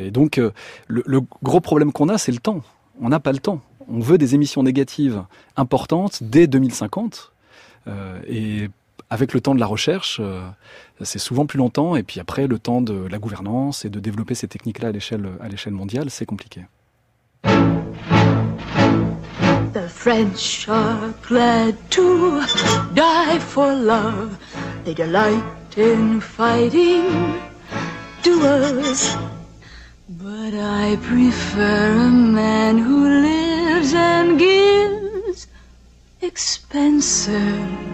Et 0.00 0.10
donc, 0.10 0.36
le, 0.36 0.52
le 0.86 1.20
gros 1.42 1.60
problème 1.60 1.92
qu'on 1.92 2.08
a, 2.08 2.16
c'est 2.16 2.32
le 2.32 2.38
temps. 2.38 2.62
On 3.00 3.08
n'a 3.08 3.20
pas 3.20 3.32
le 3.32 3.38
temps. 3.38 3.60
On 3.88 3.98
veut 3.98 4.18
des 4.18 4.34
émissions 4.34 4.62
négatives 4.62 5.24
importantes 5.56 6.22
dès 6.22 6.46
2050. 6.46 7.32
Euh, 7.86 8.20
et 8.26 8.68
avec 9.14 9.32
le 9.32 9.40
temps 9.40 9.54
de 9.54 9.60
la 9.60 9.66
recherche, 9.66 10.18
euh, 10.20 10.40
c'est 11.02 11.20
souvent 11.20 11.46
plus 11.46 11.58
longtemps. 11.58 11.94
Et 11.94 12.02
puis 12.02 12.18
après, 12.18 12.48
le 12.48 12.58
temps 12.58 12.80
de 12.80 13.06
la 13.08 13.18
gouvernance 13.18 13.84
et 13.84 13.88
de 13.88 14.00
développer 14.00 14.34
ces 14.34 14.48
techniques-là 14.48 14.88
à 14.88 14.92
l'échelle, 14.92 15.72
mondiale, 15.72 16.10
c'est 16.10 16.26
compliqué. 16.26 16.62
The 19.72 19.88
French 19.88 20.68
are 20.68 21.12
glad 21.28 21.76
to 21.90 22.40
die 22.94 23.38
for 23.38 23.72
love. 23.72 24.36
They 24.84 24.94
delight 24.94 25.44
in 25.76 26.20
fighting 26.20 27.04
duels. 28.24 29.16
But 30.08 30.54
I 30.54 30.96
prefer 31.02 31.92
a 31.92 32.10
man 32.10 32.78
who 32.78 33.06
lives 33.22 33.94
and 33.94 34.38
gives 34.38 35.46
expensive 36.20 37.93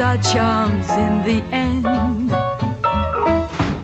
our 0.00 0.18
charms 0.18 0.90
in 0.90 1.22
the 1.22 1.42
end. 1.54 1.84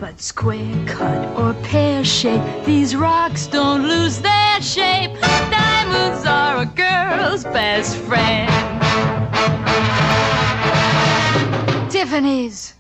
But 0.01 0.21
square 0.21 0.85
cut 0.87 1.39
or 1.39 1.55
pear 1.63 2.05
shape, 2.05 2.43
these 2.65 2.95
rocks 2.95 3.47
don't 3.47 3.83
lose 3.83 4.19
their 4.19 4.61
shape. 4.61 5.19
Diamonds 5.21 6.27
are 6.27 6.63
a 6.63 6.67
girl's 6.67 7.45
best 7.45 7.97
friend. 7.97 8.51
Tiffany's. 11.91 12.75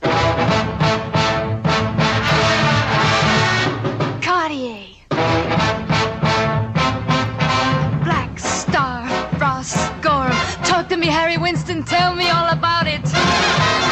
Winston. 11.43 11.83
Tell 11.83 12.15
me 12.15 12.31
all 12.31 12.49
about 12.51 12.87
it. 12.87 13.92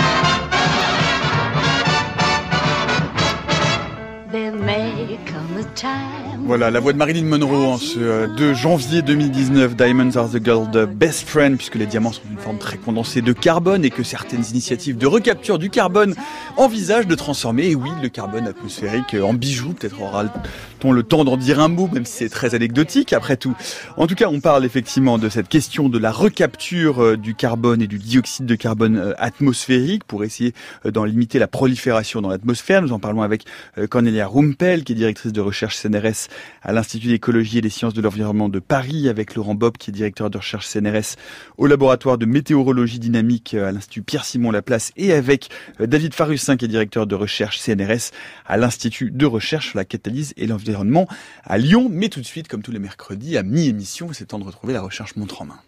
Voilà, 6.51 6.73
la 6.73 6.81
voix 6.81 6.93
de 6.93 6.99
Marilyn 6.99 7.27
Monroe 7.27 7.65
en 7.65 7.79
ce 7.79 8.01
euh, 8.01 8.27
2 8.27 8.55
janvier 8.55 9.03
2019, 9.03 9.77
Diamonds 9.77 10.17
are 10.17 10.29
the 10.29 10.45
girl's 10.45 10.67
best 10.89 11.29
friend, 11.29 11.57
puisque 11.57 11.77
les 11.77 11.87
diamants 11.87 12.11
sont 12.11 12.23
une 12.29 12.39
forme 12.39 12.59
très 12.59 12.77
condensée 12.77 13.23
de 13.23 13.33
carbone 13.33 13.85
et 13.85 13.91
que 13.91 14.03
certaines 14.03 14.43
initiatives 14.51 14.99
de 14.99 15.07
recapture 15.07 15.61
du 15.61 15.71
carbone 15.71 16.17
envisagent 16.57 17.07
de 17.07 17.15
transformer, 17.15 17.69
et 17.69 17.77
oui, 17.77 17.91
le 18.03 18.09
carbone 18.09 18.49
atmosphérique 18.49 19.15
en 19.15 19.33
bijoux. 19.33 19.75
Peut-être 19.75 20.03
aura-t-on 20.03 20.91
le 20.91 21.05
temps 21.05 21.23
d'en 21.23 21.37
dire 21.37 21.61
un 21.61 21.69
mot, 21.69 21.89
même 21.93 22.05
si 22.05 22.15
c'est 22.15 22.29
très 22.29 22.57
anecdotique 22.57 23.13
après 23.13 23.37
tout. 23.37 23.55
En 23.97 24.09
tout 24.09 24.17
cas, 24.17 24.27
on 24.27 24.41
parle 24.41 24.65
effectivement 24.65 25.19
de 25.19 25.29
cette 25.29 25.47
question 25.47 25.89
de 25.89 25.99
la 25.99 26.11
recapture 26.11 27.01
euh, 27.01 27.17
du 27.17 27.37
carbone 27.37 27.81
et 27.81 27.87
du 27.87 27.99
dioxyde 27.99 28.47
de 28.47 28.57
carbone 28.57 28.97
euh, 28.97 29.15
atmosphérique 29.19 30.03
pour 30.03 30.25
essayer 30.25 30.53
euh, 30.85 30.91
d'en 30.91 31.05
limiter 31.05 31.39
la 31.39 31.47
prolifération 31.47 32.21
dans 32.21 32.31
l'atmosphère. 32.31 32.83
Nous 32.83 32.93
en 32.93 32.99
parlons 32.99 33.23
avec 33.23 33.45
euh, 33.79 33.87
Cornelia 33.87 34.27
Rumpel, 34.27 34.83
qui 34.83 34.95
est 34.95 34.97
directrice 34.97 35.33
de 35.33 35.41
recherche 35.41 35.77
CNRS 35.77 36.27
à 36.63 36.73
l'Institut 36.73 37.09
d'écologie 37.09 37.59
et 37.59 37.61
des 37.61 37.71
sciences 37.71 37.95
de 37.95 38.01
l'environnement 38.01 38.49
de 38.49 38.59
Paris, 38.59 39.09
avec 39.09 39.35
Laurent 39.35 39.55
Bob, 39.55 39.77
qui 39.77 39.91
est 39.91 39.93
directeur 39.93 40.31
de 40.31 40.39
recherche 40.39 40.67
CNRS 40.67 41.17
au 41.59 41.67
laboratoire 41.67 42.19
de 42.19 42.27
météorologie 42.27 42.99
dynamique 42.99 43.55
à 43.55 43.73
l'Institut 43.73 44.03
Pierre-Simon 44.03 44.51
Laplace, 44.51 44.93
et 44.97 45.13
avec 45.13 45.49
David 45.79 46.15
Farussin, 46.15 46.57
qui 46.57 46.65
est 46.65 46.69
directeur 46.69 47.07
de 47.07 47.15
recherche 47.15 47.59
CNRS 47.59 48.11
à 48.47 48.57
l'Institut 48.57 49.11
de 49.11 49.27
recherche 49.27 49.71
sur 49.71 49.79
la 49.79 49.85
catalyse 49.85 50.33
et 50.37 50.47
l'environnement 50.47 51.07
à 51.45 51.59
Lyon. 51.59 51.89
Mais 51.91 52.09
tout 52.09 52.21
de 52.21 52.27
suite, 52.27 52.49
comme 52.49 52.63
tous 52.63 52.73
les 52.73 52.79
mercredis, 52.79 53.37
à 53.37 53.43
mi-émission, 53.43 54.09
c'est 54.13 54.27
temps 54.27 54.39
de 54.39 54.45
retrouver 54.45 54.73
la 54.73 54.83
recherche 54.83 55.17
montre 55.17 55.43
en 55.43 55.47
main. 55.47 55.61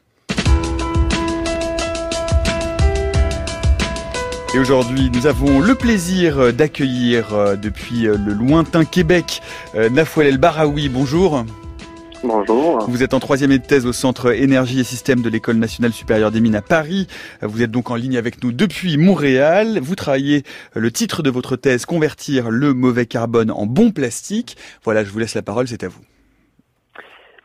Et 4.54 4.58
aujourd'hui, 4.58 5.10
nous 5.10 5.26
avons 5.26 5.60
le 5.60 5.74
plaisir 5.74 6.52
d'accueillir 6.52 7.32
euh, 7.32 7.56
depuis 7.56 8.06
euh, 8.06 8.18
le 8.18 8.34
lointain 8.34 8.84
Québec 8.84 9.40
euh, 9.74 9.88
Nafouel 9.88 10.26
El 10.26 10.36
Baraoui. 10.36 10.90
Bonjour. 10.90 11.46
Bonjour. 12.22 12.84
Vous 12.86 13.02
êtes 13.02 13.14
en 13.14 13.18
troisième 13.18 13.50
année 13.50 13.60
de 13.60 13.66
thèse 13.66 13.86
au 13.86 13.94
Centre 13.94 14.30
Énergie 14.30 14.80
et 14.80 14.84
Systèmes 14.84 15.22
de 15.22 15.30
l'École 15.30 15.56
nationale 15.56 15.94
supérieure 15.94 16.30
des 16.30 16.42
mines 16.42 16.54
à 16.54 16.60
Paris. 16.60 17.06
Vous 17.40 17.62
êtes 17.62 17.70
donc 17.70 17.90
en 17.90 17.94
ligne 17.94 18.18
avec 18.18 18.44
nous 18.44 18.52
depuis 18.52 18.98
Montréal. 18.98 19.80
Vous 19.82 19.96
travaillez 19.96 20.42
le 20.74 20.92
titre 20.92 21.22
de 21.22 21.30
votre 21.30 21.56
thèse 21.56 21.86
Convertir 21.86 22.50
le 22.50 22.74
mauvais 22.74 23.06
carbone 23.06 23.50
en 23.50 23.64
bon 23.64 23.90
plastique. 23.90 24.58
Voilà, 24.84 25.02
je 25.02 25.08
vous 25.08 25.18
laisse 25.18 25.34
la 25.34 25.42
parole, 25.42 25.66
c'est 25.66 25.82
à 25.82 25.88
vous. 25.88 26.02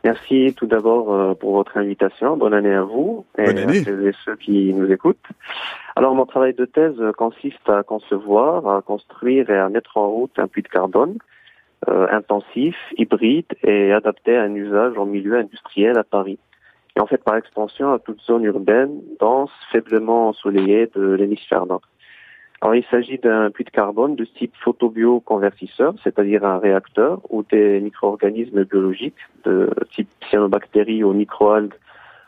Merci 0.08 0.54
tout 0.56 0.66
d'abord 0.66 1.12
euh, 1.12 1.34
pour 1.34 1.52
votre 1.52 1.76
invitation. 1.76 2.38
Bonne 2.38 2.54
année 2.54 2.72
à 2.72 2.82
vous 2.82 3.26
et 3.36 3.44
Bonne 3.44 3.58
année. 3.58 3.82
à 3.86 4.08
et 4.08 4.14
ceux 4.24 4.36
qui 4.36 4.72
nous 4.72 4.90
écoutent. 4.90 5.28
Alors, 5.96 6.14
mon 6.14 6.24
travail 6.24 6.54
de 6.54 6.64
thèse 6.64 6.98
consiste 7.18 7.68
à 7.68 7.82
concevoir, 7.82 8.66
à 8.66 8.80
construire 8.80 9.50
et 9.50 9.58
à 9.58 9.68
mettre 9.68 9.98
en 9.98 10.08
route 10.08 10.32
un 10.38 10.46
puits 10.46 10.62
de 10.62 10.68
carbone 10.68 11.18
euh, 11.90 12.06
intensif, 12.10 12.74
hybride 12.96 13.52
et 13.62 13.92
adapté 13.92 14.34
à 14.34 14.44
un 14.44 14.54
usage 14.54 14.96
en 14.96 15.04
milieu 15.04 15.36
industriel 15.36 15.98
à 15.98 16.04
Paris. 16.04 16.38
Et 16.96 17.00
en 17.00 17.06
fait, 17.06 17.22
par 17.22 17.36
extension, 17.36 17.92
à 17.92 17.98
toute 17.98 18.22
zone 18.22 18.44
urbaine, 18.44 19.02
dense, 19.20 19.52
faiblement 19.70 20.28
ensoleillée 20.28 20.88
de 20.96 21.02
l'hémisphère 21.02 21.66
nord. 21.66 21.82
Alors, 22.60 22.74
il 22.74 22.84
s'agit 22.90 23.18
d'un 23.18 23.50
puits 23.50 23.64
de 23.64 23.70
carbone 23.70 24.16
de 24.16 24.24
type 24.24 24.52
photobioconvertisseur, 24.56 25.94
c'est-à-dire 26.02 26.44
un 26.44 26.58
réacteur 26.58 27.20
où 27.30 27.44
des 27.44 27.80
micro-organismes 27.80 28.64
biologiques 28.64 29.14
de 29.44 29.70
type 29.92 30.08
cyanobactéries 30.28 31.04
ou 31.04 31.12
microalgues 31.12 31.74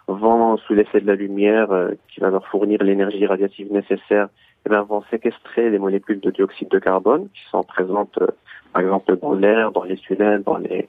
vont, 0.06 0.56
sous 0.58 0.74
l'effet 0.74 1.00
de 1.00 1.06
la 1.06 1.14
lumière 1.14 1.72
euh, 1.72 1.92
qui 2.08 2.20
va 2.20 2.30
leur 2.30 2.46
fournir 2.46 2.82
l'énergie 2.82 3.26
radiative 3.26 3.72
nécessaire, 3.72 4.28
vont 4.66 5.02
séquestrer 5.10 5.70
les 5.70 5.78
molécules 5.78 6.20
de 6.20 6.30
dioxyde 6.30 6.68
de 6.68 6.78
carbone 6.78 7.28
qui 7.34 7.42
sont 7.50 7.62
présentes, 7.62 8.18
euh, 8.20 8.28
par 8.72 8.82
exemple, 8.82 9.16
dans 9.16 9.34
l'air, 9.34 9.72
dans 9.72 9.84
les 9.84 9.96
tunnels, 9.96 10.42
dans 10.42 10.58
les 10.58 10.88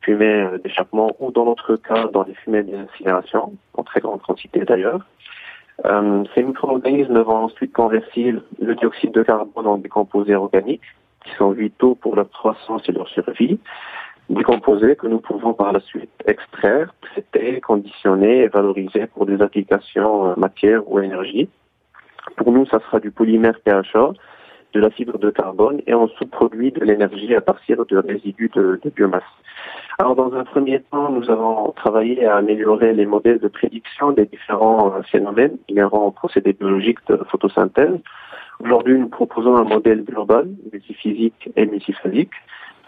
fumées 0.00 0.42
euh, 0.42 0.58
d'échappement 0.58 1.14
ou 1.20 1.30
dans 1.30 1.46
notre 1.46 1.76
cas, 1.76 2.08
dans 2.08 2.24
les 2.24 2.34
fumées 2.34 2.62
d'incinération, 2.62 3.52
en 3.74 3.82
très 3.82 4.00
grande 4.00 4.20
quantité 4.20 4.60
d'ailleurs. 4.60 5.06
Euh, 5.84 6.24
ces 6.34 6.42
micro-organismes 6.42 7.20
vont 7.20 7.44
ensuite 7.44 7.72
convertir 7.72 8.40
le 8.60 8.74
dioxyde 8.76 9.12
de 9.12 9.22
carbone 9.22 9.66
en 9.66 9.78
des 9.78 9.88
composés 9.88 10.34
organiques 10.34 10.82
qui 11.24 11.32
sont 11.36 11.50
vitaux 11.50 11.94
pour 11.94 12.16
leur 12.16 12.30
croissance 12.30 12.82
et 12.88 12.92
leur 12.92 13.08
survie. 13.08 13.58
Des 14.30 14.42
composés 14.42 14.96
que 14.96 15.06
nous 15.06 15.18
pouvons 15.20 15.52
par 15.52 15.72
la 15.72 15.80
suite 15.80 16.10
extraire, 16.26 16.94
traiter, 17.02 17.60
conditionner 17.60 18.42
et 18.42 18.48
valoriser 18.48 19.06
pour 19.08 19.26
des 19.26 19.42
applications 19.42 20.30
euh, 20.30 20.34
matière 20.36 20.88
ou 20.90 21.00
énergie. 21.00 21.48
Pour 22.36 22.52
nous, 22.52 22.66
ça 22.66 22.78
sera 22.80 23.00
du 23.00 23.10
polymère 23.10 23.58
PHA, 23.66 24.12
de 24.74 24.80
la 24.80 24.90
fibre 24.90 25.18
de 25.18 25.30
carbone 25.30 25.80
et 25.86 25.94
on 25.94 26.08
sous-produit 26.08 26.72
de 26.72 26.84
l'énergie 26.84 27.34
à 27.34 27.40
partir 27.40 27.86
de 27.86 27.96
résidus 27.96 28.50
de, 28.54 28.80
biomasse. 28.94 29.22
Alors, 29.98 30.16
dans 30.16 30.34
un 30.34 30.44
premier 30.44 30.80
temps, 30.90 31.10
nous 31.12 31.30
avons 31.30 31.70
travaillé 31.72 32.26
à 32.26 32.36
améliorer 32.36 32.92
les 32.92 33.06
modèles 33.06 33.38
de 33.38 33.48
prédiction 33.48 34.10
des 34.10 34.26
différents 34.26 34.92
euh, 34.92 35.02
phénomènes 35.02 35.56
inhérents 35.68 36.06
aux 36.06 36.10
procédés 36.10 36.52
biologiques 36.52 36.98
de 37.08 37.16
photosynthèse. 37.30 38.00
Aujourd'hui, 38.58 38.98
nous 38.98 39.08
proposons 39.08 39.56
un 39.56 39.64
modèle 39.64 40.04
global, 40.04 40.48
multiphysique 40.72 41.50
et 41.54 41.66
multiphasique, 41.66 42.34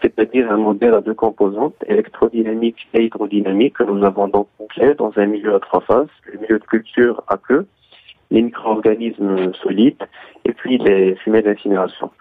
c'est-à-dire 0.01 0.51
un 0.51 0.57
modèle 0.57 0.93
à 0.93 1.01
deux 1.01 1.13
composantes, 1.13 1.75
électrodynamique 1.87 2.87
et 2.93 3.05
hydrodynamique, 3.05 3.77
que 3.77 3.83
nous 3.83 4.03
avons 4.03 4.27
donc 4.27 4.47
bouclé 4.59 4.93
dans 4.93 5.11
un 5.15 5.25
milieu 5.25 5.55
à 5.55 5.59
trois 5.59 5.81
phases, 5.81 6.09
le 6.31 6.39
milieu 6.39 6.59
de 6.59 6.65
culture 6.65 7.23
à 7.27 7.37
queue, 7.37 7.65
les 8.31 8.41
micro-organismes 8.41 9.53
solides 9.53 10.03
et 10.45 10.53
puis 10.53 10.77
les 10.77 11.15
fumées 11.15 11.41
d'incinération. 11.41 12.11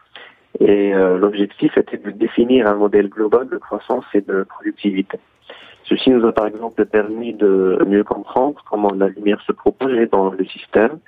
Et 0.61 0.95
euh, 0.95 1.19
l'objectif 1.19 1.77
était 1.77 1.99
de 1.99 2.11
définir 2.11 2.67
un 2.67 2.75
modèle 2.75 3.09
global 3.09 3.49
de 3.49 3.59
croissance 3.59 4.05
et 4.15 4.21
de 4.21 4.45
productivité. 4.45 5.19
Ceci 5.85 6.11
nous 6.11 6.27
a 6.27 6.33
par 6.33 6.47
exemple 6.47 6.85
permis 6.87 7.35
de 7.35 7.79
mieux 7.87 8.05
comprendre 8.05 8.63
comment 8.69 8.91
la 8.93 9.09
lumière 9.09 9.41
se 9.43 9.53
propageait 9.53 10.07
dans 10.07 10.31
le 10.31 10.45
système, 10.47 10.99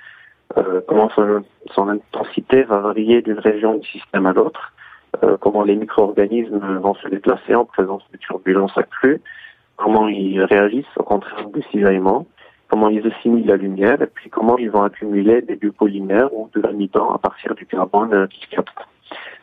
euh, 0.57 0.81
comment 0.87 1.09
son, 1.09 1.89
intensité 1.89 2.63
va 2.63 2.79
varier 2.79 3.21
d'une 3.21 3.39
région 3.39 3.75
du 3.75 3.87
système 3.87 4.25
à 4.25 4.33
l'autre, 4.33 4.73
euh, 5.23 5.37
comment 5.37 5.63
les 5.63 5.75
micro-organismes 5.75 6.77
vont 6.77 6.95
se 6.95 7.07
déplacer 7.07 7.55
en 7.55 7.65
présence 7.65 8.03
de 8.11 8.17
turbulences 8.17 8.77
accrues, 8.77 9.21
comment 9.75 10.07
ils 10.07 10.41
réagissent 10.43 10.97
au 10.97 11.03
contraire 11.03 11.49
du 11.49 11.61
cisaillement, 11.71 12.25
comment 12.69 12.89
ils 12.89 13.05
assimilent 13.07 13.47
la 13.47 13.57
lumière, 13.57 14.01
et 14.01 14.07
puis 14.07 14.29
comment 14.29 14.57
ils 14.57 14.69
vont 14.69 14.83
accumuler 14.83 15.41
des 15.41 15.55
biopolymères 15.55 16.33
ou 16.33 16.49
de 16.53 16.61
l'amidon 16.61 17.09
à 17.09 17.17
partir 17.17 17.55
du 17.55 17.65
carbone 17.65 18.27
qu'ils 18.29 18.47
captent. 18.47 18.87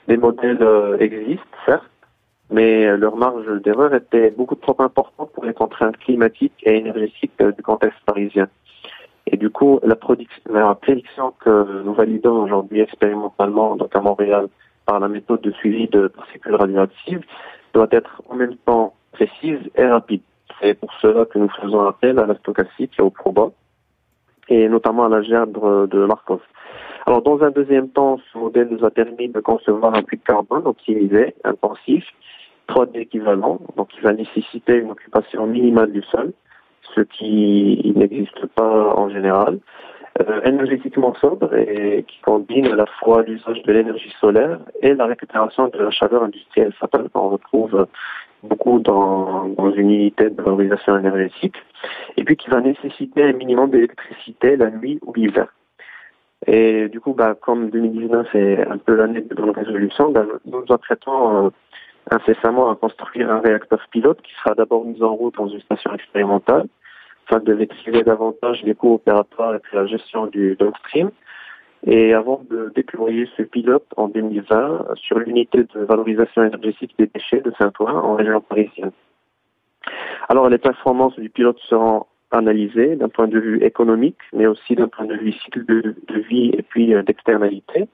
Des 0.09 0.17
modèles 0.17 0.63
euh, 0.63 0.97
existent, 0.99 1.45
certes, 1.67 1.91
mais 2.51 2.97
leur 2.97 3.17
marge 3.17 3.61
d'erreur 3.63 3.93
était 3.95 4.31
beaucoup 4.31 4.55
trop 4.55 4.77
importante 4.79 5.33
pour 5.33 5.45
les 5.45 5.53
contraintes 5.53 5.97
climatiques 5.99 6.63
et 6.63 6.79
énergétiques 6.79 7.33
euh, 7.41 7.53
du 7.53 7.63
contexte 7.63 7.99
parisien. 8.07 8.49
Et 9.27 9.37
du 9.37 9.51
coup, 9.51 9.81
la 9.83 9.97
prédiction 9.97 11.35
que 11.41 11.83
nous 11.83 11.95
validons 11.95 12.45
aujourd'hui 12.45 12.81
expérimentalement, 12.81 13.75
donc 13.75 13.95
à 13.97 14.01
Montréal, 14.01 14.47
par 14.85 15.01
la 15.01 15.09
méthode 15.09 15.41
de 15.41 15.51
suivi 15.51 15.89
de 15.89 16.07
particules 16.07 16.55
radioactives, 16.55 17.25
doit 17.75 17.89
être 17.91 18.23
en 18.29 18.37
même 18.37 18.55
temps 18.65 18.95
précise 19.11 19.59
et 19.75 19.85
rapide. 19.85 20.23
C'est 20.61 20.75
pour 20.75 20.93
cela 21.01 21.25
que 21.25 21.39
nous 21.39 21.51
faisons 21.61 21.87
appel 21.87 22.19
à 22.19 22.27
la 22.27 22.35
stochastique 22.37 22.93
et 22.99 23.03
au 23.03 23.11
proba, 23.11 23.51
et 24.49 24.69
notamment 24.69 25.05
à 25.05 25.09
la 25.09 25.23
gerbe 25.23 25.89
de 25.89 26.07
Markov. 26.07 26.41
Alors, 27.07 27.23
dans 27.23 27.43
un 27.43 27.51
deuxième 27.51 27.89
temps, 27.91 28.19
ce 28.33 28.39
modèle 28.39 28.69
nous 28.71 28.85
a 28.85 28.91
permis 28.91 29.29
de 29.29 29.41
concevoir 29.41 29.95
un 29.95 30.03
puits 30.03 30.19
de 30.19 30.25
carbone 30.25 30.67
optimisé, 30.67 31.35
intensif, 31.45 32.05
3D 32.69 32.99
équivalent, 32.99 33.61
donc 33.77 33.91
il 33.97 34.03
va 34.03 34.13
nécessiter 34.13 34.75
une 34.75 34.91
occupation 34.91 35.47
minimale 35.47 35.93
du 35.93 36.03
sol, 36.03 36.33
ce 36.95 37.01
qui 37.03 37.93
n'existe 37.95 38.47
pas 38.47 38.95
en 38.97 39.09
général, 39.09 39.61
euh, 40.21 40.41
énergétiquement 40.45 41.15
sobre 41.21 41.55
et 41.55 42.05
qui 42.09 42.21
combine 42.23 42.75
la 42.75 42.87
fois 42.87 43.23
l'usage 43.23 43.63
de 43.63 43.73
l'énergie 43.73 44.13
solaire 44.21 44.59
et 44.81 44.95
la 44.95 45.07
récupération 45.07 45.69
de 45.69 45.79
la 45.79 45.91
chaleur 45.91 46.23
industrielle 46.23 46.73
fatale 46.73 47.09
qu'on 47.13 47.29
retrouve 47.29 47.87
beaucoup 48.43 48.79
dans, 48.79 49.49
dans 49.49 49.73
une 49.73 49.91
unité 49.91 50.31
de 50.31 50.41
valorisation 50.41 50.99
énergétique, 50.99 51.57
et 52.17 52.25
puis 52.25 52.37
qui 52.37 52.51
va 52.51 52.61
nécessiter 52.61 53.23
un 53.23 53.33
minimum 53.33 53.71
d'électricité 53.71 54.57
la 54.57 54.71
nuit 54.71 54.99
ou 55.03 55.13
l'hiver. 55.15 55.49
Et 56.47 56.89
du 56.89 57.01
coup, 57.01 57.15
bah, 57.15 57.35
comme 57.35 57.71
2019 57.71 58.35
est 58.35 58.67
un 58.67 58.79
peu 58.79 58.95
l'année 58.95 59.23
de 59.23 59.35
bonne 59.35 59.51
résolution, 59.51 60.11
bah, 60.11 60.25
nous 60.45 60.61
nous 60.61 60.75
apprêtons 60.75 61.47
euh, 61.47 61.51
incessamment 62.11 62.71
à 62.71 62.77
construire 62.77 63.31
un 63.31 63.41
réacteur 63.41 63.85
pilote 63.91 64.21
qui 64.23 64.33
sera 64.35 64.55
d'abord 64.55 64.85
mis 64.85 65.03
en 65.03 65.15
route 65.15 65.35
dans 65.37 65.49
une 65.49 65.61
station 65.61 65.93
expérimentale 65.95 66.67
afin 67.27 67.41
de 67.41 67.55
maîtriser 67.55 68.03
davantage 68.03 68.63
les 68.63 68.75
coûts 68.75 68.95
opératoires 68.95 69.55
et 69.57 69.61
la 69.73 69.87
gestion 69.87 70.27
du 70.27 70.57
downstream. 70.57 71.11
Et 71.85 72.15
avant 72.15 72.43
de 72.51 72.73
déployer 72.75 73.29
ce 73.37 73.43
pilote 73.43 73.87
en 73.97 74.09
2020 74.09 74.95
sur 74.97 75.19
l'unité 75.19 75.65
de 75.75 75.81
valorisation 75.81 76.43
énergétique 76.43 76.95
des 76.99 77.07
déchets 77.07 77.41
de 77.41 77.53
Saint-Ouen 77.59 77.95
en 77.95 78.15
région 78.15 78.41
parisienne. 78.41 78.93
Alors 80.29 80.49
les 80.49 80.59
performances 80.59 81.19
du 81.19 81.31
pilote 81.31 81.59
seront 81.69 82.07
analysées 82.33 82.97
d'un 82.97 83.09
point 83.09 83.29
de 83.29 83.39
vue 83.39 83.63
économique, 83.63 84.19
mais 84.33 84.47
aussi 84.47 84.75
d'un 84.75 84.89
point 84.89 85.07
de 85.07 85.15
vue 85.15 85.33
cycle 85.33 85.65
de, 85.65 85.95
vie 86.29 86.51
et 86.57 86.63
puis 86.63 86.95
euh, 86.95 87.03
d'externalité, 87.03 87.89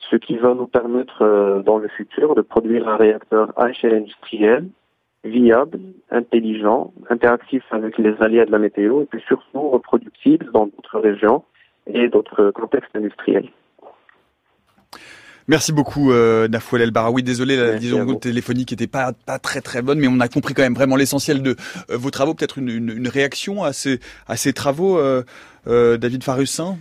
ce 0.00 0.16
qui 0.16 0.36
va 0.36 0.54
nous 0.54 0.66
permettre 0.66 1.22
euh, 1.22 1.62
dans 1.62 1.78
le 1.78 1.88
futur 1.88 2.34
de 2.34 2.42
produire 2.42 2.88
un 2.88 2.96
réacteur 2.96 3.52
à 3.56 3.70
échelle 3.70 3.94
industrielle, 3.94 4.68
viable, 5.24 5.78
intelligent, 6.10 6.92
interactif 7.10 7.62
avec 7.70 7.98
les 7.98 8.14
alliés 8.20 8.44
de 8.44 8.52
la 8.52 8.58
météo 8.58 9.02
et 9.02 9.06
puis 9.06 9.22
surtout 9.26 9.70
reproductible 9.70 10.50
dans 10.52 10.66
d'autres 10.66 11.00
régions 11.00 11.44
et 11.92 12.08
d'autres 12.08 12.50
contextes 12.50 12.94
industriels. 12.94 13.48
Merci 15.48 15.72
beaucoup 15.72 16.12
euh, 16.12 16.46
Nafouel 16.46 16.82
El 16.82 16.90
Baraoui. 16.90 17.22
Désolé, 17.22 17.56
la 17.56 17.76
liaison 17.76 18.14
téléphonique 18.16 18.70
n'était 18.70 18.86
pas 18.86 19.12
pas 19.24 19.38
très 19.38 19.62
très 19.62 19.80
bonne, 19.80 19.98
mais 19.98 20.06
on 20.06 20.20
a 20.20 20.28
compris 20.28 20.52
quand 20.52 20.62
même 20.62 20.74
vraiment 20.74 20.96
l'essentiel 20.96 21.42
de 21.42 21.56
euh, 21.90 21.96
vos 21.96 22.10
travaux. 22.10 22.34
Peut-être 22.34 22.58
une, 22.58 22.68
une, 22.68 22.90
une, 22.90 23.08
réaction 23.08 23.64
à 23.64 23.72
ces 23.72 23.98
à 24.26 24.36
ces 24.36 24.52
travaux, 24.52 24.98
euh, 24.98 25.22
euh 25.66 25.96
David 25.96 26.22
Farussin? 26.22 26.76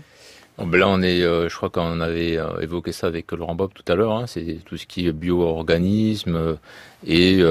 Ben 0.57 0.77
là, 0.77 0.89
on 0.89 1.01
est, 1.01 1.21
euh, 1.21 1.47
je 1.47 1.55
crois 1.55 1.69
qu'on 1.69 2.01
avait 2.01 2.37
évoqué 2.59 2.91
ça 2.91 3.07
avec 3.07 3.31
Laurent 3.31 3.55
Bob 3.55 3.71
tout 3.73 3.89
à 3.89 3.95
l'heure. 3.95 4.11
Hein, 4.11 4.27
c'est 4.27 4.59
tout 4.65 4.75
ce 4.75 4.85
qui 4.85 5.07
est 5.07 5.13
bio-organisme 5.13 6.57
et 7.05 7.41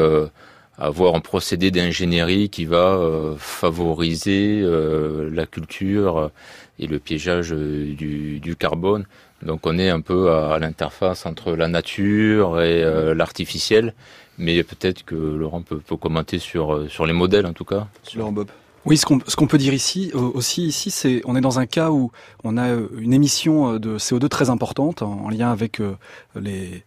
avoir 0.79 1.15
un 1.15 1.21
procédé 1.21 1.71
d'ingénierie 1.71 2.51
qui 2.51 2.65
va 2.65 3.01
favoriser 3.39 4.63
la 4.63 5.47
culture 5.47 6.31
et 6.79 6.87
le 6.87 6.99
piégeage 6.99 7.51
du, 7.51 8.41
du 8.41 8.57
carbone. 8.57 9.07
Donc 9.43 9.67
on 9.67 9.79
est 9.79 9.91
un 9.91 10.01
peu 10.01 10.33
à, 10.33 10.59
l'interface 10.59 11.27
entre 11.27 11.53
la 11.53 11.69
nature 11.69 12.61
et 12.63 12.83
euh, 12.83 13.15
l'artificiel, 13.15 13.95
mais 14.39 14.63
peut-être 14.63 15.05
que 15.05 15.15
Laurent 15.15 15.63
peut, 15.63 15.79
peut, 15.79 15.97
commenter 15.97 16.39
sur, 16.39 16.75
euh, 16.75 16.89
sur 16.89 17.07
les 17.07 17.13
modèles 17.13 17.47
en 17.47 17.53
tout 17.53 17.65
cas. 17.65 17.87
Laurent 18.15 18.33
Bob. 18.33 18.49
Oui, 18.87 18.97
ce 18.97 19.05
qu'on 19.05 19.19
ce 19.27 19.35
qu'on 19.35 19.49
peut 19.49 19.59
dire 19.59 19.75
ici 19.75 20.13
aussi 20.15 20.65
ici, 20.65 20.93
c'est 20.93 21.21
on 21.25 21.35
est 21.35 21.41
dans 21.41 21.59
un 21.59 21.67
cas 21.67 21.91
où 21.91 22.13
on 22.45 22.57
a 22.57 22.69
une 22.99 23.13
émission 23.13 23.79
de 23.79 23.99
CO2 23.99 24.29
très 24.29 24.49
importante 24.49 25.03
en, 25.03 25.29
lien 25.29 25.51
avec 25.51 25.81
euh, 25.81 25.97
les 26.37 26.85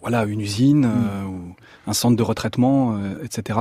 voilà 0.00 0.24
une 0.24 0.40
usine 0.40 0.86
mm. 0.86 1.26
ou 1.28 1.54
un 1.86 1.92
centre 1.92 2.16
de 2.16 2.22
retraitement, 2.22 2.96
euh, 2.96 3.14
etc. 3.24 3.58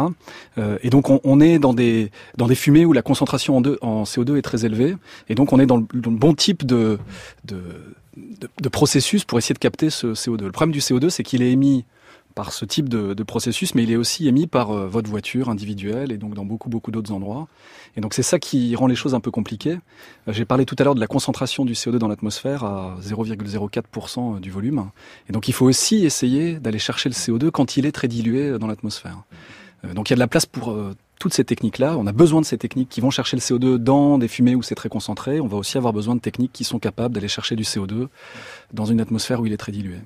Euh, 0.57 0.78
et 0.84 0.89
donc 0.89 1.09
on, 1.09 1.19
on, 1.24 1.39
est 1.39 1.59
dans 1.59 1.74
des 1.74 2.11
dans 2.38 2.47
des 2.47 2.55
fumées 2.55 2.86
où 2.86 2.93
la 2.93 3.01
concentration 3.01 3.57
en, 3.57 3.61
deux, 3.61 3.78
en 3.82 4.03
CO2 4.03 4.38
est 4.38 4.41
très 4.41 4.65
élevée, 4.65 4.95
et 5.30 5.36
donc 5.36 5.53
on 5.53 5.59
est 5.59 5.65
dans 5.65 5.78
le, 5.78 5.86
bon 5.91 6.34
type 6.34 6.65
de, 6.65 6.99
de 7.45 7.61
de, 8.17 8.49
de, 8.61 8.69
processus 8.69 9.24
pour 9.24 9.38
essayer 9.38 9.53
de 9.53 9.59
capter 9.59 9.89
ce 9.89 10.07
CO2. 10.07 10.43
Le 10.43 10.51
problème 10.51 10.74
du 10.74 10.80
CO2, 10.80 11.09
c'est 11.09 11.24
qu'il 11.24 11.41
est 11.41 11.51
émis 11.51 11.86
par 12.34 12.53
ce 12.53 12.65
type 12.65 12.89
de, 12.89 13.23
processus, 13.23 13.75
mais 13.75 13.84
il 13.84 13.91
est 13.91 13.95
aussi 13.95 14.27
émis 14.27 14.47
par 14.47 14.71
euh, 14.71 14.88
votre 14.88 15.09
voiture 15.09 15.49
individuelle 15.49 16.11
et 16.11 16.17
donc 16.17 16.34
dans 16.34 16.45
beaucoup 16.45 16.69
beaucoup 16.69 16.91
d'autres 16.91 17.11
endroits. 17.11 17.47
Et 17.95 18.01
donc 18.01 18.13
c'est 18.13 18.23
ça 18.23 18.39
qui 18.39 18.75
rend 18.75 18.88
les 18.88 18.95
choses 18.95 19.13
un 19.13 19.19
peu 19.19 19.32
compliquées. 19.32 19.77
Euh, 20.27 20.34
j'ai 20.34 20.45
parlé 20.45 20.65
tout 20.65 20.75
à 20.79 20.84
l'heure 20.84 20.95
de 20.95 20.99
la 20.99 21.07
concentration 21.07 21.65
du 21.65 21.73
CO2 21.73 21.97
dans 21.97 22.07
l'atmosphère 22.07 22.63
à 22.63 22.97
0,04% 23.01 24.39
du 24.39 24.49
volume. 24.49 24.89
Et 25.29 25.34
donc 25.34 25.47
il 25.47 25.53
faut 25.53 25.65
aussi 25.65 26.05
essayer 26.05 26.59
d'aller 26.59 26.79
chercher 26.79 27.09
le 27.09 27.15
CO2 27.15 27.51
quand 27.51 27.77
il 27.77 27.86
est 27.86 27.91
très 27.91 28.07
dilué 28.07 28.57
dans 28.57 28.67
l'atmosphère. 28.67 29.23
Euh, 29.86 29.93
donc 29.93 30.09
il 30.09 30.13
y 30.13 30.15
a 30.15 30.17
de 30.17 30.21
la 30.21 30.27
place 30.27 30.45
pour 30.45 30.71
euh, 30.71 30.95
toutes 31.22 31.36
ces 31.36 31.45
techniques-là. 31.45 31.97
On 31.99 32.07
a 32.07 32.11
besoin 32.11 32.41
de 32.41 32.47
ces 32.47 32.57
techniques 32.57 32.89
qui 32.89 32.99
vont 32.99 33.11
chercher 33.11 33.38
le 33.38 33.41
CO2 33.41 33.78
dans 33.78 34.17
des 34.17 34.28
fumées 34.28 34.55
où 34.55 34.63
c'est 34.63 34.74
très 34.74 34.89
concentré. 34.89 35.39
On 35.39 35.45
va 35.45 35.55
aussi 35.55 35.78
avoir 35.78 35.93
besoin 35.93 36.15
de 36.15 36.19
techniques 36.19 36.51
qui 36.51 36.63
sont 36.63 36.80
capables 36.80 37.13
d'aller 37.13 37.28
chercher 37.28 37.55
du 37.55 37.61
CO2 37.61 38.07
dans 38.74 38.86
une 38.86 38.99
atmosphère 38.99 39.39
où 39.39 39.45
il 39.45 39.53
est 39.53 39.57
très 39.57 39.72
dilué. 39.72 39.97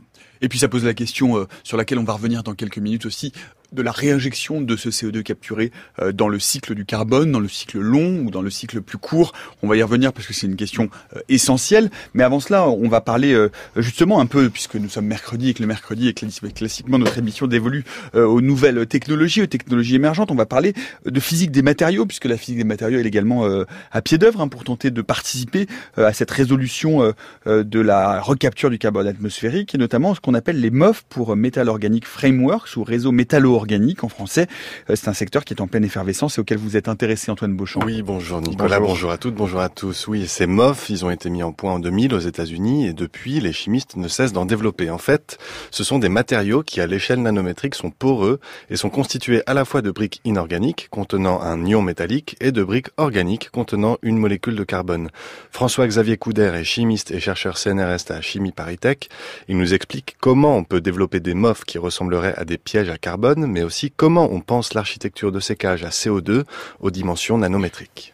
Et 0.41 0.49
puis 0.49 0.59
ça 0.59 0.67
pose 0.67 0.83
la 0.83 0.93
question 0.93 1.37
euh, 1.37 1.47
sur 1.63 1.77
laquelle 1.77 1.99
on 1.99 2.03
va 2.03 2.11
revenir 2.11 2.43
dans 2.43 2.53
quelques 2.53 2.79
minutes 2.79 3.05
aussi 3.05 3.31
de 3.75 3.83
la 3.83 3.91
réinjection 3.91 4.61
de 4.61 4.75
ce 4.75 4.89
CO2 4.89 5.21
capturé 5.21 5.71
euh, 5.99 6.11
dans 6.11 6.27
le 6.27 6.39
cycle 6.39 6.73
du 6.73 6.85
carbone, 6.85 7.31
dans 7.31 7.39
le 7.39 7.47
cycle 7.47 7.79
long 7.79 8.19
ou 8.25 8.31
dans 8.31 8.41
le 8.41 8.49
cycle 8.49 8.81
plus 8.81 8.97
court. 8.97 9.33
On 9.61 9.67
va 9.67 9.77
y 9.77 9.83
revenir 9.83 10.13
parce 10.13 10.25
que 10.25 10.33
c'est 10.33 10.47
une 10.47 10.55
question 10.55 10.89
euh, 11.15 11.19
essentielle. 11.29 11.91
Mais 12.13 12.23
avant 12.23 12.39
cela, 12.39 12.67
on 12.67 12.87
va 12.87 13.01
parler 13.01 13.33
euh, 13.33 13.51
justement 13.75 14.19
un 14.19 14.25
peu, 14.25 14.49
puisque 14.49 14.75
nous 14.75 14.89
sommes 14.89 15.05
mercredi 15.05 15.49
et 15.49 15.53
que 15.53 15.61
le 15.61 15.67
mercredi 15.67 16.07
est 16.07 16.53
classiquement 16.53 16.97
notre 16.97 17.17
émission 17.17 17.47
dévolue 17.47 17.83
aux 18.13 18.39
nouvelles 18.39 18.85
technologies, 18.87 19.41
aux 19.41 19.47
technologies 19.47 19.95
émergentes. 19.95 20.31
On 20.31 20.35
va 20.35 20.45
parler 20.45 20.73
de 21.05 21.19
physique 21.19 21.51
des 21.51 21.61
matériaux, 21.61 22.05
puisque 22.05 22.25
la 22.25 22.37
physique 22.37 22.57
des 22.57 22.63
matériaux 22.63 22.99
est 22.99 23.05
également 23.05 23.45
à 23.91 24.01
pied 24.01 24.17
d'œuvre 24.17 24.41
hein, 24.41 24.47
pour 24.47 24.63
tenter 24.63 24.91
de 24.91 25.01
participer 25.01 25.67
à 25.97 26.13
cette 26.13 26.31
résolution 26.31 27.13
de 27.45 27.79
la 27.79 28.21
recapture 28.21 28.69
du 28.69 28.77
carbone 28.77 29.07
atmosphérique, 29.07 29.75
et 29.75 29.77
notamment 29.77 30.15
ce 30.15 30.21
qu'on 30.21 30.33
appelle 30.33 30.61
les 30.61 30.71
MOF 30.71 31.03
pour 31.09 31.35
Metal 31.35 31.67
Organic 31.67 32.05
Frameworks 32.05 32.77
ou 32.77 32.83
réseau 32.83 33.11
métallo 33.11 33.57
organique 33.65 34.03
en 34.03 34.09
français. 34.09 34.45
Euh, 34.91 34.95
c'est 34.95 35.07
un 35.07 35.13
secteur 35.13 35.43
qui 35.43 35.53
est 35.53 35.61
en 35.61 35.67
pleine 35.67 35.83
effervescence 35.83 36.37
et 36.37 36.41
auquel 36.41 36.59
vous 36.59 36.77
êtes 36.77 36.87
intéressé, 36.87 37.31
Antoine 37.31 37.55
Beauchamp. 37.55 37.79
Oui, 37.83 38.03
bonjour 38.03 38.39
Nicolas, 38.39 38.79
bonjour, 38.79 39.09
à 39.09 39.17
toutes, 39.17 39.33
bonjour 39.33 39.59
à 39.59 39.69
tous. 39.69 40.07
Oui, 40.07 40.27
ces 40.27 40.45
MOF, 40.45 40.91
ils 40.91 41.03
ont 41.03 41.09
été 41.09 41.31
mis 41.31 41.41
en 41.41 41.51
point 41.51 41.73
en 41.73 41.79
2000 41.79 42.13
aux 42.13 42.19
États-Unis 42.19 42.85
et 42.87 42.93
depuis, 42.93 43.39
les 43.39 43.53
chimistes 43.53 43.95
ne 43.95 44.07
cessent 44.07 44.33
d'en 44.33 44.45
développer. 44.45 44.91
En 44.91 44.99
fait, 44.99 45.39
ce 45.71 45.83
sont 45.83 45.97
des 45.97 46.09
matériaux 46.09 46.61
qui, 46.61 46.79
à 46.79 46.85
l'échelle 46.85 47.23
nanométrique, 47.23 47.73
sont 47.73 47.89
poreux 47.89 48.39
et 48.69 48.75
sont 48.75 48.91
constitués 48.91 49.41
à 49.47 49.55
la 49.55 49.65
fois 49.65 49.81
de 49.81 49.89
briques 49.89 50.21
inorganiques 50.25 50.87
contenant 50.91 51.41
un 51.41 51.65
ion 51.65 51.81
métallique 51.81 52.35
et 52.39 52.51
de 52.51 52.63
briques 52.63 52.89
organiques 52.97 53.49
contenant 53.49 53.97
une 54.03 54.19
molécule 54.19 54.55
de 54.55 54.63
carbone. 54.63 55.09
François-Xavier 55.49 56.17
Couder 56.17 56.51
est 56.53 56.63
chimiste 56.63 57.09
et 57.09 57.19
chercheur 57.19 57.57
CNRS 57.57 58.11
à 58.11 58.21
Chimie 58.21 58.51
Paritech. 58.51 59.09
Il 59.47 59.57
nous 59.57 59.73
explique 59.73 60.17
comment 60.21 60.55
on 60.55 60.63
peut 60.63 60.81
développer 60.81 61.19
des 61.19 61.33
MOF 61.33 61.63
qui 61.63 61.79
ressembleraient 61.79 62.35
à 62.35 62.45
des 62.45 62.59
pièges 62.59 62.89
à 62.89 62.97
carbone, 62.97 63.44
mais 63.47 63.63
aussi 63.63 63.91
comment 63.91 64.29
on 64.31 64.41
pense 64.41 64.73
l'architecture 64.73 65.31
de 65.31 65.39
ces 65.39 65.55
cages 65.55 65.83
à 65.83 65.89
CO2 65.89 66.43
aux 66.79 66.91
dimensions 66.91 67.37
nanométriques. 67.37 68.13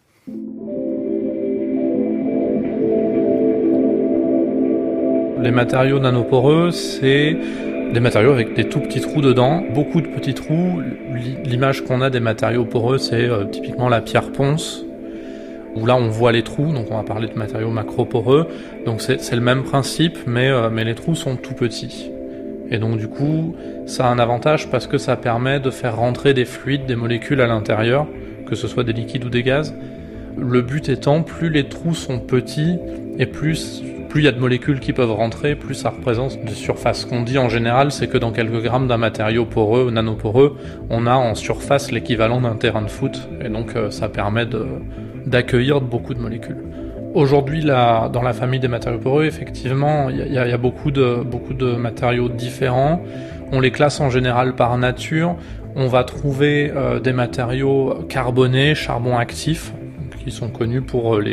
Les 5.41 5.51
matériaux 5.51 5.99
nanoporeux, 5.99 6.69
c'est 6.69 7.35
des 7.93 7.99
matériaux 7.99 8.31
avec 8.31 8.53
des 8.53 8.69
tout 8.69 8.79
petits 8.79 9.01
trous 9.01 9.21
dedans, 9.21 9.63
beaucoup 9.73 10.01
de 10.01 10.07
petits 10.07 10.33
trous. 10.33 10.81
L'image 11.43 11.83
qu'on 11.83 12.01
a 12.01 12.09
des 12.09 12.19
matériaux 12.19 12.65
poreux, 12.65 12.97
c'est 12.97 13.27
euh, 13.27 13.45
typiquement 13.45 13.89
la 13.89 14.01
pierre 14.01 14.31
ponce, 14.31 14.85
où 15.75 15.85
là 15.85 15.95
on 15.95 16.09
voit 16.09 16.31
les 16.31 16.43
trous, 16.43 16.71
donc 16.71 16.87
on 16.91 16.97
va 16.97 17.03
parler 17.03 17.27
de 17.27 17.33
matériaux 17.33 17.71
macroporeux. 17.71 18.47
Donc 18.85 19.01
c'est 19.01 19.35
le 19.35 19.41
même 19.41 19.63
principe, 19.63 20.19
euh, 20.27 20.69
mais 20.71 20.83
les 20.83 20.95
trous 20.95 21.15
sont 21.15 21.35
tout 21.35 21.53
petits. 21.53 22.11
Et 22.71 22.79
donc 22.79 22.97
du 22.97 23.07
coup, 23.07 23.55
ça 23.85 24.07
a 24.07 24.09
un 24.09 24.17
avantage 24.17 24.69
parce 24.69 24.87
que 24.87 24.97
ça 24.97 25.17
permet 25.17 25.59
de 25.59 25.69
faire 25.69 25.97
rentrer 25.97 26.33
des 26.33 26.45
fluides, 26.45 26.85
des 26.85 26.95
molécules 26.95 27.41
à 27.41 27.47
l'intérieur, 27.47 28.07
que 28.47 28.55
ce 28.55 28.67
soit 28.67 28.83
des 28.83 28.93
liquides 28.93 29.25
ou 29.25 29.29
des 29.29 29.43
gaz. 29.43 29.75
Le 30.37 30.61
but 30.61 30.87
étant, 30.87 31.21
plus 31.21 31.49
les 31.49 31.65
trous 31.67 31.93
sont 31.93 32.19
petits 32.19 32.79
et 33.19 33.25
plus 33.25 33.83
plus 34.11 34.21
il 34.21 34.25
y 34.25 34.27
a 34.27 34.33
de 34.33 34.39
molécules 34.39 34.81
qui 34.81 34.91
peuvent 34.91 35.13
rentrer, 35.13 35.55
plus 35.55 35.73
ça 35.73 35.89
représente 35.89 36.43
de 36.43 36.49
surface. 36.49 37.01
Ce 37.01 37.05
qu'on 37.05 37.21
dit 37.21 37.37
en 37.37 37.47
général, 37.47 37.93
c'est 37.93 38.07
que 38.07 38.17
dans 38.17 38.33
quelques 38.33 38.61
grammes 38.61 38.89
d'un 38.89 38.97
matériau 38.97 39.45
poreux, 39.45 39.89
nanoporeux, 39.89 40.57
on 40.89 41.07
a 41.07 41.15
en 41.15 41.33
surface 41.33 41.93
l'équivalent 41.93 42.41
d'un 42.41 42.55
terrain 42.55 42.81
de 42.81 42.89
foot. 42.89 43.29
Et 43.41 43.47
donc 43.47 43.77
euh, 43.77 43.89
ça 43.89 44.09
permet 44.09 44.45
d'accueillir 45.25 45.79
beaucoup 45.79 46.13
de 46.13 46.19
molécules. 46.19 46.57
Aujourd'hui, 47.13 47.65
dans 47.65 48.21
la 48.23 48.31
famille 48.31 48.61
des 48.61 48.69
matériaux 48.69 48.99
poreux, 48.99 49.25
effectivement, 49.25 50.09
il 50.09 50.31
y, 50.31 50.37
a 50.37 50.57
beaucoup 50.57 50.91
de, 50.91 51.75
matériaux 51.75 52.29
différents. 52.29 53.01
On 53.51 53.59
les 53.59 53.71
classe 53.71 53.99
en 53.99 54.09
général 54.09 54.55
par 54.55 54.77
nature. 54.77 55.35
On 55.75 55.87
va 55.87 56.05
trouver 56.05 56.71
euh, 56.73 56.99
des 56.99 57.11
matériaux 57.11 58.05
carbonés, 58.07 58.75
charbon 58.75 59.17
actif, 59.17 59.73
qui 60.23 60.31
sont 60.31 60.49
connus 60.49 60.81
pour 60.81 61.15
euh, 61.15 61.23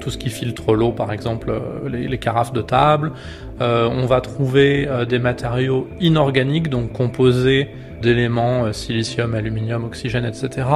tout 0.00 0.10
ce 0.10 0.16
qui 0.16 0.30
filtre 0.30 0.74
l'eau, 0.74 0.92
par 0.92 1.12
exemple 1.12 1.50
euh, 1.50 1.88
les, 1.88 2.18
carafes 2.18 2.54
de 2.54 2.62
table. 2.62 3.12
On 3.60 4.06
va 4.06 4.22
trouver 4.22 4.88
des 5.08 5.18
matériaux 5.18 5.86
inorganiques, 6.00 6.68
donc 6.68 6.92
composés 6.92 7.68
d'éléments 8.04 8.72
silicium, 8.72 9.34
aluminium, 9.34 9.84
oxygène, 9.84 10.24
etc. 10.24 10.68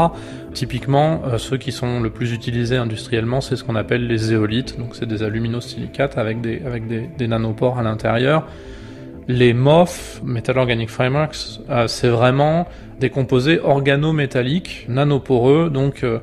Typiquement, 0.55 1.23
ceux 1.39 1.57
qui 1.59 1.71
sont 1.71 2.01
le 2.01 2.11
plus 2.11 2.33
utilisés 2.33 2.77
industriellement, 2.77 3.41
c'est 3.41 3.55
ce 3.55 3.63
qu'on 3.63 3.77
appelle 3.77 4.07
les 4.07 4.33
éolites, 4.33 4.79
donc 4.79 4.97
c'est 4.97 5.07
des 5.07 5.23
aluminosilicates 5.23 6.19
avec 6.19 6.41
des, 6.41 6.63
avec 6.67 6.87
des, 6.87 7.29
nanopores 7.29 7.79
à 7.79 7.83
l'intérieur. 7.83 8.47
Les 9.29 9.53
MOF, 9.53 10.23
Metal 10.25 10.57
Organic 10.57 10.89
Frameworks, 10.89 11.61
euh, 11.69 11.87
c'est 11.87 12.09
vraiment 12.09 12.67
des 12.99 13.11
composés 13.11 13.61
organométalliques, 13.61 14.87
nanoporeux, 14.89 15.71
donc 15.71 16.03
euh, 16.03 16.19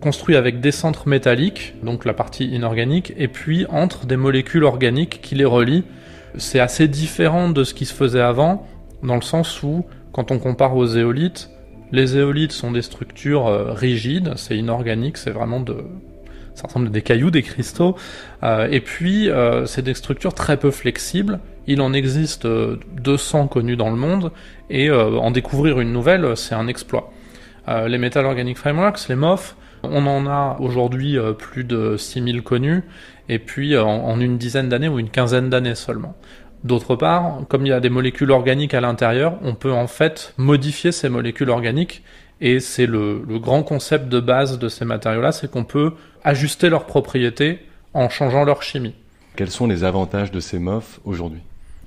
construits 0.00 0.36
avec 0.36 0.60
des 0.60 0.70
centres 0.70 1.08
métalliques, 1.08 1.74
donc 1.82 2.04
la 2.04 2.12
partie 2.12 2.46
inorganique, 2.46 3.12
et 3.16 3.28
puis 3.28 3.66
entre 3.70 4.06
des 4.06 4.16
molécules 4.16 4.64
organiques 4.64 5.20
qui 5.22 5.34
les 5.34 5.44
relient. 5.44 5.84
C'est 6.36 6.60
assez 6.60 6.88
différent 6.88 7.48
de 7.48 7.64
ce 7.64 7.74
qui 7.74 7.86
se 7.86 7.94
faisait 7.94 8.20
avant, 8.20 8.66
dans 9.02 9.16
le 9.16 9.22
sens 9.22 9.62
où, 9.62 9.86
quand 10.12 10.30
on 10.30 10.38
compare 10.38 10.76
aux 10.76 10.86
éolites, 10.86 11.50
les 11.92 12.16
éolites 12.16 12.52
sont 12.52 12.70
des 12.70 12.82
structures 12.82 13.46
euh, 13.46 13.72
rigides, 13.72 14.34
c'est 14.36 14.56
inorganique, 14.56 15.16
c'est 15.16 15.30
vraiment 15.30 15.60
de, 15.60 15.76
ça 16.54 16.66
ressemble 16.66 16.86
à 16.86 16.90
des 16.90 17.02
cailloux, 17.02 17.30
des 17.30 17.42
cristaux, 17.42 17.96
euh, 18.42 18.68
et 18.70 18.80
puis 18.80 19.28
euh, 19.28 19.66
c'est 19.66 19.82
des 19.82 19.94
structures 19.94 20.34
très 20.34 20.56
peu 20.56 20.70
flexibles. 20.70 21.40
Il 21.66 21.80
en 21.80 21.92
existe 21.92 22.46
200 22.46 23.48
connus 23.48 23.76
dans 23.76 23.90
le 23.90 23.96
monde, 23.96 24.32
et 24.70 24.90
en 24.90 25.30
découvrir 25.30 25.78
une 25.78 25.92
nouvelle, 25.92 26.36
c'est 26.36 26.54
un 26.54 26.66
exploit. 26.66 27.12
les 27.68 27.98
Metal 27.98 28.24
Organic 28.24 28.56
Frameworks, 28.56 29.08
les 29.08 29.14
MOF, 29.14 29.56
on 29.84 30.04
en 30.06 30.26
a 30.26 30.56
aujourd'hui 30.58 31.16
plus 31.38 31.62
de 31.62 31.96
6000 31.96 32.42
connus, 32.42 32.82
et 33.28 33.38
puis 33.38 33.76
en, 33.78 33.86
en 33.86 34.20
une 34.20 34.36
dizaine 34.36 34.68
d'années 34.68 34.88
ou 34.88 34.98
une 34.98 35.10
quinzaine 35.10 35.48
d'années 35.48 35.76
seulement. 35.76 36.16
D'autre 36.62 36.94
part, 36.96 37.40
comme 37.48 37.64
il 37.64 37.70
y 37.70 37.72
a 37.72 37.80
des 37.80 37.88
molécules 37.88 38.30
organiques 38.30 38.74
à 38.74 38.80
l'intérieur, 38.80 39.38
on 39.42 39.54
peut 39.54 39.72
en 39.72 39.86
fait 39.86 40.34
modifier 40.36 40.92
ces 40.92 41.08
molécules 41.08 41.50
organiques 41.50 42.02
et 42.40 42.60
c'est 42.60 42.86
le, 42.86 43.22
le, 43.26 43.38
grand 43.38 43.62
concept 43.62 44.08
de 44.08 44.20
base 44.20 44.58
de 44.58 44.68
ces 44.68 44.84
matériaux-là, 44.84 45.32
c'est 45.32 45.50
qu'on 45.50 45.64
peut 45.64 45.92
ajuster 46.24 46.68
leurs 46.68 46.86
propriétés 46.86 47.60
en 47.94 48.08
changeant 48.08 48.44
leur 48.44 48.62
chimie. 48.62 48.94
Quels 49.36 49.50
sont 49.50 49.66
les 49.66 49.84
avantages 49.84 50.30
de 50.30 50.40
ces 50.40 50.58
MOF 50.58 51.00
aujourd'hui? 51.04 51.40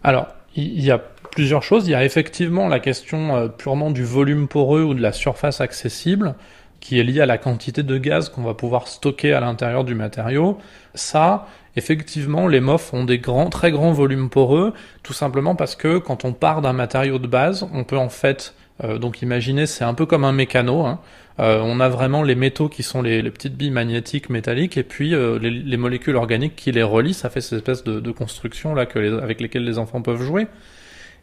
Alors, 0.04 0.28
il 0.56 0.84
y 0.84 0.92
a 0.92 0.98
plusieurs 0.98 1.64
choses. 1.64 1.88
Il 1.88 1.92
y 1.92 1.96
a 1.96 2.04
effectivement 2.04 2.68
la 2.68 2.80
question 2.80 3.36
euh, 3.36 3.48
purement 3.48 3.92
du 3.92 4.04
volume 4.04 4.48
poreux 4.48 4.84
ou 4.84 4.94
de 4.94 5.02
la 5.02 5.12
surface 5.12 5.62
accessible, 5.62 6.36
qui 6.80 7.00
est 7.00 7.04
liée 7.04 7.22
à 7.22 7.26
la 7.26 7.38
quantité 7.38 7.82
de 7.82 7.98
gaz 7.98 8.30
qu'on 8.30 8.44
va 8.44 8.54
pouvoir 8.54 8.88
stocker 8.88 9.34
à 9.34 9.40
l'intérieur 9.40 9.84
du 9.84 9.96
matériau. 9.96 10.58
Ça, 10.94 11.48
effectivement, 11.76 12.48
les 12.48 12.60
MOF 12.60 12.94
ont 12.94 13.04
des 13.04 13.20
grands, 13.20 13.50
très 13.50 13.72
grands 13.72 13.92
volumes 13.92 14.30
poreux, 14.30 14.74
tout 15.02 15.14
simplement 15.14 15.56
parce 15.56 15.76
que 15.76 15.98
quand 15.98 16.26
on 16.26 16.34
part 16.34 16.62
d'un 16.62 16.74
matériau 16.74 17.20
de 17.20 17.28
base, 17.28 17.68
on 17.74 17.84
peut 17.84 17.98
en 17.98 18.10
fait 18.10 18.54
euh, 18.84 18.98
donc 18.98 19.22
imaginez, 19.22 19.66
c'est 19.66 19.84
un 19.84 19.94
peu 19.94 20.06
comme 20.06 20.24
un 20.24 20.32
mécano. 20.32 20.86
Hein. 20.86 21.00
Euh, 21.40 21.60
on 21.64 21.80
a 21.80 21.90
vraiment 21.90 22.24
les 22.24 22.36
métaux 22.36 22.70
qui 22.70 22.84
sont 22.84 23.02
les, 23.02 23.24
petites 23.32 23.56
billes 23.56 23.72
magnétiques 23.72 24.30
métalliques 24.30 24.78
et 24.78 24.84
puis 24.84 25.16
euh, 25.16 25.40
les, 25.40 25.50
les, 25.50 25.78
molécules 25.78 26.16
organiques 26.16 26.56
qui 26.56 26.72
les 26.72 26.84
relient. 26.84 27.14
Ça 27.14 27.30
fait 27.30 27.42
cette 27.42 27.60
espèce 27.60 27.84
de, 27.84 28.00
de 28.00 28.12
construction 28.12 28.74
là 28.76 28.86
que 28.86 29.22
avec 29.22 29.42
lesquelles 29.42 29.66
les 29.66 29.78
enfants 29.78 30.02
peuvent 30.02 30.22
jouer. 30.22 30.48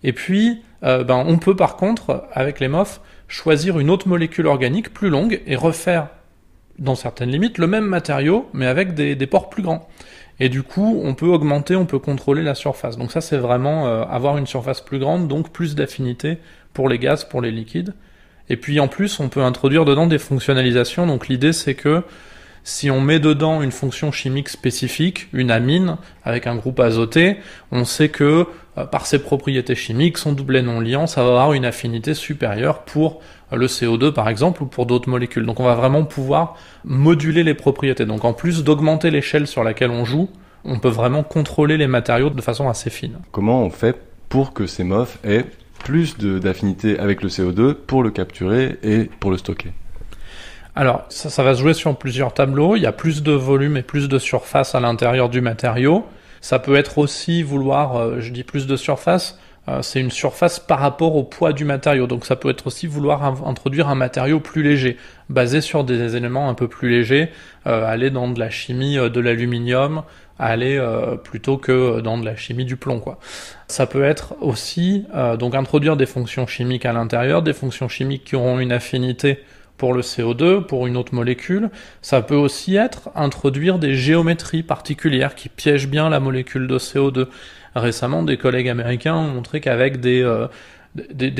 Et 0.03 0.14
puis, 0.14 0.62
ben, 0.80 1.22
on 1.26 1.36
peut 1.36 1.55
par 1.55 1.76
contre, 1.76 2.24
avec 2.32 2.59
les 2.59 2.68
MOF, 2.68 3.03
choisir 3.28 3.78
une 3.78 3.90
autre 3.90 4.09
molécule 4.09 4.46
organique 4.46 4.94
plus 4.94 5.11
longue 5.11 5.42
et 5.46 5.57
refaire, 5.57 6.09
dans 6.78 6.94
certaines 6.94 7.28
limites, 7.28 7.59
le 7.59 7.66
même 7.66 7.84
matériau, 7.84 8.48
mais 8.55 8.64
avec 8.64 8.94
des, 8.94 9.14
des 9.14 9.26
pores 9.26 9.51
plus 9.51 9.62
grands. 9.62 9.86
Et 10.41 10.49
du 10.49 10.62
coup, 10.62 11.01
on 11.05 11.14
peut 11.14 11.26
augmenter, 11.26 11.76
on 11.76 11.84
peut 11.84 11.99
contrôler 11.99 12.43
la 12.43 12.55
surface. 12.55 12.97
Donc 12.97 13.12
ça, 13.12 13.20
c'est 13.20 13.36
vraiment 13.36 13.86
euh, 13.86 14.05
avoir 14.05 14.38
une 14.38 14.47
surface 14.47 14.80
plus 14.80 14.99
grande, 14.99 15.28
donc 15.28 15.51
plus 15.51 15.74
d'affinité 15.74 16.38
pour 16.72 16.88
les 16.88 16.99
gaz, 16.99 17.24
pour 17.24 17.43
les 17.43 17.51
liquides. 17.51 17.95
Et 18.49 18.57
puis 18.57 18.80
en 18.80 18.88
plus, 18.88 19.20
on 19.20 19.28
peut 19.28 19.43
introduire 19.43 19.84
dedans 19.84 20.07
des 20.07 20.18
fonctionnalisations. 20.18 21.07
Donc 21.07 21.28
l'idée, 21.28 21.53
c'est 21.53 21.74
que 21.74 22.03
si 22.64 22.91
on 22.91 23.01
met 23.01 23.20
dedans 23.20 23.62
une 23.62 23.70
fonction 23.70 24.12
chimique 24.12 24.49
spécifique, 24.49 25.28
une 25.32 25.51
amine, 25.51 25.97
avec 26.24 26.47
un 26.47 26.57
groupe 26.57 26.80
azoté, 26.80 27.36
on 27.70 27.84
sait 27.84 28.09
que 28.09 28.47
euh, 28.78 28.84
par 28.86 29.07
ses 29.07 29.18
propriétés 29.20 29.74
chimiques, 29.74 30.16
son 30.16 30.32
doublet 30.32 30.62
non 30.62 30.80
liant, 30.80 31.07
ça 31.07 31.22
va 31.22 31.30
avoir 31.30 31.53
une 31.53 31.66
affinité 31.66 32.14
supérieure 32.14 32.82
pour 32.84 33.20
le 33.53 33.66
CO2 33.66 34.12
par 34.12 34.28
exemple 34.28 34.62
ou 34.62 34.66
pour 34.66 34.86
d'autres 34.86 35.09
molécules. 35.09 35.46
Donc 35.46 35.61
on 35.61 35.64
va 35.64 35.74
vraiment 35.74 36.05
pouvoir 36.05 36.57
moduler 36.84 37.42
les 37.42 37.55
propriétés. 37.55 38.07
Donc 38.07 38.24
en 38.24 38.32
plus 38.32 38.64
d'augmenter 38.64 39.11
l'échelle 39.11 39.46
sur 39.46 39.64
laquelle 39.64 39.90
on 39.90 40.05
joue, 40.05 40.28
on 40.64 40.78
peut 40.78 40.88
vraiment 40.88 41.22
contrôler 41.22 41.76
les 41.76 41.86
matériaux 41.86 42.30
de 42.30 42.42
façon 42.42 42.68
assez 42.68 42.90
fine. 42.90 43.18
Comment 43.32 43.62
on 43.62 43.70
fait 43.70 43.96
pour 44.28 44.53
que 44.53 44.66
ces 44.66 44.84
MOF 44.84 45.18
aient 45.24 45.46
plus 45.84 46.18
d'affinité 46.18 46.98
avec 46.98 47.22
le 47.22 47.28
CO2 47.28 47.74
pour 47.74 48.03
le 48.03 48.11
capturer 48.11 48.78
et 48.82 49.11
pour 49.18 49.30
le 49.30 49.38
stocker? 49.38 49.72
Alors, 50.76 51.05
ça, 51.09 51.30
ça, 51.30 51.42
va 51.42 51.55
se 51.55 51.61
jouer 51.61 51.74
sur 51.74 51.96
plusieurs 51.96 52.32
tableaux. 52.32 52.76
Il 52.76 52.82
y 52.82 52.86
a 52.86 52.92
plus 52.92 53.22
de 53.22 53.32
volume 53.32 53.76
et 53.76 53.82
plus 53.82 54.09
de 54.09 54.18
surface 54.18 54.74
à 54.74 54.80
l'intérieur 54.80 55.28
du 55.28 55.40
matériau. 55.40 56.07
Ça 56.40 56.59
peut 56.59 56.76
être 56.76 56.98
aussi 56.98 57.42
vouloir, 57.42 57.96
euh, 57.96 58.20
je 58.20 58.32
dis 58.32 58.44
plus 58.44 58.66
de 58.66 58.76
surface, 58.76 59.38
c'est 59.82 60.00
une 60.00 60.11
surface 60.11 60.58
par 60.58 60.80
rapport 60.80 61.14
au 61.14 61.22
poids 61.22 61.52
du 61.52 61.64
matériau. 61.64 62.06
Donc 62.06 62.26
ça 62.26 62.36
peut 62.36 62.50
être 62.50 62.66
aussi 62.66 62.86
vouloir 62.86 63.22
introduire 63.46 63.88
un 63.88 63.94
matériau 63.94 64.40
plus 64.40 64.62
léger, 64.62 64.96
basé 65.28 65.61
sur 65.61 65.84
des 65.84 66.16
éléments 66.16 66.48
un 66.48 66.54
peu 66.54 66.68
plus 66.68 66.90
légers, 66.90 67.30
euh, 67.66 67.86
aller 67.86 68.11
dans 68.11 68.28
de 68.28 68.40
la 68.40 68.50
chimie 68.50 68.98
euh, 68.98 69.08
de 69.08 69.20
l'aluminium, 69.20 70.02
aller 70.38 70.76
euh, 70.76 71.16
plutôt 71.16 71.56
que 71.56 72.00
dans 72.00 72.18
de 72.18 72.24
la 72.24 72.36
chimie 72.36 72.64
du 72.64 72.76
plomb 72.76 73.00
quoi. 73.00 73.18
Ça 73.68 73.86
peut 73.86 74.02
être 74.02 74.34
aussi 74.40 75.06
donc 75.38 75.54
introduire 75.54 75.96
des 75.96 76.06
fonctions 76.06 76.46
chimiques 76.48 76.84
à 76.84 76.92
l'intérieur, 76.92 77.42
des 77.42 77.52
fonctions 77.52 77.88
chimiques 77.88 78.24
qui 78.24 78.34
auront 78.34 78.58
une 78.58 78.72
affinité 78.72 79.38
pour 79.76 79.94
le 79.94 80.02
CO2, 80.02 80.66
pour 80.66 80.86
une 80.86 80.96
autre 80.96 81.14
molécule. 81.14 81.70
Ça 82.02 82.20
peut 82.20 82.34
aussi 82.34 82.76
être 82.76 83.11
introduire 83.14 83.78
des 83.78 83.94
géométries 83.94 84.62
particulières 84.62 85.34
qui 85.36 85.48
piègent 85.48 85.88
bien 85.88 86.11
la 86.11 86.20
molécule 86.20 86.66
de 86.66 86.78
CO2. 86.78 87.28
Récemment, 87.75 88.23
des 88.25 88.37
collègues 88.37 88.68
américains 88.68 89.14
ont 89.14 89.29
montré 89.29 89.61
qu'avec 89.61 90.01
des, 90.01 90.23
euh, 90.23 90.49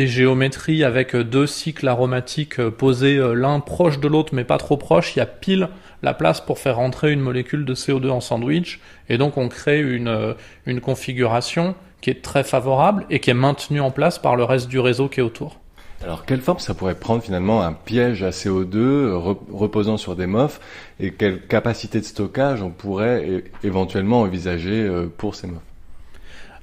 géométries 0.07 0.85
avec 0.85 1.17
deux 1.17 1.47
cycles 1.47 1.89
aromatiques 1.89 2.63
posés 2.69 3.17
euh, 3.17 3.35
l'un 3.35 3.59
proche 3.59 3.99
de 3.99 4.07
l'autre 4.07 4.33
mais 4.33 4.45
pas 4.45 4.59
trop 4.59 4.77
proche, 4.77 5.17
il 5.17 5.19
y 5.19 5.23
a 5.23 5.27
pile 5.27 5.69
la 6.03 6.15
place 6.15 6.41
pour 6.41 6.61
faire 6.61 6.77
rentrer 6.77 7.13
une 7.13 7.21
molécule 7.21 7.65
de 7.65 7.75
CO2 7.75 8.11
en 8.11 8.21
sandwich. 8.21 8.81
Et 9.09 9.19
donc 9.19 9.37
on 9.39 9.49
crée 9.49 9.81
une, 9.81 10.07
euh, 10.07 10.35
une 10.67 10.81
configuration 10.81 11.75
qui 12.01 12.11
est 12.11 12.23
très 12.23 12.45
favorable 12.45 13.07
et 13.11 13.19
qui 13.19 13.31
est 13.31 13.35
maintenue 13.35 13.81
en 13.81 13.91
place 13.91 14.21
par 14.21 14.37
le 14.37 14.45
reste 14.45 14.69
du 14.69 14.79
réseau 14.79 15.09
qui 15.09 15.19
est 15.21 15.25
autour. 15.25 15.59
Alors, 16.03 16.25
quelle 16.25 16.41
forme 16.41 16.61
ça 16.61 16.73
pourrait 16.73 16.95
prendre 16.95 17.23
finalement 17.23 17.61
un 17.61 17.75
piège 17.75 18.23
à 18.23 18.31
CO2 18.31 19.13
reposant 19.53 19.99
sur 19.99 20.17
des 20.17 20.27
MOF 20.27 20.59
et 20.99 21.13
quelle 21.13 21.47
capacité 21.47 22.01
de 22.01 22.07
stockage 22.07 22.63
on 22.63 22.71
pourrait 22.71 23.45
éventuellement 23.63 24.23
envisager 24.23 24.91
pour 25.19 25.35
ces 25.35 25.47
MOF 25.47 25.61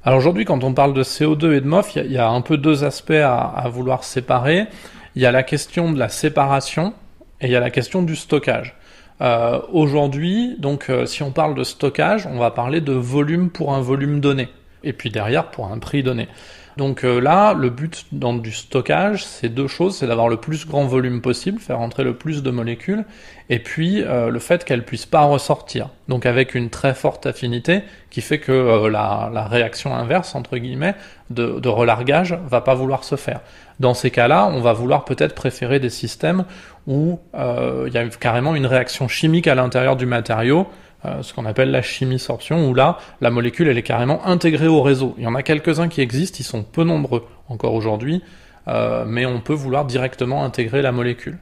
alors 0.07 0.19
aujourd'hui, 0.19 0.45
quand 0.45 0.63
on 0.63 0.73
parle 0.73 0.93
de 0.93 1.03
CO2 1.03 1.51
et 1.51 1.59
de 1.59 1.67
MOF, 1.67 1.97
il 1.97 2.09
y, 2.13 2.17
a 2.17 2.29
un 2.29 2.39
peu 2.39 2.55
deux 2.55 2.85
aspects 2.85 3.11
à, 3.11 3.39
à, 3.39 3.67
vouloir 3.67 4.05
séparer. 4.05 4.67
Il 5.17 5.21
y 5.21 5.25
a 5.25 5.33
la 5.33 5.43
question 5.43 5.91
de 5.91 5.99
la 5.99 6.07
séparation 6.07 6.93
et 7.41 7.47
il 7.47 7.51
y 7.51 7.57
a 7.57 7.59
la 7.59 7.71
question 7.71 8.03
du 8.03 8.15
stockage. 8.15 8.77
Euh, 9.19 9.59
aujourd'hui, 9.69 10.55
donc 10.59 10.89
euh, 10.89 11.05
si 11.05 11.23
on 11.23 11.31
parle 11.31 11.55
de 11.55 11.65
stockage, 11.65 12.25
on 12.25 12.37
va 12.37 12.51
parler 12.51 12.79
de 12.79 12.93
volume 12.93 13.49
pour 13.49 13.73
un 13.73 13.81
volume 13.81 14.21
donné, 14.21 14.47
et 14.81 14.93
puis 14.93 15.09
derrière 15.09 15.51
pour 15.51 15.69
un 15.69 15.77
prix 15.77 16.03
donné. 16.03 16.29
Donc 16.78 17.03
euh, 17.03 17.19
là, 17.19 17.53
le 17.53 17.71
but 17.71 18.05
dans 18.11 18.36
du 18.36 18.51
stockage, 18.51 19.25
c'est 19.25 19.49
deux 19.49 19.67
choses, 19.67 19.97
c'est 19.97 20.05
d'avoir 20.05 20.30
le 20.30 20.38
plus 20.38 20.67
grand 20.67 20.86
volume 20.86 21.21
possible, 21.21 21.59
faire 21.59 21.80
entrer 21.80 22.03
le 22.03 22.15
plus 22.15 22.43
de 22.43 22.51
molécules, 22.51 23.03
et 23.49 23.57
puis 23.57 24.03
euh, 24.03 24.30
le 24.30 24.38
fait 24.38 24.63
qu'elles 24.63 24.86
puissent 24.86 25.07
pas 25.07 25.21
ressortir. 25.21 25.89
Donc 26.07 26.28
avec 26.28 26.53
une 26.53 26.69
très 26.69 26.93
forte 26.93 27.25
affinité 27.25 27.82
qui 28.11 28.21
fait 28.21 28.38
que 28.38 28.51
euh, 28.51 28.89
la, 28.89 29.47
réaction 29.47 29.95
inverse 29.95 30.36
entre 30.36 30.57
guillemets 30.57 30.93
de, 31.32 31.59
de, 31.59 31.69
relargage 31.69 32.38
va 32.47 32.61
pas 32.61 32.75
vouloir 32.75 33.03
se 33.03 33.15
faire. 33.15 33.41
Dans 33.80 33.95
ces 33.95 34.11
cas-là, 34.11 34.47
on 34.53 34.61
va 34.61 34.73
vouloir 34.73 35.03
peut-être 35.03 35.34
préférer 35.34 35.80
des 35.80 35.89
systèmes 35.89 36.45
où 36.86 37.19
il 37.34 37.93
y 37.93 37.97
a 37.97 38.07
carrément 38.07 38.55
une 38.55 38.65
réaction 38.65 39.07
chimique 39.07 39.47
à 39.47 39.55
l'intérieur 39.55 39.95
du 39.97 40.05
matériau 40.05 40.67
euh, 41.05 41.21
ce 41.21 41.33
qu'on 41.33 41.45
appelle 41.45 41.71
la 41.71 41.81
chimie 41.81 42.19
sorption, 42.19 42.69
où 42.69 42.73
là, 42.73 42.97
la 43.21 43.29
molécule, 43.29 43.67
elle 43.67 43.77
est 43.77 43.83
carrément 43.83 44.25
intégrée 44.25 44.67
au 44.67 44.81
réseau. 44.81 45.15
Il 45.17 45.23
y 45.23 45.27
en 45.27 45.35
a 45.35 45.43
quelques-uns 45.43 45.87
qui 45.87 46.01
existent, 46.01 46.37
ils 46.39 46.43
sont 46.43 46.63
peu 46.63 46.83
nombreux 46.83 47.23
encore 47.49 47.73
aujourd'hui, 47.73 48.23
euh, 48.67 49.05
mais 49.07 49.25
on 49.25 49.39
peut 49.39 49.53
vouloir 49.53 49.85
directement 49.85 50.43
intégrer 50.43 50.81
la 50.81 50.91
molécule. 50.91 51.37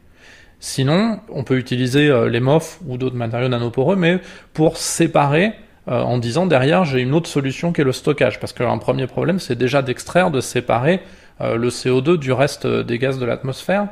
Sinon, 0.60 1.20
on 1.30 1.44
peut 1.44 1.58
utiliser 1.58 2.08
euh, 2.08 2.30
les 2.30 2.40
MOF 2.40 2.80
ou 2.88 2.98
d'autres 2.98 3.16
matériaux 3.16 3.50
nanoporeux, 3.50 3.96
mais 3.96 4.20
pour 4.54 4.78
séparer 4.78 5.54
euh, 5.88 6.02
en 6.02 6.18
disant 6.18 6.48
derrière 6.48 6.86
j'ai 6.86 7.02
une 7.02 7.14
autre 7.14 7.30
solution 7.30 7.74
qui 7.74 7.82
est 7.82 7.84
le 7.84 7.92
stockage. 7.92 8.40
Parce 8.40 8.54
qu'un 8.54 8.78
premier 8.78 9.08
problème, 9.08 9.40
c'est 9.40 9.56
déjà 9.56 9.82
d'extraire, 9.82 10.32
de 10.32 10.42
séparer 10.42 11.02
le 11.42 11.68
CO2 11.68 12.18
du 12.18 12.32
reste 12.32 12.66
des 12.66 12.98
gaz 12.98 13.20
de 13.20 13.26
l'atmosphère. 13.26 13.90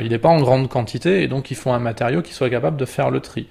il 0.00 0.08
n'est 0.08 0.18
pas 0.18 0.30
en 0.30 0.40
grande 0.40 0.70
quantité 0.70 1.22
et 1.22 1.28
donc 1.28 1.50
il 1.50 1.54
faut 1.54 1.70
un 1.70 1.78
matériau 1.78 2.22
qui 2.22 2.32
soit 2.32 2.48
capable 2.48 2.78
de 2.78 2.86
faire 2.86 3.10
le 3.10 3.20
tri. 3.20 3.48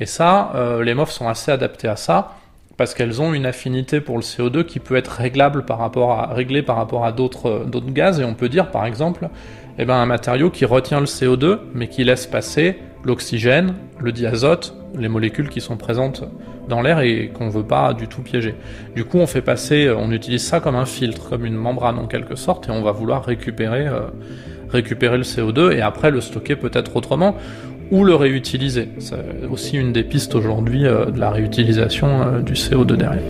Et 0.00 0.06
ça, 0.06 0.52
les 0.82 0.94
MOF 0.94 1.10
sont 1.10 1.28
assez 1.28 1.52
adaptés 1.52 1.88
à 1.88 1.96
ça 1.96 2.34
parce 2.76 2.94
qu'elles 2.94 3.22
ont 3.22 3.32
une 3.32 3.46
affinité 3.46 4.00
pour 4.00 4.16
le 4.16 4.22
CO2 4.22 4.64
qui 4.64 4.80
peut 4.80 4.96
être 4.96 5.12
réglée 5.12 5.62
par 5.62 5.78
rapport 5.78 7.04
à 7.04 7.12
d'autres 7.12 7.90
gaz. 7.90 8.20
Et 8.20 8.24
on 8.24 8.34
peut 8.34 8.48
dire 8.48 8.70
par 8.70 8.86
exemple 8.86 9.28
eh 9.78 9.84
ben, 9.84 9.94
un 9.94 10.06
matériau 10.06 10.50
qui 10.50 10.64
retient 10.64 11.00
le 11.00 11.06
CO2, 11.06 11.58
mais 11.74 11.88
qui 11.88 12.04
laisse 12.04 12.26
passer 12.26 12.78
l'oxygène, 13.04 13.74
le 13.98 14.12
diazote, 14.12 14.74
les 14.96 15.08
molécules 15.08 15.48
qui 15.48 15.60
sont 15.60 15.76
présentes 15.76 16.24
dans 16.68 16.80
l'air 16.80 17.00
et 17.00 17.30
qu'on 17.34 17.46
ne 17.46 17.50
veut 17.50 17.64
pas 17.64 17.92
du 17.92 18.08
tout 18.08 18.22
piéger. 18.22 18.54
Du 18.94 19.04
coup, 19.04 19.18
on 19.18 19.26
fait 19.26 19.42
passer, 19.42 19.90
on 19.90 20.10
utilise 20.12 20.44
ça 20.44 20.60
comme 20.60 20.76
un 20.76 20.86
filtre, 20.86 21.28
comme 21.28 21.44
une 21.44 21.56
membrane 21.56 21.98
en 21.98 22.06
quelque 22.06 22.36
sorte, 22.36 22.68
et 22.68 22.70
on 22.70 22.82
va 22.82 22.92
vouloir 22.92 23.24
récupérer, 23.24 23.86
euh, 23.86 24.02
récupérer 24.70 25.18
le 25.18 25.24
CO2 25.24 25.72
et 25.72 25.82
après 25.82 26.10
le 26.10 26.20
stocker 26.20 26.56
peut-être 26.56 26.96
autrement 26.96 27.36
ou 27.90 28.04
le 28.04 28.14
réutiliser. 28.14 28.88
C'est 28.98 29.16
aussi 29.50 29.76
une 29.76 29.92
des 29.92 30.04
pistes 30.04 30.34
aujourd'hui 30.34 30.86
euh, 30.86 31.06
de 31.06 31.18
la 31.18 31.30
réutilisation 31.30 32.22
euh, 32.22 32.40
du 32.40 32.54
CO2 32.54 32.96
derrière. 32.96 33.22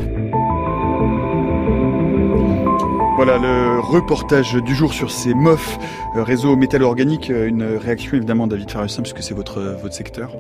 Voilà 3.17 3.39
le 3.39 3.81
reportage 3.81 4.55
du 4.55 4.75
jour 4.75 4.93
sur 4.93 5.11
ces 5.11 5.35
MOF, 5.35 5.79
euh, 6.17 6.23
réseau 6.23 6.57
métallo-organique. 6.57 7.29
Une 7.29 7.77
réaction 7.77 8.17
évidemment, 8.17 8.47
David 8.47 8.71
Farussin, 8.71 9.03
puisque 9.03 9.23
c'est 9.23 9.35
votre, 9.35 9.61
votre 9.81 9.95
secteur. 9.95 10.31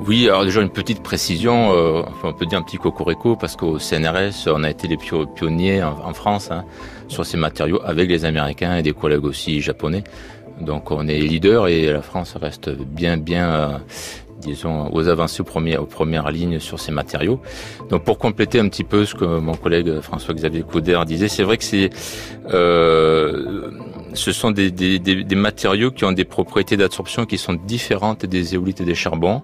Oui, 0.00 0.28
alors 0.28 0.44
déjà 0.44 0.60
une 0.60 0.70
petite 0.70 1.02
précision, 1.02 1.72
euh, 1.72 2.02
enfin 2.04 2.28
on 2.28 2.32
peut 2.32 2.46
dire 2.46 2.58
un 2.58 2.62
petit 2.62 2.78
cocorico 2.78 3.36
parce 3.36 3.54
qu'au 3.54 3.78
CNRS, 3.78 4.48
on 4.48 4.64
a 4.64 4.70
été 4.70 4.88
les 4.88 4.96
pionniers 4.96 5.84
en, 5.84 6.12
France 6.12 6.50
hein, 6.50 6.64
sur 7.06 7.24
ces 7.24 7.36
matériaux 7.36 7.80
avec 7.84 8.08
les 8.08 8.24
Américains 8.24 8.76
et 8.76 8.82
des 8.82 8.92
collègues 8.92 9.24
aussi 9.24 9.60
japonais. 9.60 10.02
Donc 10.60 10.90
on 10.90 11.08
est 11.08 11.18
leader 11.18 11.68
et 11.68 11.86
la 11.86 12.02
France 12.02 12.36
reste 12.36 12.70
bien 12.70 13.16
bien 13.16 13.80
disons, 14.44 14.92
aux 14.92 15.08
avancées 15.08 15.40
aux 15.40 15.44
premières, 15.44 15.82
aux 15.82 15.86
premières 15.86 16.30
lignes 16.30 16.60
sur 16.60 16.78
ces 16.78 16.92
matériaux. 16.92 17.40
Donc 17.90 18.04
pour 18.04 18.18
compléter 18.18 18.60
un 18.60 18.68
petit 18.68 18.84
peu 18.84 19.04
ce 19.04 19.14
que 19.14 19.24
mon 19.24 19.54
collègue 19.54 20.00
François-Xavier 20.00 20.62
Couder 20.62 21.00
disait, 21.06 21.28
c'est 21.28 21.42
vrai 21.42 21.56
que 21.56 21.64
c'est, 21.64 21.90
euh, 22.52 23.70
ce 24.12 24.32
sont 24.32 24.50
des, 24.50 24.70
des, 24.70 24.98
des, 24.98 25.34
matériaux 25.36 25.90
qui 25.90 26.04
ont 26.04 26.12
des 26.12 26.24
propriétés 26.24 26.76
d'absorption 26.76 27.26
qui 27.26 27.38
sont 27.38 27.54
différentes 27.54 28.26
des 28.26 28.54
éolites 28.54 28.80
et 28.80 28.84
des 28.84 28.94
charbons. 28.94 29.42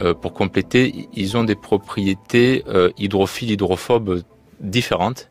Euh, 0.00 0.14
pour 0.14 0.32
compléter, 0.32 1.08
ils 1.14 1.36
ont 1.36 1.44
des 1.44 1.56
propriétés 1.56 2.64
euh, 2.68 2.90
hydrophiles, 2.98 3.50
hydrophobes 3.50 4.22
différentes. 4.60 5.28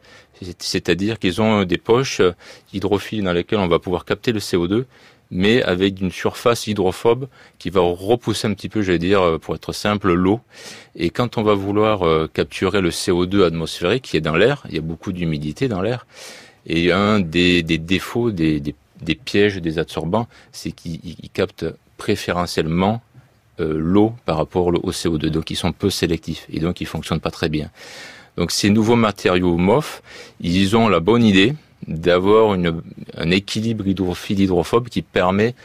C'est-à-dire 0.59 1.19
qu'ils 1.19 1.41
ont 1.41 1.63
des 1.63 1.77
poches 1.77 2.21
hydrophiles 2.73 3.23
dans 3.23 3.33
lesquelles 3.33 3.59
on 3.59 3.67
va 3.67 3.79
pouvoir 3.79 4.05
capter 4.05 4.31
le 4.31 4.39
CO2 4.39 4.85
mais 5.31 5.61
avec 5.63 5.99
une 5.99 6.11
surface 6.11 6.67
hydrophobe 6.67 7.27
qui 7.59 7.69
va 7.69 7.81
repousser 7.81 8.47
un 8.47 8.53
petit 8.53 8.69
peu, 8.69 8.81
j'allais 8.81 8.99
dire, 8.99 9.21
euh, 9.21 9.37
pour 9.37 9.55
être 9.55 9.73
simple, 9.73 10.13
l'eau. 10.13 10.39
Et 10.95 11.09
quand 11.09 11.37
on 11.37 11.43
va 11.43 11.53
vouloir 11.53 12.03
euh, 12.03 12.29
capturer 12.31 12.81
le 12.81 12.89
CO2 12.89 13.45
atmosphérique 13.45 14.03
qui 14.03 14.17
est 14.17 14.21
dans 14.21 14.35
l'air, 14.35 14.63
il 14.69 14.75
y 14.75 14.77
a 14.77 14.81
beaucoup 14.81 15.11
d'humidité 15.11 15.67
dans 15.67 15.81
l'air, 15.81 16.05
et 16.65 16.91
un 16.91 17.19
des, 17.19 17.63
défauts 17.63 18.31
des, 18.31 18.61
pièges 19.25 19.57
des 19.57 19.79
absorbants, 19.79 20.27
c'est 20.51 20.71
qu'ils 20.71 21.29
captent 21.33 21.65
préférentiellement 21.97 23.01
euh, 23.59 23.73
l'eau 23.77 24.13
par 24.25 24.37
rapport 24.37 24.67
au 24.67 24.91
CO2, 24.91 25.27
donc 25.27 25.49
ils 25.49 25.55
sont 25.55 25.71
peu 25.71 25.89
sélectifs, 25.89 26.45
et 26.51 26.59
donc 26.59 26.81
ils 26.81 26.87
fonctionnent 26.87 27.19
pas 27.19 27.31
très 27.31 27.49
bien. 27.49 27.69
Donc 28.37 28.51
ces 28.51 28.69
nouveaux 28.69 28.95
matériaux 28.95 29.57
MOF, 29.57 30.01
ils 30.39 30.77
ont 30.77 30.87
la 30.87 30.99
bonne 30.99 31.23
idée, 31.23 31.53
d'avoir 31.87 32.57
un 33.15 33.31
équilibre 33.31 33.87
hydrophile-hydrophobe 33.87 34.89
qui 34.89 35.01
permet 35.01 35.55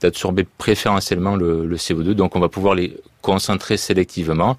d'absorber 0.00 0.46
préférentiellement 0.58 1.36
le, 1.36 1.66
le, 1.66 1.76
CO2. 1.76 2.12
Donc 2.12 2.36
on 2.36 2.40
va 2.40 2.48
pouvoir 2.48 2.74
les 2.74 2.96
concentrer 3.22 3.76
sélectivement 3.76 4.56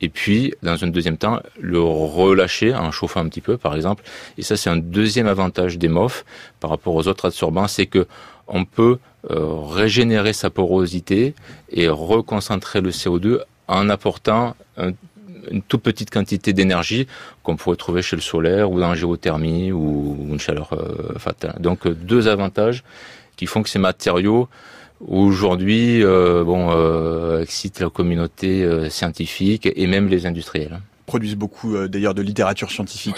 et 0.00 0.08
puis 0.08 0.54
dans 0.62 0.82
un 0.84 0.88
deuxième 0.88 1.16
temps 1.16 1.40
le 1.60 1.80
relâcher 1.80 2.74
en 2.74 2.90
chauffant 2.90 3.20
un 3.20 3.28
petit 3.28 3.40
peu 3.40 3.56
par 3.56 3.74
exemple. 3.76 4.04
Et 4.36 4.42
ça 4.42 4.56
c'est 4.56 4.70
un 4.70 4.76
deuxième 4.76 5.26
avantage 5.26 5.78
des 5.78 5.88
MOF 5.88 6.24
par 6.60 6.70
rapport 6.70 6.94
aux 6.94 7.06
autres 7.08 7.26
absorbants, 7.26 7.68
c'est 7.68 7.86
que 7.86 8.06
on 8.46 8.64
peut 8.64 8.98
euh, 9.30 9.44
régénérer 9.54 10.32
sa 10.32 10.48
porosité 10.48 11.34
et 11.70 11.88
reconcentrer 11.88 12.80
le 12.80 12.90
CO2 12.90 13.40
en 13.66 13.90
apportant 13.90 14.56
un 14.78 14.92
une 15.50 15.62
toute 15.62 15.82
petite 15.82 16.10
quantité 16.10 16.52
d'énergie 16.52 17.06
qu'on 17.42 17.56
pourrait 17.56 17.76
trouver 17.76 18.02
chez 18.02 18.16
le 18.16 18.22
solaire 18.22 18.70
ou 18.70 18.80
dans 18.80 18.88
la 18.88 18.94
géothermie 18.94 19.72
ou 19.72 20.28
une 20.30 20.40
chaleur 20.40 20.72
euh, 20.72 21.18
fatale. 21.18 21.56
Donc 21.60 21.86
euh, 21.86 21.94
deux 21.94 22.28
avantages 22.28 22.84
qui 23.36 23.46
font 23.46 23.62
que 23.62 23.68
ces 23.68 23.78
matériaux 23.78 24.48
aujourd'hui 25.06 26.02
euh, 26.02 26.42
bon 26.42 27.40
excitent 27.40 27.80
la 27.80 27.88
communauté 27.88 28.90
scientifique 28.90 29.68
et 29.72 29.86
même 29.86 30.08
les 30.08 30.26
industriels 30.26 30.80
produisent 31.06 31.36
beaucoup 31.36 31.74
d'ailleurs 31.88 32.12
de 32.12 32.20
littérature 32.20 32.70
scientifique. 32.70 33.16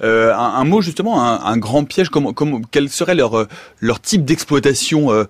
un, 0.00 0.64
mot 0.64 0.80
justement, 0.80 1.20
un, 1.44 1.56
grand 1.56 1.82
piège, 1.82 2.08
comment, 2.08 2.32
comment, 2.32 2.60
quel 2.70 2.88
serait 2.88 3.16
leur, 3.16 3.48
leur 3.80 4.00
type 4.00 4.24
d'exploitation 4.24 5.26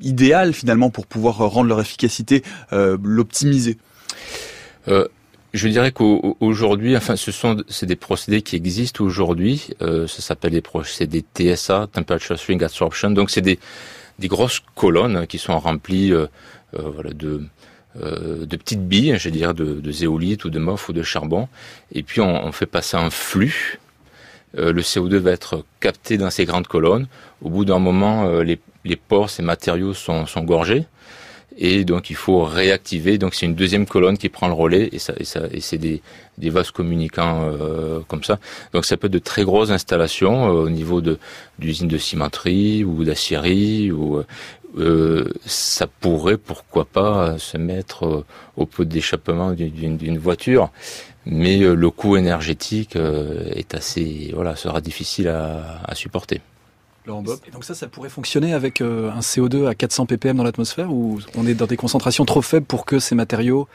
idéal 0.00 0.52
finalement 0.52 0.90
pour 0.90 1.08
pouvoir 1.08 1.38
rendre 1.38 1.68
leur 1.68 1.80
efficacité, 1.80 2.44
l'optimiser? 2.70 3.76
Je 5.54 5.68
dirais 5.68 5.92
qu'aujourd'hui, 5.92 6.96
enfin, 6.96 7.14
ce 7.14 7.30
sont 7.30 7.62
c'est 7.68 7.86
des 7.86 7.96
procédés 7.96 8.42
qui 8.42 8.56
existent 8.56 9.04
aujourd'hui. 9.04 9.68
Euh, 9.82 10.08
ça 10.08 10.20
s'appelle 10.20 10.50
des 10.50 10.60
procédés 10.60 11.24
TSA, 11.34 11.86
Temperature 11.92 12.36
Swing 12.38 12.62
Absorption. 12.62 13.10
Donc 13.12 13.30
c'est 13.30 13.40
des 13.40 13.60
des 14.18 14.28
grosses 14.28 14.60
colonnes 14.74 15.26
qui 15.28 15.38
sont 15.38 15.58
remplies 15.58 16.12
euh, 16.12 16.26
euh 16.76 17.02
de 17.14 17.44
euh, 18.02 18.44
de 18.44 18.56
petites 18.56 18.86
billes, 18.88 19.16
je 19.16 19.28
dirais, 19.28 19.54
de, 19.54 19.74
de 19.74 19.92
zéolite 19.92 20.44
ou 20.44 20.50
de 20.50 20.58
MOF 20.58 20.88
ou 20.88 20.92
de 20.92 21.04
charbon. 21.04 21.48
Et 21.92 22.02
puis 22.02 22.20
on, 22.20 22.44
on 22.44 22.50
fait 22.50 22.66
passer 22.66 22.96
un 22.96 23.10
flux. 23.10 23.78
Le 24.56 24.82
CO2 24.82 25.16
va 25.16 25.32
être 25.32 25.64
capté 25.80 26.16
dans 26.16 26.30
ces 26.30 26.44
grandes 26.44 26.68
colonnes. 26.68 27.08
Au 27.42 27.50
bout 27.50 27.64
d'un 27.64 27.80
moment, 27.80 28.38
les, 28.38 28.60
les 28.84 28.94
pores, 28.94 29.28
ces 29.28 29.42
matériaux 29.42 29.94
sont, 29.94 30.26
sont 30.26 30.42
gorgés 30.42 30.86
et 31.56 31.84
donc 31.84 32.10
il 32.10 32.16
faut 32.16 32.44
réactiver. 32.44 33.18
Donc 33.18 33.34
c'est 33.34 33.46
une 33.46 33.54
deuxième 33.54 33.86
colonne 33.86 34.18
qui 34.18 34.28
prend 34.28 34.48
le 34.48 34.54
relais 34.54 34.88
et 34.92 34.98
ça 34.98 35.14
et 35.18 35.24
ça 35.24 35.42
et 35.50 35.60
c'est 35.60 35.78
des 35.78 36.02
des 36.38 36.50
vases 36.50 36.70
communicants 36.70 37.48
euh, 37.48 38.00
comme 38.08 38.24
ça. 38.24 38.38
Donc 38.72 38.84
ça 38.84 38.96
peut 38.96 39.06
être 39.06 39.12
de 39.12 39.18
très 39.18 39.44
grosses 39.44 39.70
installations 39.70 40.48
euh, 40.48 40.64
au 40.64 40.70
niveau 40.70 41.00
de 41.00 41.18
d'usines 41.58 41.88
de 41.88 41.98
cimenterie 41.98 42.84
ou 42.84 43.04
d'acierie 43.04 43.92
ou 43.92 44.22
euh, 44.78 45.32
ça 45.46 45.86
pourrait 45.86 46.38
pourquoi 46.38 46.84
pas 46.84 47.38
se 47.38 47.56
mettre 47.56 48.24
au 48.56 48.66
pot 48.66 48.84
d'échappement 48.84 49.52
d'une 49.52 50.18
voiture, 50.18 50.70
mais 51.26 51.58
le 51.58 51.90
coût 51.90 52.16
énergétique 52.16 52.96
est 52.96 53.74
assez 53.74 54.32
voilà 54.34 54.56
sera 54.56 54.80
difficile 54.80 55.28
à, 55.28 55.80
à 55.84 55.94
supporter. 55.94 56.40
Et 57.06 57.50
donc 57.50 57.64
ça, 57.64 57.74
ça 57.74 57.86
pourrait 57.86 58.08
fonctionner 58.08 58.54
avec 58.54 58.80
euh, 58.80 59.10
un 59.10 59.20
CO2 59.20 59.66
à 59.66 59.74
400 59.74 60.06
ppm 60.06 60.38
dans 60.38 60.44
l'atmosphère 60.44 60.90
ou 60.90 61.20
on 61.36 61.46
est 61.46 61.54
dans 61.54 61.66
des 61.66 61.76
concentrations 61.76 62.24
trop 62.24 62.40
faibles 62.40 62.64
pour 62.64 62.86
que 62.86 62.98
ces 62.98 63.14
matériaux 63.14 63.68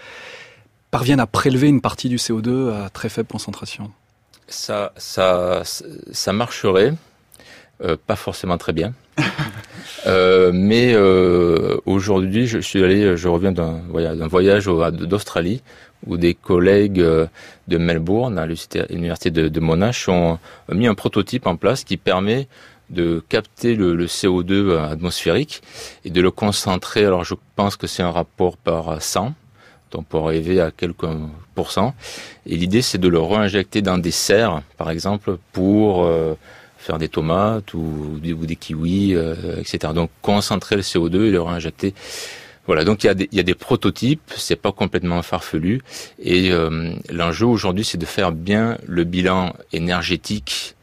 parviennent 0.89 1.19
à 1.19 1.27
prélever 1.27 1.67
une 1.67 1.81
partie 1.81 2.09
du 2.09 2.17
CO2 2.17 2.73
à 2.73 2.89
très 2.89 3.09
faible 3.09 3.27
concentration? 3.27 3.91
Ça, 4.47 4.93
ça, 4.97 5.61
ça 5.63 6.33
marcherait, 6.33 6.93
euh, 7.83 7.95
pas 8.07 8.15
forcément 8.15 8.57
très 8.57 8.73
bien. 8.73 8.93
euh, 10.07 10.51
mais 10.53 10.93
euh, 10.93 11.77
aujourd'hui, 11.85 12.47
je 12.47 12.59
suis 12.59 12.83
allé, 12.83 13.15
je 13.15 13.27
reviens 13.27 13.51
d'un 13.51 13.79
voyage, 13.89 14.17
voyage 14.17 14.65
d'Australie 14.65 15.61
où 16.07 16.17
des 16.17 16.33
collègues 16.33 17.01
de 17.01 17.77
Melbourne, 17.77 18.39
à 18.39 18.47
l'université 18.47 19.31
de, 19.31 19.49
de 19.49 19.59
Monash, 19.59 20.07
ont 20.07 20.39
mis 20.71 20.87
un 20.87 20.95
prototype 20.95 21.45
en 21.45 21.57
place 21.57 21.83
qui 21.83 21.97
permet 21.97 22.47
de 22.89 23.23
capter 23.29 23.75
le, 23.75 24.05
CO2 24.05 24.77
atmosphérique 24.77 25.61
et 26.05 26.09
de 26.09 26.21
le 26.21 26.31
concentrer. 26.31 27.05
Alors 27.05 27.23
je 27.23 27.35
pense 27.55 27.75
que 27.75 27.87
c'est 27.87 28.03
un 28.03 28.11
rapport 28.11 28.57
par 28.57 29.01
100, 29.01 29.33
donc 29.91 30.05
pour 30.07 30.27
arriver 30.27 30.59
à 30.59 30.71
quelques 30.71 31.07
pourcents. 31.55 31.93
Et 32.45 32.55
l'idée 32.55 32.81
c'est 32.81 32.97
de 32.97 33.07
le 33.07 33.19
réinjecter 33.19 33.81
dans 33.81 33.97
des 33.97 34.11
serres, 34.11 34.61
par 34.77 34.89
exemple, 34.89 35.37
pour 35.53 36.03
euh, 36.03 36.35
faire 36.77 36.97
des 36.97 37.09
tomates 37.09 37.73
ou, 37.73 38.19
des 38.21 38.55
kiwis, 38.55 39.15
euh, 39.15 39.59
etc. 39.59 39.93
Donc 39.93 40.09
concentrer 40.21 40.75
le 40.75 40.81
CO2 40.81 41.25
et 41.25 41.31
le 41.31 41.41
réinjecter. 41.41 41.93
Voilà, 42.65 42.83
donc 42.83 43.03
il 43.03 43.07
y 43.07 43.09
a 43.09 43.15
des, 43.15 43.27
il 43.31 43.37
y 43.37 43.39
a 43.39 43.43
des 43.43 43.55
prototypes, 43.55 44.31
c'est 44.35 44.55
pas 44.55 44.71
complètement 44.71 45.23
farfelu, 45.23 45.81
et 46.21 46.51
euh, 46.51 46.93
l'enjeu 47.09 47.47
aujourd'hui 47.47 47.83
c'est 47.83 47.97
de 47.97 48.05
faire 48.05 48.31
bien 48.31 48.77
le 48.85 49.05
bilan 49.05 49.53
énergétique 49.73 50.75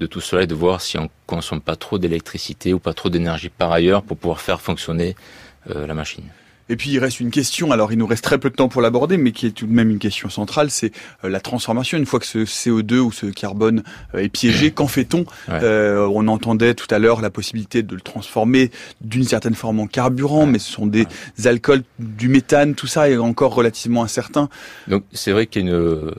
de 0.00 0.06
tout 0.06 0.20
cela 0.20 0.42
et 0.42 0.46
de 0.46 0.54
voir 0.54 0.80
si 0.80 0.98
on 0.98 1.08
consomme 1.26 1.60
pas 1.60 1.76
trop 1.76 1.98
d'électricité 1.98 2.72
ou 2.72 2.80
pas 2.80 2.94
trop 2.94 3.10
d'énergie 3.10 3.50
par 3.50 3.70
ailleurs 3.70 4.02
pour 4.02 4.16
pouvoir 4.16 4.40
faire 4.40 4.60
fonctionner 4.60 5.14
la 5.66 5.94
machine. 5.94 6.24
Et 6.70 6.76
puis 6.76 6.90
il 6.90 7.00
reste 7.00 7.18
une 7.18 7.32
question, 7.32 7.72
alors 7.72 7.92
il 7.92 7.98
nous 7.98 8.06
reste 8.06 8.22
très 8.22 8.38
peu 8.38 8.48
de 8.48 8.54
temps 8.54 8.68
pour 8.68 8.80
l'aborder, 8.80 9.16
mais 9.16 9.32
qui 9.32 9.46
est 9.46 9.50
tout 9.50 9.66
de 9.66 9.72
même 9.72 9.90
une 9.90 9.98
question 9.98 10.30
centrale, 10.30 10.70
c'est 10.70 10.92
euh, 11.24 11.28
la 11.28 11.40
transformation. 11.40 11.98
Une 11.98 12.06
fois 12.06 12.20
que 12.20 12.26
ce 12.26 12.38
CO2 12.38 12.98
ou 12.98 13.10
ce 13.10 13.26
carbone 13.26 13.82
euh, 14.14 14.20
est 14.20 14.28
piégé, 14.28 14.70
qu'en 14.74 14.86
fait-on 14.86 15.24
euh, 15.48 16.06
On 16.06 16.28
entendait 16.28 16.74
tout 16.74 16.86
à 16.94 17.00
l'heure 17.00 17.22
la 17.22 17.30
possibilité 17.30 17.82
de 17.82 17.96
le 17.96 18.00
transformer 18.00 18.70
d'une 19.00 19.24
certaine 19.24 19.54
forme 19.54 19.80
en 19.80 19.88
carburant, 19.88 20.46
mais 20.46 20.60
ce 20.60 20.70
sont 20.70 20.86
des 20.86 21.08
alcools, 21.44 21.82
du 21.98 22.28
méthane, 22.28 22.76
tout 22.76 22.86
ça 22.86 23.10
est 23.10 23.16
encore 23.16 23.52
relativement 23.52 24.04
incertain. 24.04 24.48
Donc 24.86 25.02
c'est 25.12 25.32
vrai 25.32 25.46
qu'il 25.46 25.66
y 25.66 25.68
a 25.68 25.72
une... 25.72 26.14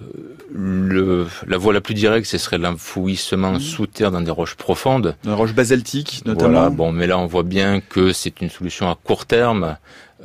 Le, 0.54 1.28
la 1.48 1.58
voie 1.58 1.72
la 1.72 1.80
plus 1.80 1.94
directe, 1.94 2.28
ce 2.28 2.38
serait 2.38 2.58
l'enfouissement 2.58 3.54
mmh. 3.54 3.60
sous 3.62 3.88
terre 3.88 4.12
dans 4.12 4.20
des 4.20 4.32
roches 4.32 4.56
profondes. 4.56 5.16
Dans 5.24 5.32
des 5.32 5.38
roches 5.38 5.54
basaltiques 5.54 6.24
notamment. 6.26 6.52
Voilà, 6.52 6.70
bon, 6.70 6.92
mais 6.92 7.08
là 7.08 7.18
on 7.18 7.26
voit 7.26 7.44
bien 7.44 7.80
que 7.80 8.12
c'est 8.12 8.42
une 8.42 8.50
solution 8.50 8.90
à 8.90 8.98
court 9.02 9.26
terme. 9.26 9.78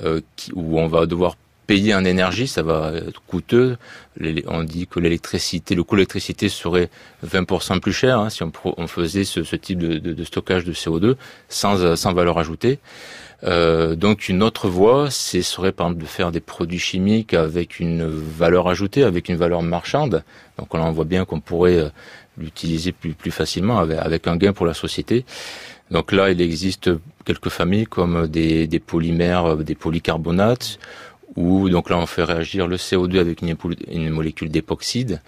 Euh, 0.05 0.21
où 0.55 0.79
on 0.79 0.89
va 0.89 1.07
devoir 1.07 1.37
payer 1.67 1.95
en 1.95 2.05
énergie, 2.05 2.47
ça 2.47 2.63
va 2.63 2.93
être 2.95 3.23
coûteux. 3.27 3.77
On 4.47 4.63
dit 4.63 4.87
que 4.87 5.01
l'électricité, 5.01 5.75
le 5.75 5.83
coût 5.83 5.97
de 5.97 6.01
l'électricité 6.01 6.49
serait 6.49 6.91
20% 7.27 7.81
plus 7.81 7.93
cher 7.93 8.21
hein, 8.21 8.31
si 8.31 8.43
on, 8.43 8.87
faisait 8.87 9.25
ce, 9.25 9.41
type 9.57 9.79
de, 9.79 10.25
stockage 10.25 10.65
de 10.65 10.73
CO2 10.73 11.17
sans, 11.49 11.97
sans 11.97 12.13
valeur 12.13 12.39
ajoutée. 12.39 12.79
Euh, 13.45 13.97
donc 13.97 14.29
une 14.29 14.43
autre 14.43 14.69
voie, 14.69 15.11
ce 15.11 15.43
serait 15.43 15.73
par 15.73 15.89
exemple 15.89 16.03
de 16.03 16.09
faire 16.09 16.33
des 16.33 16.41
produits 16.41 16.79
chimiques 16.79 17.35
avec 17.35 17.81
une 17.81 18.07
valeur 18.07 18.69
ajoutée, 18.69 19.03
avec 19.03 19.29
une 19.29 19.37
valeur 19.37 19.63
marchande. 19.63 20.25
Donc 20.59 20.75
on 20.75 20.91
voit 20.93 21.05
bien 21.05 21.25
qu'on 21.25 21.41
pourrait 21.41 21.79
euh, 21.79 21.89
l'utiliser 22.39 22.93
plus, 22.93 23.13
plus 23.13 23.31
facilement 23.31 23.79
avec, 23.79 23.99
avec 23.99 24.27
un 24.27 24.37
gain 24.37 24.53
pour 24.53 24.67
la 24.67 24.75
société. 24.75 25.25
Donc 25.91 26.13
là, 26.13 26.31
il 26.31 26.41
existe 26.41 26.91
quelques 27.25 27.49
familles 27.49 27.87
comme 27.87 28.27
des, 28.27 28.83
polymères, 28.85 29.57
des 29.57 29.75
polycarbonates, 29.75 30.79
ou 31.37 31.69
donc 31.69 31.91
là 31.91 31.99
on 31.99 32.07
fait 32.07 32.25
réagir 32.25 32.67
le 32.67 32.77
CO2 32.77 33.19
avec 33.19 33.43
une, 33.43 34.11
molécule 34.11 34.49
d'époxyde, 34.49 35.21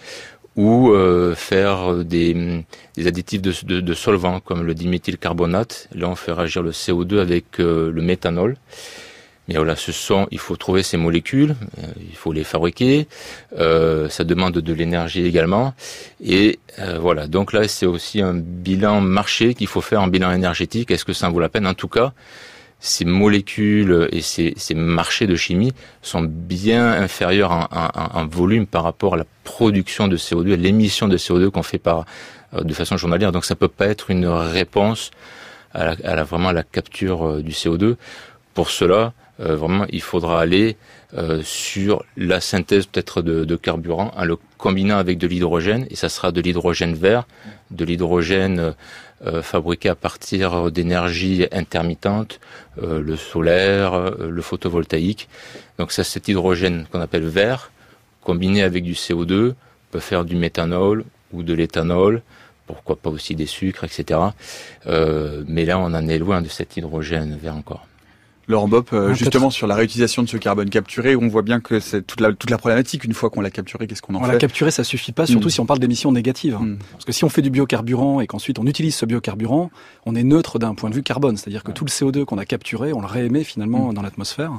ou 0.56 0.90
euh, 0.90 1.34
faire 1.34 2.04
des, 2.04 2.64
additifs 2.96 3.42
de, 3.42 3.52
de, 3.64 3.80
de, 3.80 3.94
solvants 3.94 4.40
comme 4.40 4.62
le 4.62 4.74
diméthylcarbonate. 4.74 5.88
Là 5.94 6.09
on 6.09 6.16
fait 6.16 6.32
réagir 6.32 6.62
le 6.62 6.72
CO2 6.72 7.18
avec 7.18 7.61
euh, 7.61 7.92
le 7.92 8.02
méthanol. 8.02 8.56
Mais 9.49 9.57
voilà, 9.57 9.76
ce 9.76 9.92
sont, 9.92 10.28
il 10.30 10.38
faut 10.38 10.57
trouver 10.57 10.82
ces 10.82 10.99
molécules, 10.99 11.57
euh, 11.78 11.86
il 11.99 12.14
faut 12.14 12.32
les 12.32 12.44
fabriquer, 12.44 13.09
euh, 13.59 14.11
ça 14.11 14.24
demande 14.24 14.53
de 14.53 14.72
l'énergie 14.74 15.24
également. 15.24 15.72
Et 16.22 16.59
euh, 16.80 16.99
voilà, 16.99 17.26
donc 17.26 17.55
là 17.55 17.66
c'est 17.66 17.86
aussi 17.86 18.20
un 18.20 18.34
bilan 18.34 19.01
marché 19.01 19.55
qu'il 19.55 19.66
faut 19.66 19.80
faire, 19.80 20.03
un 20.03 20.09
bilan 20.09 20.32
énergétique. 20.32 20.90
Est-ce 20.90 21.07
que 21.07 21.14
ça 21.14 21.28
en 21.28 21.32
vaut 21.32 21.40
la 21.40 21.49
peine? 21.49 21.66
En 21.66 21.72
tout 21.72 21.88
cas, 21.88 22.12
ces 22.78 23.07
molécules 23.07 24.09
et 24.12 24.20
ces, 24.20 24.55
marchés 24.74 25.26
de 25.26 25.34
chimie 25.34 25.72
sont 26.03 26.22
bien 26.22 26.86
inférieurs 26.92 27.68
en, 27.72 28.26
volume 28.26 28.66
par 28.66 28.84
rapport 28.84 29.14
à 29.14 29.16
la 29.16 29.24
production 29.44 30.09
de 30.09 30.18
CO2, 30.18 30.53
à 30.53 30.57
l'émission 30.57 31.09
de 31.09 31.16
CO2 31.16 31.51
qu'on 31.51 31.64
fait 31.64 31.78
par 31.78 32.05
de 32.53 32.72
façon 32.74 32.96
journalière. 32.96 33.32
Donc 33.32 33.46
ça 33.46 33.57
peut 33.57 33.66
pas 33.66 33.86
être 33.86 34.11
une 34.11 34.26
réponse 34.26 35.11
à, 35.72 36.22
vraiment 36.22 36.51
à 36.51 36.53
la 36.53 36.62
capture 36.62 37.42
du 37.42 37.51
CO2. 37.51 37.96
Pour 38.55 38.70
cela, 38.70 39.12
euh, 39.41 39.57
vraiment, 39.57 39.86
il 39.91 40.03
faudra 40.03 40.41
aller 40.41 40.76
euh, 41.14 41.41
sur 41.45 42.05
la 42.16 42.41
synthèse 42.41 42.86
peut-être 42.86 43.22
de, 43.22 43.57
carburant 43.57 44.12
en 44.16 44.24
le 44.24 44.36
combinant 44.57 44.99
avec 44.99 45.18
de 45.18 45.26
l'hydrogène, 45.26 45.86
et 45.91 45.97
ça 45.97 46.09
sera 46.09 46.32
de 46.32 46.41
l'hydrogène 46.41 46.95
vert, 46.95 47.26
de 47.70 47.84
l'hydrogène 47.84 48.74
euh, 49.26 49.43
fabriqué 49.43 49.89
à 49.89 49.95
partir 49.95 50.70
d'énergie 50.70 51.47
intermittente, 51.53 52.41
le 52.80 53.16
solaire, 53.16 54.12
le 54.20 54.43
photovoltaïque. 54.43 55.28
Donc 55.78 55.91
ça, 55.91 56.05
cet 56.05 56.28
hydrogène 56.28 56.86
qu'on 56.91 57.01
appelle 57.01 57.26
vert, 57.26 57.72
combiné 58.22 58.62
avec 58.62 58.84
du 58.84 58.93
CO2, 58.93 59.55
peut 59.91 60.01
faire 60.01 60.24
du 60.24 60.36
méthanol 60.36 61.05
ou 61.32 61.43
de 61.43 61.55
l'éthanol, 61.55 62.22
pourquoi 62.66 62.97
pas 62.97 63.11
aussi 63.11 63.34
des 63.34 63.47
sucres, 63.47 63.84
etc. 63.84 64.20
mais 64.86 65.64
là, 65.64 65.78
on 65.78 65.86
en 65.86 66.07
est 66.07 66.18
loin 66.18 66.41
de 66.41 66.49
cet 66.49 66.76
hydrogène 66.76 67.36
vert 67.36 67.57
encore. 67.57 67.89
Laurent 68.49 68.66
Bop, 68.66 68.90
euh, 68.94 69.12
justement 69.12 69.51
sur 69.51 69.66
la 69.66 69.74
réutilisation 69.74 70.22
de 70.22 70.28
ce 70.28 70.38
carbone 70.38 70.70
capturé, 70.70 71.16
on 71.16 71.28
voit 71.28 71.42
bien 71.42 71.61
que 71.61 71.80
c'est 71.80 72.07
toute 72.07 72.20
la, 72.20 72.32
toute 72.32 72.49
la 72.49 72.57
problématique. 72.57 73.05
Une 73.05 73.12
fois 73.12 73.28
qu'on 73.28 73.42
l'a 73.42 73.51
capturé, 73.51 73.86
qu'est-ce 73.86 74.01
qu'on 74.01 74.14
en 74.14 74.18
on 74.18 74.20
fait 74.22 74.30
On 74.30 74.32
l'a 74.32 74.38
capturé, 74.38 74.70
ça 74.70 74.84
suffit 74.84 75.12
pas, 75.12 75.26
surtout 75.26 75.49
mm. 75.49 75.51
si 75.51 75.61
on 75.61 75.66
parle 75.66 75.80
d'émissions 75.80 76.11
négatives. 76.12 76.57
Mm. 76.59 76.78
Parce 76.92 77.05
que 77.05 77.12
si 77.12 77.24
on 77.24 77.28
fait 77.28 77.42
du 77.42 77.51
biocarburant 77.51 78.20
et 78.20 78.26
qu'ensuite 78.26 78.59
on 78.59 78.66
utilise 78.66 78.96
ce 78.96 79.05
biocarburant, 79.05 79.70
on 80.07 80.14
est 80.14 80.24
neutre 80.24 80.59
d'un 80.59 80.74
point 80.74 80.88
de 80.88 80.94
vue 80.94 81.03
carbone. 81.03 81.36
C'est-à-dire 81.36 81.62
que 81.62 81.72
tout 81.72 81.84
le 81.84 81.90
CO2 81.90 82.24
qu'on 82.24 82.38
a 82.38 82.46
capturé, 82.46 82.94
on 82.94 83.03
le 83.03 83.07
réémet 83.07 83.44
finalement 83.44 83.90
mm. 83.90 83.94
dans 83.94 84.03
l'atmosphère. 84.03 84.53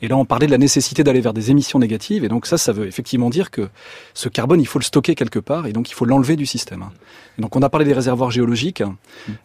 Et 0.00 0.08
là, 0.08 0.16
on 0.16 0.24
parlait 0.24 0.46
de 0.46 0.52
la 0.52 0.58
nécessité 0.58 1.04
d'aller 1.04 1.20
vers 1.20 1.34
des 1.34 1.50
émissions 1.50 1.78
négatives. 1.78 2.24
Et 2.24 2.28
donc 2.28 2.46
ça, 2.46 2.56
ça 2.56 2.72
veut 2.72 2.86
effectivement 2.86 3.28
dire 3.28 3.50
que 3.50 3.68
ce 4.14 4.30
carbone, 4.30 4.60
il 4.60 4.66
faut 4.66 4.78
le 4.78 4.84
stocker 4.84 5.14
quelque 5.14 5.38
part 5.38 5.66
et 5.66 5.74
donc 5.74 5.90
il 5.90 5.94
faut 5.94 6.06
l'enlever 6.06 6.36
du 6.36 6.46
système. 6.46 6.86
Donc 7.38 7.56
on 7.56 7.62
a 7.62 7.68
parlé 7.68 7.84
des 7.84 7.92
réservoirs 7.92 8.30
géologiques. 8.30 8.82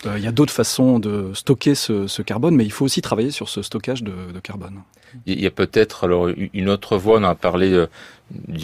Euh, 0.06 0.18
il 0.18 0.24
y 0.24 0.28
a 0.28 0.32
d'autres 0.32 0.54
façons 0.54 1.00
de 1.00 1.32
stocker 1.34 1.76
ce, 1.76 2.08
ce, 2.08 2.22
carbone, 2.22 2.56
mais 2.56 2.66
il 2.66 2.72
faut 2.72 2.86
aussi 2.86 3.02
travailler 3.02 3.32
sur 3.32 3.50
ce 3.50 3.62
stockage 3.62 4.04
de, 4.04 4.14
de 4.34 4.40
carbone. 4.40 4.82
Il 5.26 5.40
y 5.40 5.48
a 5.48 5.52
peut-être 5.52 6.04
alors 6.04 6.30
une 6.54 6.70
autre 6.70 6.98
voie, 6.98 7.20
on 7.20 7.24
a 7.24 7.34
parlé 7.36 7.72
de, 7.72 7.90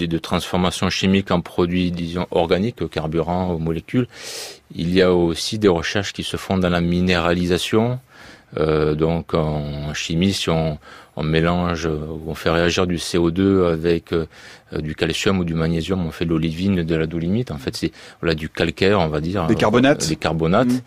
de 0.06 0.18
transformation 0.18 0.90
chimique 0.90 1.32
en 1.32 1.42
produits, 1.42 1.92
disons, 1.92 2.28
organiques, 2.32 2.88
carburant, 2.90 3.52
aux 3.52 3.58
molécules. 3.58 4.08
Il 4.76 4.94
y 4.94 5.02
a 5.02 5.12
aussi 5.14 5.58
des 5.58 5.68
recherches 5.68 6.14
qui 6.14 6.24
se 6.24 6.38
font 6.38 6.58
dans 6.58 6.70
la 6.70 6.82
minéralisation. 6.82 8.00
Euh, 8.58 8.96
donc 8.96 9.34
en 9.34 9.94
chimie, 9.94 10.34
si 10.34 10.50
on, 10.50 10.78
on, 11.16 11.24
mélange, 11.24 11.90
on 12.28 12.36
fait 12.36 12.50
réagir 12.50 12.88
du 12.88 12.98
CO2 12.98 13.72
avec 13.72 14.14
euh, 14.14 14.28
du 14.78 14.96
calcium 14.96 15.40
ou 15.40 15.44
du 15.44 15.54
magnésium, 15.54 16.06
on 16.06 16.12
fait 16.12 16.26
de 16.26 16.30
l'olivine, 16.30 16.84
de 16.84 16.96
la 16.96 17.08
dolomite. 17.08 17.52
En 17.52 17.58
fait, 17.58 17.76
c'est 17.76 17.92
voilà 18.22 18.36
du 18.36 18.50
calcaire, 18.50 19.00
on 19.00 19.08
va 19.08 19.22
dire. 19.22 19.48
Des 19.48 19.56
carbonates. 19.56 20.04
Euh, 20.04 20.10
des 20.10 20.16
carbonates. 20.16 20.68
Mmh. 20.68 20.82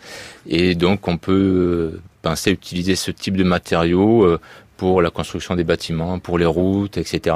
Et 0.47 0.75
donc 0.75 1.07
on 1.07 1.17
peut 1.17 1.99
penser 2.21 2.49
à 2.49 2.53
utiliser 2.53 2.95
ce 2.95 3.11
type 3.11 3.37
de 3.37 3.43
matériaux 3.43 4.23
euh, 4.23 4.39
pour 4.77 5.01
la 5.01 5.09
construction 5.09 5.55
des 5.55 5.63
bâtiments, 5.63 6.19
pour 6.19 6.37
les 6.37 6.45
routes, 6.45 6.97
etc. 6.97 7.35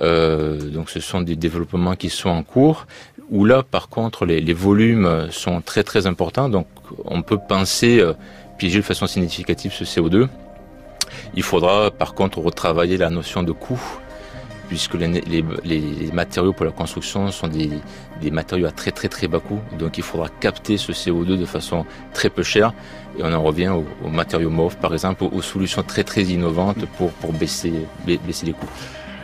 Euh, 0.00 0.58
donc 0.70 0.90
ce 0.90 1.00
sont 1.00 1.20
des 1.20 1.36
développements 1.36 1.94
qui 1.94 2.10
sont 2.10 2.30
en 2.30 2.42
cours, 2.42 2.86
où 3.30 3.44
là 3.44 3.62
par 3.62 3.88
contre 3.88 4.24
les, 4.24 4.40
les 4.40 4.52
volumes 4.52 5.28
sont 5.30 5.60
très 5.60 5.82
très 5.82 6.06
importants, 6.06 6.48
donc 6.48 6.66
on 7.04 7.22
peut 7.22 7.38
penser 7.38 8.00
euh, 8.00 8.14
piéger 8.56 8.78
de 8.78 8.84
façon 8.84 9.06
significative 9.06 9.72
ce 9.72 9.84
CO2. 9.84 10.28
Il 11.34 11.42
faudra 11.42 11.90
par 11.90 12.14
contre 12.14 12.38
retravailler 12.38 12.96
la 12.96 13.10
notion 13.10 13.42
de 13.42 13.52
coût 13.52 13.80
puisque 14.68 14.94
les, 14.94 16.12
matériaux 16.12 16.52
pour 16.52 16.64
la 16.64 16.72
construction 16.72 17.30
sont 17.30 17.48
des, 17.48 17.70
matériaux 18.30 18.66
à 18.66 18.70
très 18.70 18.90
très 18.90 19.08
très 19.08 19.28
bas 19.28 19.40
coût. 19.40 19.60
Donc 19.78 19.98
il 19.98 20.04
faudra 20.04 20.28
capter 20.40 20.78
ce 20.78 20.92
CO2 20.92 21.38
de 21.38 21.44
façon 21.44 21.84
très 22.12 22.30
peu 22.30 22.42
chère. 22.42 22.72
Et 23.18 23.22
on 23.22 23.32
en 23.32 23.42
revient 23.42 23.68
aux, 23.68 23.86
aux 24.04 24.08
matériaux 24.08 24.50
MOV, 24.50 24.76
par 24.76 24.92
exemple, 24.92 25.24
aux, 25.24 25.28
aux, 25.28 25.42
solutions 25.42 25.82
très 25.82 26.02
très 26.02 26.22
innovantes 26.22 26.86
pour, 26.96 27.10
pour 27.12 27.32
baisser, 27.32 27.72
baisser 28.06 28.46
les 28.46 28.52
coûts. 28.52 28.68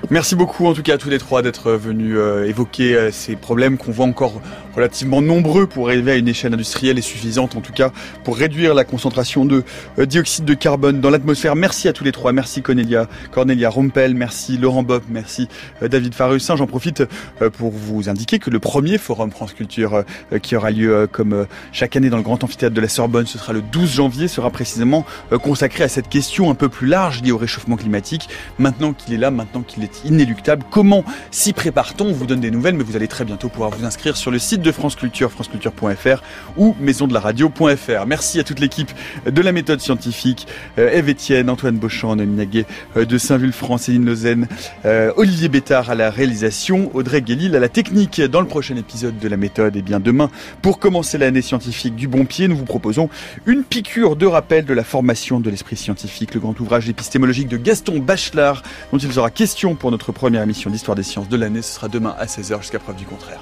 Merci 0.08 0.34
beaucoup 0.34 0.66
en 0.66 0.72
tout 0.72 0.82
cas 0.82 0.94
à 0.94 0.98
tous 0.98 1.10
les 1.10 1.18
trois 1.18 1.42
d'être 1.42 1.72
venus 1.72 2.16
euh, 2.16 2.44
évoquer 2.46 2.96
euh, 2.96 3.10
ces 3.12 3.36
problèmes 3.36 3.76
qu'on 3.76 3.92
voit 3.92 4.06
encore 4.06 4.40
relativement 4.74 5.22
nombreux 5.22 5.66
pour 5.66 5.88
arriver 5.88 6.12
à 6.12 6.16
une 6.16 6.28
échelle 6.28 6.54
industrielle 6.54 6.98
et 6.98 7.02
suffisante 7.02 7.56
en 7.56 7.60
tout 7.60 7.72
cas 7.72 7.90
pour 8.24 8.36
réduire 8.36 8.74
la 8.74 8.84
concentration 8.84 9.44
de 9.44 9.64
euh, 9.98 10.06
dioxyde 10.06 10.44
de 10.44 10.54
carbone 10.54 11.00
dans 11.00 11.10
l'atmosphère. 11.10 11.56
Merci 11.56 11.88
à 11.88 11.92
tous 11.92 12.04
les 12.04 12.12
trois. 12.12 12.32
Merci 12.32 12.62
Cornelia, 12.62 13.08
Cornelia 13.30 13.70
Rompel, 13.70 14.14
merci 14.14 14.58
Laurent 14.58 14.82
Bob, 14.82 15.02
merci 15.08 15.48
euh, 15.82 15.88
David 15.88 16.14
Farussin. 16.14 16.56
J'en 16.56 16.66
profite 16.66 17.02
euh, 17.42 17.50
pour 17.50 17.70
vous 17.70 18.08
indiquer 18.08 18.38
que 18.38 18.50
le 18.50 18.58
premier 18.58 18.98
forum 18.98 19.30
France 19.30 19.52
Culture 19.52 20.04
qui 20.42 20.56
aura 20.56 20.70
lieu 20.70 21.08
comme 21.10 21.46
chaque 21.72 21.96
année 21.96 22.10
dans 22.10 22.16
le 22.16 22.22
grand 22.22 22.42
amphithéâtre 22.42 22.74
de 22.74 22.80
la 22.80 22.88
Sorbonne, 22.88 23.26
ce 23.26 23.38
sera 23.38 23.52
le 23.52 23.62
12 23.62 23.90
janvier, 23.90 24.28
sera 24.28 24.50
précisément 24.50 25.04
consacré 25.42 25.84
à 25.84 25.88
cette 25.88 26.08
question 26.08 26.50
un 26.50 26.54
peu 26.54 26.68
plus 26.68 26.86
large 26.86 27.22
liée 27.22 27.32
au 27.32 27.38
réchauffement 27.38 27.76
climatique. 27.76 28.28
Maintenant 28.58 28.92
qu'il 28.92 29.14
est 29.14 29.18
là, 29.18 29.30
maintenant 29.30 29.62
qu'il 29.62 29.82
est 29.82 30.04
inéluctable, 30.04 30.64
comment 30.70 31.04
s'y 31.30 31.52
prépare-t-on? 31.52 32.06
On 32.06 32.12
vous 32.12 32.26
donne 32.26 32.40
des 32.40 32.50
nouvelles, 32.50 32.74
mais 32.74 32.84
vous 32.84 32.96
allez 32.96 33.08
très 33.08 33.24
bientôt 33.24 33.48
pouvoir 33.48 33.70
vous 33.70 33.84
inscrire 33.84 34.16
sur 34.16 34.30
le 34.30 34.38
site 34.38 34.59
de 34.60 34.72
France 34.72 34.96
Culture, 34.96 35.30
franceculture.fr 35.30 36.22
ou 36.56 36.76
maisondelaradio.fr. 36.80 38.06
Merci 38.06 38.40
à 38.40 38.44
toute 38.44 38.60
l'équipe 38.60 38.90
de 39.26 39.42
la 39.42 39.52
méthode 39.52 39.80
scientifique, 39.80 40.46
euh, 40.78 40.90
Eve 40.90 41.10
Etienne, 41.10 41.50
Antoine 41.50 41.76
Beauchamp, 41.76 42.16
Noémie 42.16 42.64
euh, 42.96 43.04
de 43.04 43.18
Saint-Vulfranc, 43.18 43.78
Céline 43.78 44.04
Lausanne, 44.04 44.48
euh, 44.84 45.12
Olivier 45.16 45.48
Bétard 45.48 45.90
à 45.90 45.94
la 45.94 46.10
réalisation, 46.10 46.90
Audrey 46.94 47.22
Guélil 47.22 47.54
à 47.56 47.60
la 47.60 47.68
technique. 47.68 48.20
Dans 48.20 48.40
le 48.40 48.46
prochain 48.46 48.76
épisode 48.76 49.18
de 49.18 49.28
la 49.28 49.36
méthode, 49.36 49.76
et 49.76 49.80
eh 49.80 49.82
bien 49.82 50.00
demain, 50.00 50.30
pour 50.62 50.78
commencer 50.78 51.18
l'année 51.18 51.42
scientifique 51.42 51.94
du 51.94 52.08
bon 52.08 52.24
pied, 52.24 52.48
nous 52.48 52.56
vous 52.56 52.64
proposons 52.64 53.08
une 53.46 53.62
piqûre 53.62 54.16
de 54.16 54.26
rappel 54.26 54.64
de 54.64 54.74
la 54.74 54.84
formation 54.84 55.40
de 55.40 55.50
l'esprit 55.50 55.76
scientifique, 55.76 56.34
le 56.34 56.40
grand 56.40 56.58
ouvrage 56.60 56.88
épistémologique 56.88 57.48
de 57.48 57.56
Gaston 57.56 57.98
Bachelard, 57.98 58.62
dont 58.92 58.98
il 58.98 59.12
sera 59.12 59.30
question 59.30 59.74
pour 59.74 59.90
notre 59.90 60.12
première 60.12 60.42
émission 60.42 60.70
d'histoire 60.70 60.96
des 60.96 61.02
sciences 61.02 61.28
de 61.28 61.36
l'année. 61.36 61.62
Ce 61.62 61.74
sera 61.74 61.88
demain 61.88 62.14
à 62.18 62.26
16h 62.26 62.60
jusqu'à 62.60 62.78
preuve 62.78 62.96
du 62.96 63.04
contraire. 63.04 63.38